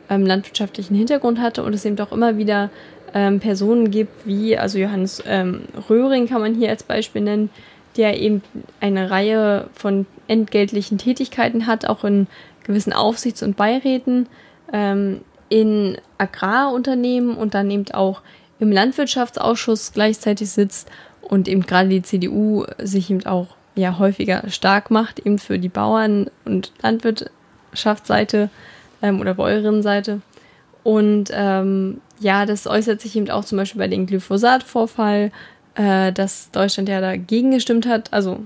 ähm, 0.10 0.26
landwirtschaftlichen 0.26 0.96
Hintergrund 0.96 1.40
hatte 1.40 1.64
und 1.64 1.74
es 1.74 1.86
eben 1.86 2.00
auch 2.00 2.12
immer 2.12 2.38
wieder 2.38 2.70
ähm, 3.14 3.40
Personen 3.40 3.92
gibt, 3.92 4.26
wie, 4.26 4.58
also 4.58 4.78
Johannes 4.78 5.24
ähm, 5.26 5.64
Röhring 5.90 6.28
kann 6.28 6.42
man 6.42 6.54
hier 6.54 6.70
als 6.70 6.84
Beispiel 6.84 7.22
nennen, 7.22 7.50
der 7.98 8.20
eben 8.20 8.42
eine 8.80 9.10
Reihe 9.10 9.70
von 9.74 10.06
entgeltlichen 10.28 10.98
Tätigkeiten 10.98 11.68
hat, 11.68 11.86
auch 11.86 12.04
in 12.04 12.28
gewissen 12.64 12.94
Aufsichts- 12.94 13.44
und 13.44 13.58
Beiräten, 13.58 14.28
ähm, 14.72 15.22
in 15.50 15.98
Agrarunternehmen 16.18 17.36
und 17.36 17.56
dann 17.56 17.72
eben 17.72 17.86
auch 17.92 18.22
im 18.60 18.72
Landwirtschaftsausschuss 18.72 19.94
gleichzeitig 19.94 20.52
sitzt 20.52 20.90
und 21.22 21.48
eben 21.48 21.62
gerade 21.62 21.90
die 21.90 22.02
CDU 22.02 22.66
sich 22.78 23.10
eben 23.10 23.26
auch 23.26 23.48
ja 23.76 23.98
häufiger 23.98 24.44
stark 24.50 24.92
macht, 24.92 25.20
eben 25.20 25.40
für 25.40 25.58
die 25.58 25.70
Bauern- 25.70 26.30
und 26.46 26.72
Landwirtschaftsseite 26.82 28.50
ähm, 29.02 29.20
oder 29.20 29.34
Bäuerinnenseite. 29.34 30.22
Und 30.84 31.30
ähm, 31.34 32.02
ja, 32.20 32.46
das 32.46 32.68
äußert 32.68 33.02
sich 33.02 33.16
eben 33.16 33.30
auch 33.30 33.46
zum 33.46 33.58
Beispiel 33.58 33.80
bei 33.80 33.88
dem 33.88 34.06
Glyphosat-Vorfall, 34.06 35.32
äh, 35.76 36.12
dass 36.12 36.52
Deutschland 36.52 36.90
ja 36.90 37.02
dagegen 37.02 37.52
gestimmt 37.52 37.88
hat, 37.88 38.12
also 38.14 38.40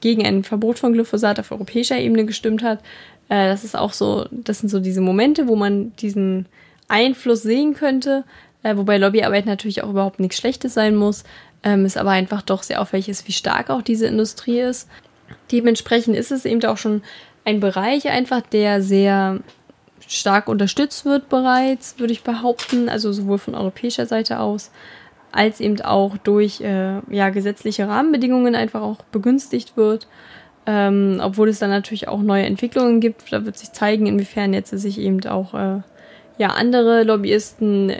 gegen 0.00 0.26
ein 0.26 0.44
Verbot 0.44 0.78
von 0.78 0.92
Glyphosat 0.92 1.38
auf 1.40 1.52
europäischer 1.52 1.98
Ebene 1.98 2.24
gestimmt 2.24 2.62
hat. 2.62 2.80
Äh, 3.28 3.48
das 3.48 3.64
ist 3.64 3.76
auch 3.76 3.92
so, 3.92 4.26
das 4.30 4.60
sind 4.60 4.68
so 4.68 4.80
diese 4.80 5.00
Momente, 5.00 5.48
wo 5.48 5.56
man 5.56 5.94
diesen 5.96 6.46
Einfluss 6.88 7.42
sehen 7.42 7.74
könnte, 7.74 8.24
äh, 8.62 8.76
wobei 8.76 8.98
Lobbyarbeit 8.98 9.46
natürlich 9.46 9.82
auch 9.82 9.90
überhaupt 9.90 10.20
nichts 10.20 10.38
Schlechtes 10.38 10.74
sein 10.74 10.96
muss 10.96 11.24
ähm, 11.62 11.84
es 11.84 11.96
aber 11.96 12.10
einfach 12.10 12.42
doch 12.42 12.62
sehr 12.62 12.80
auffällig 12.80 13.08
ist, 13.08 13.28
wie 13.28 13.32
stark 13.32 13.70
auch 13.70 13.82
diese 13.82 14.06
Industrie 14.06 14.60
ist. 14.60 14.88
Dementsprechend 15.52 16.16
ist 16.16 16.32
es 16.32 16.44
eben 16.44 16.64
auch 16.64 16.78
schon 16.78 17.02
ein 17.44 17.60
Bereich 17.60 18.08
einfach, 18.08 18.40
der 18.40 18.82
sehr 18.82 19.40
stark 20.06 20.48
unterstützt 20.48 21.04
wird 21.04 21.28
bereits, 21.28 21.98
würde 21.98 22.12
ich 22.12 22.22
behaupten, 22.22 22.88
also 22.88 23.12
sowohl 23.12 23.38
von 23.38 23.54
europäischer 23.54 24.06
Seite 24.06 24.40
aus, 24.40 24.70
als 25.32 25.60
eben 25.60 25.80
auch 25.80 26.16
durch 26.16 26.60
äh, 26.60 27.00
ja, 27.10 27.30
gesetzliche 27.30 27.88
Rahmenbedingungen 27.88 28.54
einfach 28.54 28.82
auch 28.82 29.02
begünstigt 29.12 29.76
wird. 29.76 30.06
Ähm, 30.66 31.20
obwohl 31.22 31.48
es 31.48 31.58
dann 31.58 31.70
natürlich 31.70 32.08
auch 32.08 32.20
neue 32.20 32.44
Entwicklungen 32.44 33.00
gibt. 33.00 33.32
Da 33.32 33.44
wird 33.44 33.56
sich 33.56 33.72
zeigen, 33.72 34.06
inwiefern 34.06 34.52
jetzt 34.52 34.70
sich 34.70 34.98
eben 34.98 35.24
auch 35.26 35.54
äh, 35.54 35.80
ja, 36.38 36.48
andere 36.48 37.02
Lobbyisten, 37.02 37.92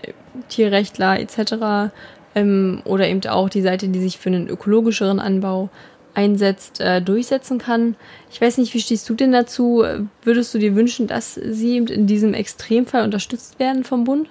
Tierrechtler 0.49 1.19
etc 1.19 1.91
ähm, 2.35 2.83
oder 2.85 3.09
eben 3.09 3.25
auch 3.29 3.49
die 3.49 3.63
Seite, 3.63 3.89
die 3.89 4.01
sich 4.01 4.19
für 4.19 4.29
einen 4.29 4.49
ökologischeren 4.49 5.21
Anbau 5.21 5.69
einsetzt, 6.15 6.81
äh, 6.81 7.01
durchsetzen 7.01 7.59
kann. 7.59 7.97
Ich 8.31 8.41
weiß 8.41 8.59
nicht, 8.59 8.75
wie 8.75 8.81
stehst 8.81 9.09
du 9.09 9.15
denn 9.15 9.33
dazu? 9.33 9.85
Würdest 10.23 10.53
du 10.55 10.59
dir 10.59 10.75
wünschen, 10.75 11.07
dass 11.07 11.35
sie 11.35 11.77
eben 11.77 11.87
in 11.87 12.07
diesem 12.07 12.35
Extremfall 12.35 13.05
unterstützt 13.05 13.59
werden 13.59 13.85
vom 13.85 14.05
Bund? 14.05 14.29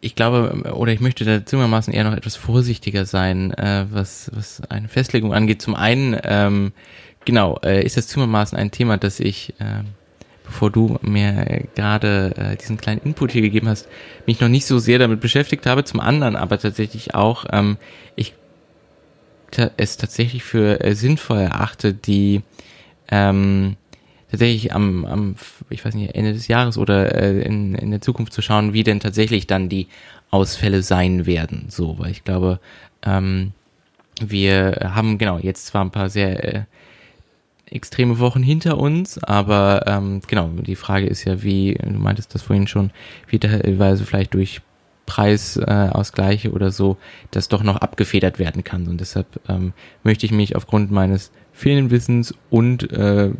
Ich 0.00 0.14
glaube, 0.14 0.72
oder 0.74 0.92
ich 0.92 1.00
möchte 1.00 1.24
da 1.24 1.44
zimmermaßen 1.44 1.92
eher 1.92 2.04
noch 2.04 2.16
etwas 2.16 2.36
vorsichtiger 2.36 3.04
sein, 3.04 3.52
äh, 3.54 3.86
was, 3.90 4.30
was 4.32 4.62
eine 4.68 4.88
Festlegung 4.88 5.34
angeht. 5.34 5.60
Zum 5.60 5.74
einen, 5.74 6.16
ähm, 6.22 6.72
genau, 7.24 7.58
äh, 7.64 7.84
ist 7.84 7.96
das 7.96 8.06
Zimmermaßen 8.06 8.56
ein 8.56 8.70
Thema, 8.70 8.96
das 8.96 9.18
ich 9.18 9.54
äh, 9.58 9.82
bevor 10.48 10.70
du 10.70 10.98
mir 11.02 11.66
gerade 11.74 12.32
äh, 12.36 12.56
diesen 12.56 12.78
kleinen 12.78 13.02
Input 13.02 13.32
hier 13.32 13.42
gegeben 13.42 13.68
hast, 13.68 13.86
mich 14.26 14.40
noch 14.40 14.48
nicht 14.48 14.66
so 14.66 14.78
sehr 14.78 14.98
damit 14.98 15.20
beschäftigt 15.20 15.66
habe. 15.66 15.84
Zum 15.84 16.00
anderen 16.00 16.36
aber 16.36 16.58
tatsächlich 16.58 17.14
auch, 17.14 17.44
ähm, 17.52 17.76
ich 18.16 18.34
es 19.76 19.96
tatsächlich 19.96 20.42
für 20.42 20.82
äh, 20.82 20.94
sinnvoll 20.94 21.38
erachte, 21.38 21.94
die 21.94 22.42
ähm, 23.10 23.76
tatsächlich 24.30 24.74
am, 24.74 25.04
am, 25.04 25.36
ich 25.70 25.84
weiß 25.84 25.94
nicht, 25.94 26.14
Ende 26.14 26.32
des 26.32 26.48
Jahres 26.48 26.78
oder 26.78 27.14
äh, 27.14 27.42
in, 27.42 27.74
in 27.74 27.90
der 27.90 28.00
Zukunft 28.00 28.32
zu 28.32 28.42
schauen, 28.42 28.72
wie 28.72 28.82
denn 28.82 29.00
tatsächlich 29.00 29.46
dann 29.46 29.68
die 29.68 29.88
Ausfälle 30.30 30.82
sein 30.82 31.26
werden. 31.26 31.66
So, 31.68 31.98
weil 31.98 32.10
ich 32.10 32.24
glaube, 32.24 32.60
ähm, 33.04 33.52
wir 34.20 34.90
haben 34.94 35.18
genau 35.18 35.38
jetzt 35.38 35.66
zwar 35.66 35.84
ein 35.84 35.90
paar 35.90 36.10
sehr 36.10 36.44
äh, 36.56 36.62
extreme 37.70 38.18
Wochen 38.18 38.42
hinter 38.42 38.78
uns, 38.78 39.22
aber 39.22 39.84
ähm, 39.86 40.20
genau, 40.26 40.48
die 40.48 40.76
Frage 40.76 41.06
ist 41.06 41.24
ja, 41.24 41.42
wie, 41.42 41.74
du 41.74 41.98
meintest 41.98 42.34
das 42.34 42.42
vorhin 42.42 42.66
schon, 42.66 42.90
wie 43.28 43.38
teilweise 43.38 44.04
vielleicht 44.04 44.34
durch 44.34 44.60
Preisausgleiche 45.06 46.48
äh, 46.48 46.50
oder 46.50 46.70
so, 46.70 46.98
das 47.30 47.48
doch 47.48 47.62
noch 47.62 47.76
abgefedert 47.76 48.38
werden 48.38 48.62
kann. 48.62 48.86
Und 48.88 49.00
deshalb 49.00 49.40
ähm, 49.48 49.72
möchte 50.02 50.26
ich 50.26 50.32
mich 50.32 50.54
aufgrund 50.54 50.90
meines 50.90 51.30
fehlenden 51.58 51.90
Wissens 51.90 52.32
und 52.50 52.92
äh, 52.92 53.32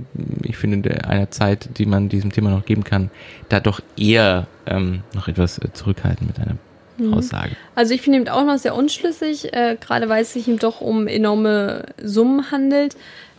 ich 0.43 0.57
finde 0.57 1.05
einer 1.05 1.31
Zeit, 1.31 1.79
die 1.79 1.87
man 1.87 2.09
diesem 2.09 2.33
Thema 2.33 2.51
noch 2.51 2.65
geben 2.65 2.83
kann, 2.83 3.11
da 3.49 3.61
doch 3.61 3.81
eher 3.97 4.49
ähm, 4.67 5.03
noch 5.15 5.29
etwas 5.29 5.59
äh, 5.59 5.73
zurückhalten 5.73 6.27
mit 6.27 6.41
einer 6.41 6.57
mhm. 6.99 7.15
Aussage. 7.15 7.53
Also 7.77 7.95
ich 7.95 8.03
finde 8.03 8.19
eben 8.19 8.29
auch 8.29 8.45
noch 8.45 8.59
sehr 8.59 8.75
unschlüssig, 8.75 9.55
äh, 9.55 9.77
gerade 9.81 10.09
weil 10.09 10.23
es 10.23 10.33
sich 10.33 10.49
eben 10.49 10.59
doch 10.59 10.81
um 10.81 11.07
enorme 11.07 11.85
Summen 12.03 12.51
handelt. 12.51 12.97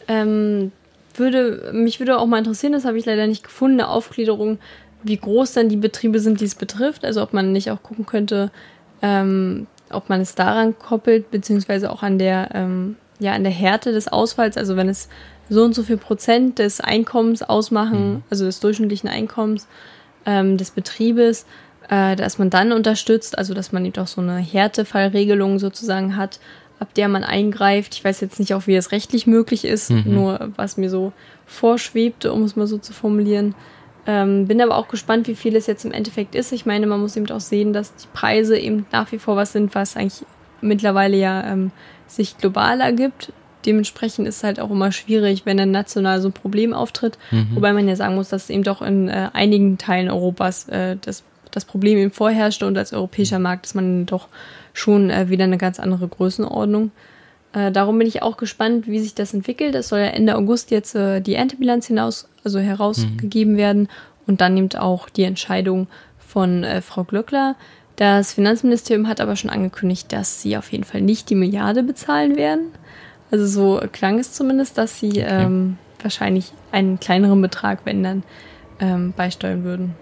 Ähm, 0.08 0.72
würde, 1.14 1.72
mich 1.74 2.00
würde 2.00 2.18
auch 2.18 2.26
mal 2.26 2.38
interessieren, 2.38 2.72
das 2.72 2.86
habe 2.86 2.98
ich 2.98 3.06
leider 3.06 3.28
nicht 3.28 3.44
gefunden, 3.44 3.82
eine 3.82 3.90
Aufgliederung, 3.90 4.60
wie 5.04 5.18
groß 5.18 5.52
dann 5.52 5.68
die 5.68 5.76
Betriebe 5.76 6.22
sind, 6.22 6.40
die 6.40 6.46
es 6.46 6.56
betrifft. 6.56 7.04
Also 7.04 7.22
ob 7.22 7.34
man 7.34 7.52
nicht 7.52 7.70
auch 7.70 7.84
gucken 7.84 8.06
könnte, 8.06 8.50
ähm, 9.02 9.68
ob 9.90 10.08
man 10.08 10.22
es 10.22 10.36
daran 10.36 10.80
koppelt, 10.80 11.32
beziehungsweise 11.32 11.92
auch 11.92 12.02
an 12.02 12.18
der, 12.18 12.52
ähm, 12.54 12.96
ja, 13.20 13.34
an 13.34 13.44
der 13.44 13.52
Härte 13.52 13.92
des 13.92 14.08
Ausfalls. 14.08 14.58
Also 14.58 14.76
wenn 14.76 14.90
es 14.90 15.10
so 15.50 15.64
und 15.64 15.74
so 15.74 15.84
viel 15.84 15.98
Prozent 15.98 16.60
des 16.60 16.80
Einkommens 16.80 17.42
ausmachen, 17.42 18.14
mhm. 18.14 18.24
also 18.30 18.46
des 18.46 18.60
durchschnittlichen 18.60 19.10
Einkommens 19.10 19.68
ähm, 20.26 20.58
des 20.58 20.72
Betriebes, 20.72 21.46
äh, 21.90 22.16
dass 22.16 22.38
man 22.38 22.50
dann 22.50 22.72
unterstützt, 22.72 23.38
also 23.38 23.54
dass 23.54 23.72
man 23.72 23.86
eben 23.86 24.02
auch 24.02 24.08
so 24.08 24.22
eine 24.22 24.38
Härtefallregelung 24.38 25.60
sozusagen 25.60 26.16
hat, 26.16 26.40
ab 26.80 26.94
der 26.94 27.10
man 27.10 27.24
eingreift. 27.24 27.96
Ich 27.96 28.04
weiß 28.04 28.22
jetzt 28.22 28.40
nicht 28.40 28.54
auch, 28.54 28.68
wie 28.68 28.76
das 28.76 28.92
rechtlich 28.92 29.28
möglich 29.28 29.66
ist, 29.66 29.92
mhm. 29.92 30.04
nur 30.06 30.52
was 30.56 30.78
mir 30.78 30.90
so 30.90 31.12
vorschwebte, 31.46 32.32
um 32.32 32.44
es 32.44 32.56
mal 32.56 32.68
so 32.68 32.78
zu 32.78 32.94
formulieren. 32.94 33.56
Ähm, 34.08 34.48
bin 34.48 34.62
aber 34.62 34.78
auch 34.78 34.88
gespannt, 34.88 35.28
wie 35.28 35.36
viel 35.36 35.56
es 35.56 35.68
jetzt 35.68 35.84
im 35.84 35.92
Endeffekt 35.92 36.36
ist. 36.36 36.52
Ich 36.52 36.66
meine, 36.66 36.88
man 36.88 37.02
muss 37.02 37.18
eben 37.18 37.30
auch 37.32 37.42
sehen, 37.42 37.74
dass 37.74 37.96
die 37.96 38.08
Preise 38.14 38.58
eben 38.58 38.86
nach 38.92 39.12
wie 39.12 39.20
vor 39.20 39.36
was 39.36 39.52
sind, 39.52 39.76
was 39.76 39.98
eigentlich 39.98 40.26
mittlerweile 40.62 41.18
ja 41.18 41.44
ähm, 41.52 41.72
sich 42.10 42.38
global 42.38 42.82
ergibt. 42.82 43.32
Dementsprechend 43.66 44.28
ist 44.28 44.38
es 44.38 44.44
halt 44.44 44.60
auch 44.60 44.72
immer 44.72 44.92
schwierig, 44.92 45.46
wenn 45.46 45.58
dann 45.58 45.72
national 45.72 46.22
so 46.22 46.30
ein 46.30 46.34
Problem 46.34 46.74
auftritt. 46.74 47.18
Mhm. 47.32 47.56
Wobei 47.56 47.74
man 47.74 47.88
ja 47.88 47.96
sagen 47.96 48.16
muss, 48.16 48.30
dass 48.30 48.50
eben 48.50 48.64
doch 48.64 48.82
in 48.82 49.10
äh, 49.10 49.30
einigen 49.34 49.78
Teilen 49.78 50.10
Europas 50.10 50.68
äh, 50.70 50.98
das, 51.02 51.24
das 51.52 51.66
Problem 51.66 51.98
eben 51.98 52.12
vorherrschte 52.12 52.66
und 52.66 52.78
als 52.78 52.94
europäischer 52.94 53.40
Markt 53.40 53.66
ist 53.66 53.76
man 53.76 54.06
doch 54.06 54.28
schon 54.74 55.10
äh, 55.10 55.30
wieder 55.30 55.44
eine 55.44 55.58
ganz 55.58 55.80
andere 55.80 56.08
Größenordnung. 56.08 56.92
Äh, 57.52 57.72
darum 57.72 57.98
bin 57.98 58.08
ich 58.08 58.22
auch 58.22 58.38
gespannt, 58.38 58.88
wie 58.88 59.00
sich 59.00 59.16
das 59.16 59.34
entwickelt. 59.34 59.76
Es 59.76 59.90
soll 59.90 60.00
ja 60.00 60.06
Ende 60.06 60.36
August 60.36 60.72
jetzt 60.72 60.96
äh, 60.96 61.20
die 61.20 61.36
Erntebilanz 61.36 61.88
hinaus, 61.88 62.30
also 62.44 62.60
herausgegeben 62.60 63.54
mhm. 63.54 63.58
werden 63.58 63.90
und 64.28 64.42
dann 64.42 64.54
nimmt 64.54 64.78
auch 64.78 65.10
die 65.10 65.24
Entscheidung 65.24 65.88
von 66.20 66.64
äh, 66.64 66.82
Frau 66.82 67.04
Glöckler. 67.04 67.56
Das 68.00 68.32
Finanzministerium 68.32 69.10
hat 69.10 69.20
aber 69.20 69.36
schon 69.36 69.50
angekündigt, 69.50 70.14
dass 70.14 70.42
sie 70.42 70.56
auf 70.56 70.72
jeden 70.72 70.86
Fall 70.86 71.02
nicht 71.02 71.30
die 71.30 71.36
Milliarde 71.36 71.84
bezahlen 71.84 72.38
werden. 72.38 72.72
Also 73.30 73.46
so 73.46 73.86
klang 73.92 74.20
es 74.20 74.32
zumindest, 74.32 74.78
dass 74.78 75.02
sie 75.02 75.10
okay. 75.10 75.26
ähm, 75.28 75.78
wahrscheinlich 76.02 76.54
einen 76.72 77.02
kleineren 77.02 77.42
Betrag, 77.42 77.80
wenn 77.84 78.02
dann, 78.02 78.24
ähm, 78.80 79.14
beisteuern 79.18 79.66
würden. 79.66 79.96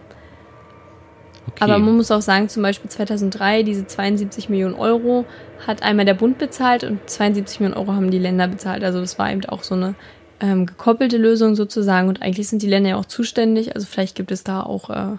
Okay. 1.47 1.63
Aber 1.63 1.79
man 1.79 1.97
muss 1.97 2.11
auch 2.11 2.21
sagen, 2.21 2.49
zum 2.49 2.61
Beispiel 2.61 2.87
2003, 2.87 3.63
diese 3.63 3.87
72 3.87 4.47
Millionen 4.47 4.75
Euro 4.75 5.25
hat 5.65 5.81
einmal 5.81 6.05
der 6.05 6.13
Bund 6.13 6.37
bezahlt 6.37 6.83
und 6.83 6.99
72 7.09 7.61
Millionen 7.61 7.79
Euro 7.79 7.93
haben 7.93 8.11
die 8.11 8.19
Länder 8.19 8.47
bezahlt. 8.47 8.83
Also 8.83 8.99
das 8.99 9.17
war 9.17 9.31
eben 9.31 9.43
auch 9.45 9.63
so 9.63 9.73
eine 9.73 9.95
ähm, 10.39 10.67
gekoppelte 10.67 11.17
Lösung 11.17 11.55
sozusagen. 11.55 12.09
Und 12.09 12.21
eigentlich 12.21 12.47
sind 12.47 12.61
die 12.61 12.69
Länder 12.69 12.91
ja 12.91 12.97
auch 12.97 13.05
zuständig. 13.05 13.73
Also 13.73 13.87
vielleicht 13.87 14.15
gibt 14.15 14.31
es 14.31 14.43
da 14.43 14.61
auch 14.61 14.91
äh, 14.91 15.17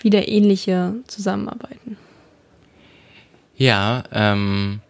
wieder 0.00 0.28
ähnliche 0.28 0.94
Zusammenarbeiten. 1.08 1.98
Ja, 3.56 4.04
ähm, 4.12 4.80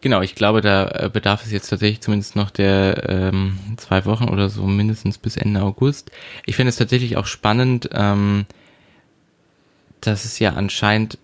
genau. 0.00 0.22
Ich 0.22 0.34
glaube, 0.34 0.60
da 0.60 0.88
äh, 0.88 1.10
bedarf 1.12 1.44
es 1.44 1.52
jetzt 1.52 1.68
tatsächlich 1.68 2.00
zumindest 2.00 2.36
noch 2.36 2.50
der 2.50 3.08
ähm, 3.08 3.58
zwei 3.76 4.04
Wochen 4.04 4.28
oder 4.28 4.48
so 4.48 4.64
mindestens 4.64 5.18
bis 5.18 5.36
Ende 5.36 5.62
August. 5.62 6.10
Ich 6.46 6.56
finde 6.56 6.70
es 6.70 6.76
tatsächlich 6.76 7.16
auch 7.16 7.26
spannend. 7.26 7.90
Ähm, 7.92 8.46
dass 10.06 10.24
es 10.24 10.38
ja 10.38 10.52
anscheinend 10.52 11.18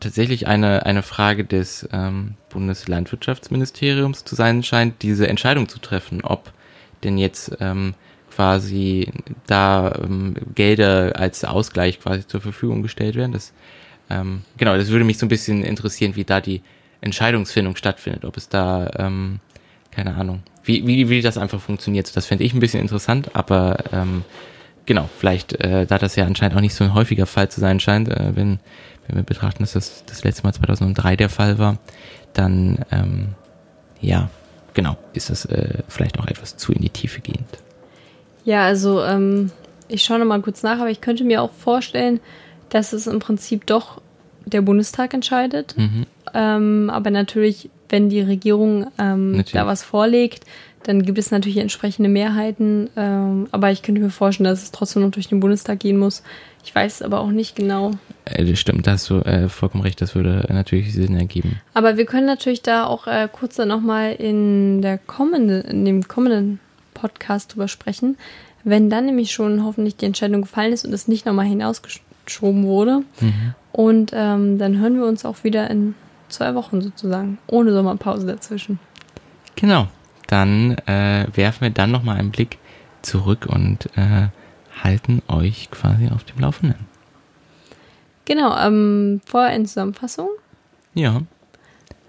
tatsächlich 0.00 0.46
eine, 0.46 0.86
eine 0.86 1.02
Frage 1.02 1.44
des 1.44 1.88
ähm, 1.92 2.34
Bundeslandwirtschaftsministeriums 2.50 4.24
zu 4.24 4.34
sein 4.34 4.62
scheint, 4.62 5.02
diese 5.02 5.28
Entscheidung 5.28 5.68
zu 5.68 5.78
treffen, 5.78 6.22
ob 6.22 6.52
denn 7.04 7.18
jetzt 7.18 7.56
ähm, 7.60 7.94
quasi 8.30 9.12
da 9.46 9.92
ähm, 10.02 10.34
Gelder 10.54 11.12
als 11.16 11.44
Ausgleich 11.44 12.00
quasi 12.00 12.26
zur 12.26 12.40
Verfügung 12.40 12.82
gestellt 12.82 13.16
werden. 13.16 13.32
Das, 13.32 13.52
ähm, 14.10 14.42
genau, 14.56 14.76
das 14.76 14.88
würde 14.88 15.04
mich 15.04 15.18
so 15.18 15.26
ein 15.26 15.28
bisschen 15.28 15.62
interessieren, 15.64 16.16
wie 16.16 16.24
da 16.24 16.40
die 16.40 16.62
Entscheidungsfindung 17.00 17.76
stattfindet, 17.76 18.24
ob 18.24 18.36
es 18.36 18.48
da, 18.48 18.90
ähm, 18.96 19.40
keine 19.90 20.14
Ahnung, 20.14 20.42
wie, 20.64 20.86
wie, 20.86 21.08
wie 21.08 21.22
das 21.22 21.38
einfach 21.38 21.60
funktioniert. 21.60 22.14
Das 22.16 22.26
fände 22.26 22.44
ich 22.44 22.54
ein 22.54 22.60
bisschen 22.60 22.80
interessant, 22.80 23.30
aber 23.34 23.84
ähm, 23.92 24.24
genau, 24.86 25.08
vielleicht, 25.18 25.54
äh, 25.60 25.86
da 25.86 25.98
das 25.98 26.16
ja 26.16 26.24
anscheinend 26.24 26.56
auch 26.56 26.60
nicht 26.60 26.74
so 26.74 26.84
ein 26.84 26.94
häufiger 26.94 27.26
Fall 27.26 27.50
zu 27.50 27.60
sein 27.60 27.80
scheint, 27.80 28.08
äh, 28.08 28.34
wenn, 28.34 28.58
wenn 29.06 29.16
wir 29.16 29.22
betrachten, 29.22 29.62
dass 29.62 29.72
das 29.72 30.04
das 30.06 30.24
letzte 30.24 30.44
Mal 30.44 30.52
2003 30.52 31.16
der 31.16 31.28
Fall 31.28 31.58
war, 31.58 31.78
dann, 32.32 32.84
ähm, 32.90 33.28
ja, 34.00 34.30
genau, 34.74 34.96
ist 35.12 35.30
das 35.30 35.44
äh, 35.46 35.82
vielleicht 35.88 36.18
auch 36.18 36.26
etwas 36.26 36.56
zu 36.56 36.72
in 36.72 36.82
die 36.82 36.90
Tiefe 36.90 37.20
gehend. 37.20 37.48
Ja, 38.44 38.64
also 38.64 39.04
ähm, 39.04 39.50
ich 39.88 40.02
schaue 40.02 40.18
nochmal 40.18 40.40
kurz 40.40 40.62
nach, 40.62 40.78
aber 40.80 40.90
ich 40.90 41.00
könnte 41.00 41.24
mir 41.24 41.42
auch 41.42 41.52
vorstellen, 41.52 42.20
dass 42.70 42.92
es 42.92 43.06
im 43.06 43.18
Prinzip 43.18 43.66
doch 43.66 44.00
der 44.46 44.62
Bundestag 44.62 45.14
entscheidet. 45.14 45.74
Mhm. 45.76 46.06
Ähm, 46.34 46.90
aber 46.90 47.10
natürlich, 47.10 47.70
wenn 47.88 48.08
die 48.08 48.20
Regierung 48.20 48.86
ähm, 48.98 49.44
da 49.52 49.66
was 49.66 49.82
vorlegt, 49.82 50.44
dann 50.84 51.02
gibt 51.02 51.18
es 51.18 51.30
natürlich 51.30 51.58
entsprechende 51.58 52.08
Mehrheiten. 52.08 52.88
Ähm, 52.96 53.48
aber 53.50 53.70
ich 53.70 53.82
könnte 53.82 54.00
mir 54.00 54.10
vorstellen, 54.10 54.48
dass 54.48 54.62
es 54.62 54.70
trotzdem 54.70 55.02
noch 55.02 55.10
durch 55.10 55.28
den 55.28 55.40
Bundestag 55.40 55.80
gehen 55.80 55.98
muss. 55.98 56.22
Ich 56.64 56.74
weiß 56.74 57.02
aber 57.02 57.20
auch 57.20 57.30
nicht 57.30 57.56
genau. 57.56 57.92
Äh, 58.24 58.44
das 58.44 58.58
stimmt, 58.58 58.86
da 58.86 58.92
hast 58.92 59.10
du 59.10 59.16
äh, 59.20 59.48
vollkommen 59.48 59.82
recht. 59.82 60.00
Das 60.00 60.14
würde 60.14 60.46
natürlich 60.48 60.92
Sinn 60.92 61.16
ergeben. 61.16 61.60
Aber 61.74 61.96
wir 61.96 62.06
können 62.06 62.26
natürlich 62.26 62.62
da 62.62 62.86
auch 62.86 63.06
äh, 63.06 63.28
kurz 63.30 63.56
dann 63.56 63.68
nochmal 63.68 64.14
in, 64.14 64.82
der 64.82 64.98
kommende, 64.98 65.60
in 65.60 65.84
dem 65.84 66.06
kommenden 66.06 66.60
Podcast 66.94 67.54
drüber 67.54 67.68
sprechen. 67.68 68.16
Wenn 68.64 68.90
dann 68.90 69.06
nämlich 69.06 69.32
schon 69.32 69.64
hoffentlich 69.64 69.96
die 69.96 70.06
Entscheidung 70.06 70.42
gefallen 70.42 70.72
ist 70.72 70.84
und 70.84 70.92
es 70.92 71.08
nicht 71.08 71.26
nochmal 71.26 71.46
hinausgeschoben 72.28 72.64
wurde. 72.64 73.02
Mhm. 73.20 73.54
Und 73.72 74.10
ähm, 74.14 74.58
dann 74.58 74.78
hören 74.78 74.98
wir 74.98 75.06
uns 75.06 75.24
auch 75.24 75.44
wieder 75.44 75.70
in 75.70 75.94
zwei 76.28 76.54
Wochen 76.54 76.80
sozusagen, 76.80 77.38
ohne 77.46 77.72
Sommerpause 77.72 78.26
dazwischen. 78.26 78.78
Genau 79.56 79.88
dann 80.28 80.76
äh, 80.86 81.26
werfen 81.34 81.62
wir 81.62 81.70
dann 81.70 81.90
nochmal 81.90 82.18
einen 82.18 82.30
Blick 82.30 82.58
zurück 83.02 83.46
und 83.48 83.86
äh, 83.96 84.28
halten 84.84 85.22
euch 85.26 85.70
quasi 85.70 86.08
auf 86.14 86.22
dem 86.24 86.40
Laufenden. 86.40 86.86
Genau, 88.26 88.56
ähm, 88.58 89.20
vorher 89.24 89.56
in 89.56 89.66
Zusammenfassung. 89.66 90.28
Ja. 90.94 91.22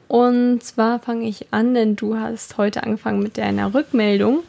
Und 0.10 0.62
zwar 0.64 1.00
fange 1.00 1.28
ich 1.28 1.54
an, 1.54 1.74
denn 1.74 1.96
du 1.96 2.18
hast 2.18 2.58
heute 2.58 2.84
angefangen 2.84 3.24
mit 3.24 3.38
deiner 3.38 3.74
Rückmeldung. 3.74 4.44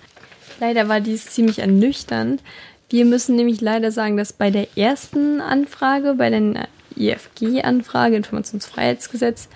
Leider 0.59 0.89
war 0.89 1.01
dies 1.01 1.27
ziemlich 1.27 1.61
ernüchternd. 1.61 2.43
Wir 2.91 3.05
müssen 3.05 3.37
nämlich 3.37 3.61
leider 3.61 3.93
sagen, 3.93 4.17
dass 4.17 4.33
bei 4.33 4.51
der 4.51 4.77
ersten 4.77 5.41
Anfrage, 5.41 6.15
bei 6.15 6.29
der 6.29 6.69
IFG-Anfrage, 6.97 8.17
Informationsfreiheitsgesetz, 8.17 9.49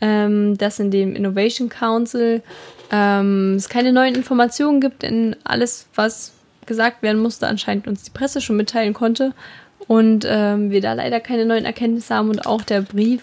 ähm, 0.00 0.58
dass 0.58 0.80
in 0.80 0.90
dem 0.90 1.14
Innovation 1.14 1.68
Council 1.68 2.42
ähm, 2.90 3.54
es 3.56 3.68
keine 3.68 3.92
neuen 3.92 4.16
Informationen 4.16 4.80
gibt, 4.80 5.02
denn 5.02 5.36
alles, 5.44 5.86
was 5.94 6.32
gesagt 6.66 7.02
werden 7.02 7.22
musste, 7.22 7.46
anscheinend 7.46 7.86
uns 7.86 8.02
die 8.02 8.10
Presse 8.10 8.40
schon 8.40 8.56
mitteilen 8.56 8.94
konnte 8.94 9.32
und 9.86 10.26
ähm, 10.28 10.70
wir 10.70 10.80
da 10.80 10.92
leider 10.92 11.20
keine 11.20 11.46
neuen 11.46 11.64
Erkenntnisse 11.64 12.14
haben 12.14 12.30
und 12.30 12.46
auch 12.46 12.62
der 12.62 12.82
Brief 12.82 13.22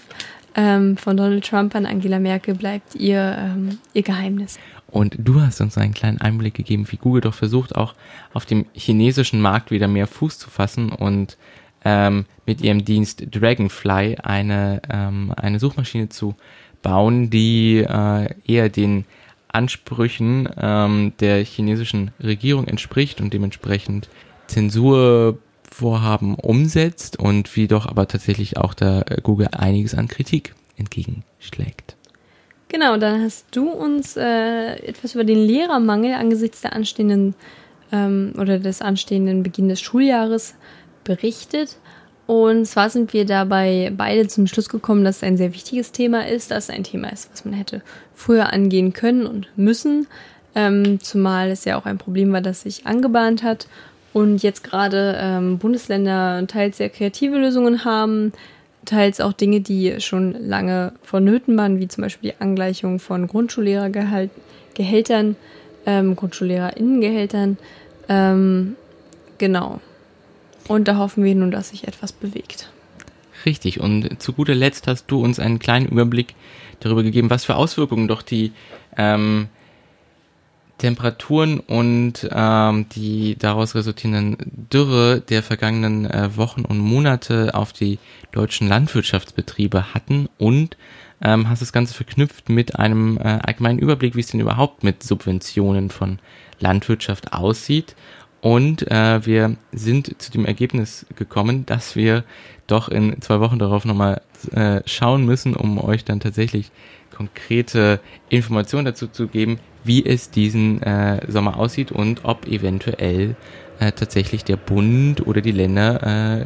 ähm, 0.55 0.95
von 0.97 1.17
Donald 1.17 1.45
Trump 1.45 1.75
an 1.75 1.85
Angela 1.85 2.19
Merkel 2.19 2.55
bleibt 2.55 2.95
ihr, 2.95 3.35
ähm, 3.37 3.77
ihr 3.93 4.03
Geheimnis. 4.03 4.57
Und 4.91 5.15
du 5.19 5.41
hast 5.41 5.61
uns 5.61 5.77
einen 5.77 5.93
kleinen 5.93 6.19
Einblick 6.19 6.55
gegeben, 6.55 6.85
wie 6.89 6.97
Google 6.97 7.21
doch 7.21 7.33
versucht, 7.33 7.75
auch 7.75 7.95
auf 8.33 8.45
dem 8.45 8.65
chinesischen 8.73 9.41
Markt 9.41 9.71
wieder 9.71 9.87
mehr 9.87 10.07
Fuß 10.07 10.39
zu 10.39 10.49
fassen 10.49 10.89
und 10.89 11.37
ähm, 11.85 12.25
mit 12.45 12.61
ihrem 12.61 12.83
Dienst 12.83 13.23
Dragonfly 13.31 14.17
eine, 14.21 14.81
ähm, 14.89 15.33
eine 15.35 15.59
Suchmaschine 15.59 16.09
zu 16.09 16.35
bauen, 16.81 17.29
die 17.29 17.77
äh, 17.77 18.29
eher 18.45 18.69
den 18.69 19.05
Ansprüchen 19.47 20.47
ähm, 20.57 21.13
der 21.19 21.43
chinesischen 21.43 22.11
Regierung 22.21 22.67
entspricht 22.67 23.19
und 23.21 23.33
dementsprechend 23.33 24.09
Zensurvorhaben 24.47 26.35
umsetzt 26.35 27.17
und 27.17 27.55
wie 27.55 27.67
doch 27.67 27.87
aber 27.87 28.07
tatsächlich 28.07 28.57
auch 28.57 28.73
da 28.73 29.01
äh, 29.01 29.21
Google 29.21 29.49
einiges 29.51 29.95
an 29.95 30.07
Kritik 30.07 30.53
entgegenschlägt. 30.77 31.95
Genau, 32.69 32.97
dann 32.97 33.23
hast 33.23 33.47
du 33.51 33.67
uns 33.69 34.15
äh, 34.15 34.75
etwas 34.75 35.15
über 35.15 35.23
den 35.23 35.39
Lehrermangel 35.39 36.13
angesichts 36.13 36.61
der 36.61 36.73
anstehenden 36.73 37.33
ähm, 37.91 38.33
oder 38.39 38.59
des 38.59 38.81
anstehenden 38.81 39.41
Beginn 39.41 39.69
des 39.69 39.81
Schuljahres 39.81 40.53
berichtet. 41.03 41.77
Und 42.27 42.65
zwar 42.65 42.91
sind 42.91 43.11
wir 43.11 43.25
dabei 43.25 43.91
beide 43.97 44.27
zum 44.27 44.45
Schluss 44.45 44.69
gekommen, 44.69 45.03
dass 45.03 45.17
es 45.17 45.23
ein 45.23 45.35
sehr 45.35 45.51
wichtiges 45.51 45.91
Thema 45.91 46.27
ist, 46.27 46.51
dass 46.51 46.65
es 46.65 46.69
ein 46.69 46.83
Thema 46.83 47.11
ist, 47.11 47.31
was 47.31 47.43
man 47.43 47.55
hätte 47.55 47.81
früher 48.13 48.53
angehen 48.53 48.93
können 48.93 49.25
und 49.25 49.47
müssen. 49.55 50.05
Ähm, 50.53 50.99
zumal 51.01 51.49
es 51.49 51.65
ja 51.65 51.75
auch 51.75 51.85
ein 51.85 51.97
Problem 51.97 52.31
war, 52.31 52.41
das 52.41 52.61
sich 52.61 52.85
angebahnt 52.85 53.41
hat 53.41 53.67
und 54.13 54.43
jetzt 54.43 54.63
gerade 54.63 55.17
ähm, 55.19 55.57
Bundesländer 55.57 56.45
teils 56.47 56.77
sehr 56.77 56.89
kreative 56.89 57.37
Lösungen 57.37 57.83
haben, 57.83 58.31
teils 58.85 59.21
auch 59.21 59.33
Dinge, 59.33 59.61
die 59.61 59.99
schon 59.99 60.33
lange 60.33 60.93
vonnöten 61.03 61.55
waren, 61.57 61.79
wie 61.79 61.87
zum 61.87 62.03
Beispiel 62.03 62.31
die 62.31 62.41
Angleichung 62.41 62.99
von 62.99 63.27
Grundschullehrergehältern, 63.27 65.35
ähm, 65.85 66.15
GrundschullehrerInnengehältern. 66.15 67.57
Ähm, 68.07 68.75
genau. 69.37 69.79
Und 70.67 70.87
da 70.87 70.97
hoffen 70.97 71.23
wir 71.23 71.35
nun, 71.35 71.51
dass 71.51 71.69
sich 71.69 71.87
etwas 71.87 72.11
bewegt. 72.11 72.71
Richtig. 73.45 73.79
Und 73.79 74.21
zu 74.21 74.33
guter 74.33 74.55
Letzt 74.55 74.87
hast 74.87 75.05
du 75.07 75.23
uns 75.23 75.39
einen 75.39 75.59
kleinen 75.59 75.87
Überblick 75.87 76.35
darüber 76.79 77.03
gegeben, 77.03 77.29
was 77.29 77.45
für 77.45 77.55
Auswirkungen 77.55 78.07
doch 78.07 78.21
die 78.21 78.51
ähm, 78.97 79.47
Temperaturen 80.79 81.59
und 81.59 82.27
ähm, 82.31 82.87
die 82.89 83.37
daraus 83.37 83.75
resultierenden 83.75 84.37
Dürre 84.73 85.21
der 85.21 85.43
vergangenen 85.43 86.05
äh, 86.05 86.35
Wochen 86.35 86.65
und 86.65 86.79
Monate 86.79 87.53
auf 87.53 87.71
die 87.73 87.99
deutschen 88.31 88.67
Landwirtschaftsbetriebe 88.67 89.93
hatten 89.93 90.27
und 90.39 90.77
ähm, 91.21 91.49
hast 91.49 91.61
das 91.61 91.73
Ganze 91.73 91.93
verknüpft 91.93 92.49
mit 92.49 92.77
einem 92.77 93.17
äh, 93.17 93.39
allgemeinen 93.43 93.79
Überblick, 93.79 94.15
wie 94.15 94.21
es 94.21 94.27
denn 94.27 94.39
überhaupt 94.39 94.83
mit 94.83 95.03
Subventionen 95.03 95.89
von 95.89 96.19
Landwirtschaft 96.59 97.33
aussieht. 97.33 97.95
Und 98.41 98.89
äh, 98.89 99.25
wir 99.25 99.57
sind 99.73 100.21
zu 100.21 100.31
dem 100.31 100.45
Ergebnis 100.45 101.05
gekommen, 101.15 101.65
dass 101.65 101.95
wir 101.95 102.23
doch 102.67 102.87
in 102.87 103.21
zwei 103.21 103.41
Wochen 103.41 103.59
darauf 103.59 103.83
nochmal 103.83 104.21
äh, 104.51 104.81
schauen 104.85 105.25
müssen, 105.25 105.55
um 105.55 105.77
euch 105.77 106.05
dann 106.05 106.21
tatsächlich 106.21 106.71
konkrete 107.19 107.99
Informationen 108.29 108.85
dazu 108.85 109.07
zu 109.07 109.27
geben, 109.27 109.59
wie 109.83 110.05
es 110.05 110.31
diesen 110.31 110.81
äh, 110.81 111.19
Sommer 111.29 111.57
aussieht 111.57 111.91
und 111.91 112.23
ob 112.23 112.47
eventuell 112.47 113.35
äh, 113.79 113.91
tatsächlich 113.91 114.45
der 114.45 114.55
Bund 114.55 115.27
oder 115.27 115.41
die 115.41 115.51
Länder 115.51 116.45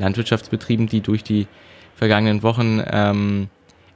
Landwirtschaftsbetrieben, 0.00 0.86
die 0.86 1.00
durch 1.00 1.24
die 1.24 1.48
vergangenen 1.96 2.44
Wochen 2.44 2.80
ähm, 2.86 3.48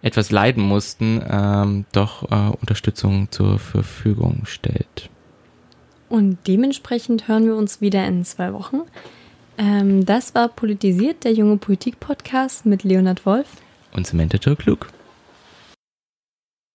etwas 0.02 0.32
leiden 0.32 0.64
mussten, 0.64 1.22
ähm, 1.30 1.84
doch 1.92 2.24
äh, 2.32 2.56
Unterstützung 2.60 3.28
zur 3.30 3.60
Verfügung 3.60 4.42
stellt. 4.44 5.10
Und 6.08 6.38
dementsprechend 6.48 7.28
hören 7.28 7.44
wir 7.44 7.54
uns 7.54 7.80
wieder 7.80 8.04
in 8.08 8.24
zwei 8.24 8.52
Wochen. 8.52 8.80
Ähm, 9.56 10.04
das 10.04 10.34
war 10.34 10.48
Politisiert, 10.48 11.22
der 11.22 11.32
junge 11.32 11.58
Politik-Podcast 11.58 12.66
mit 12.66 12.82
Leonhard 12.82 13.24
Wolf 13.24 13.46
und 13.92 14.04
Samantha 14.04 14.38
Joe 14.38 14.56
Klug. 14.56 14.88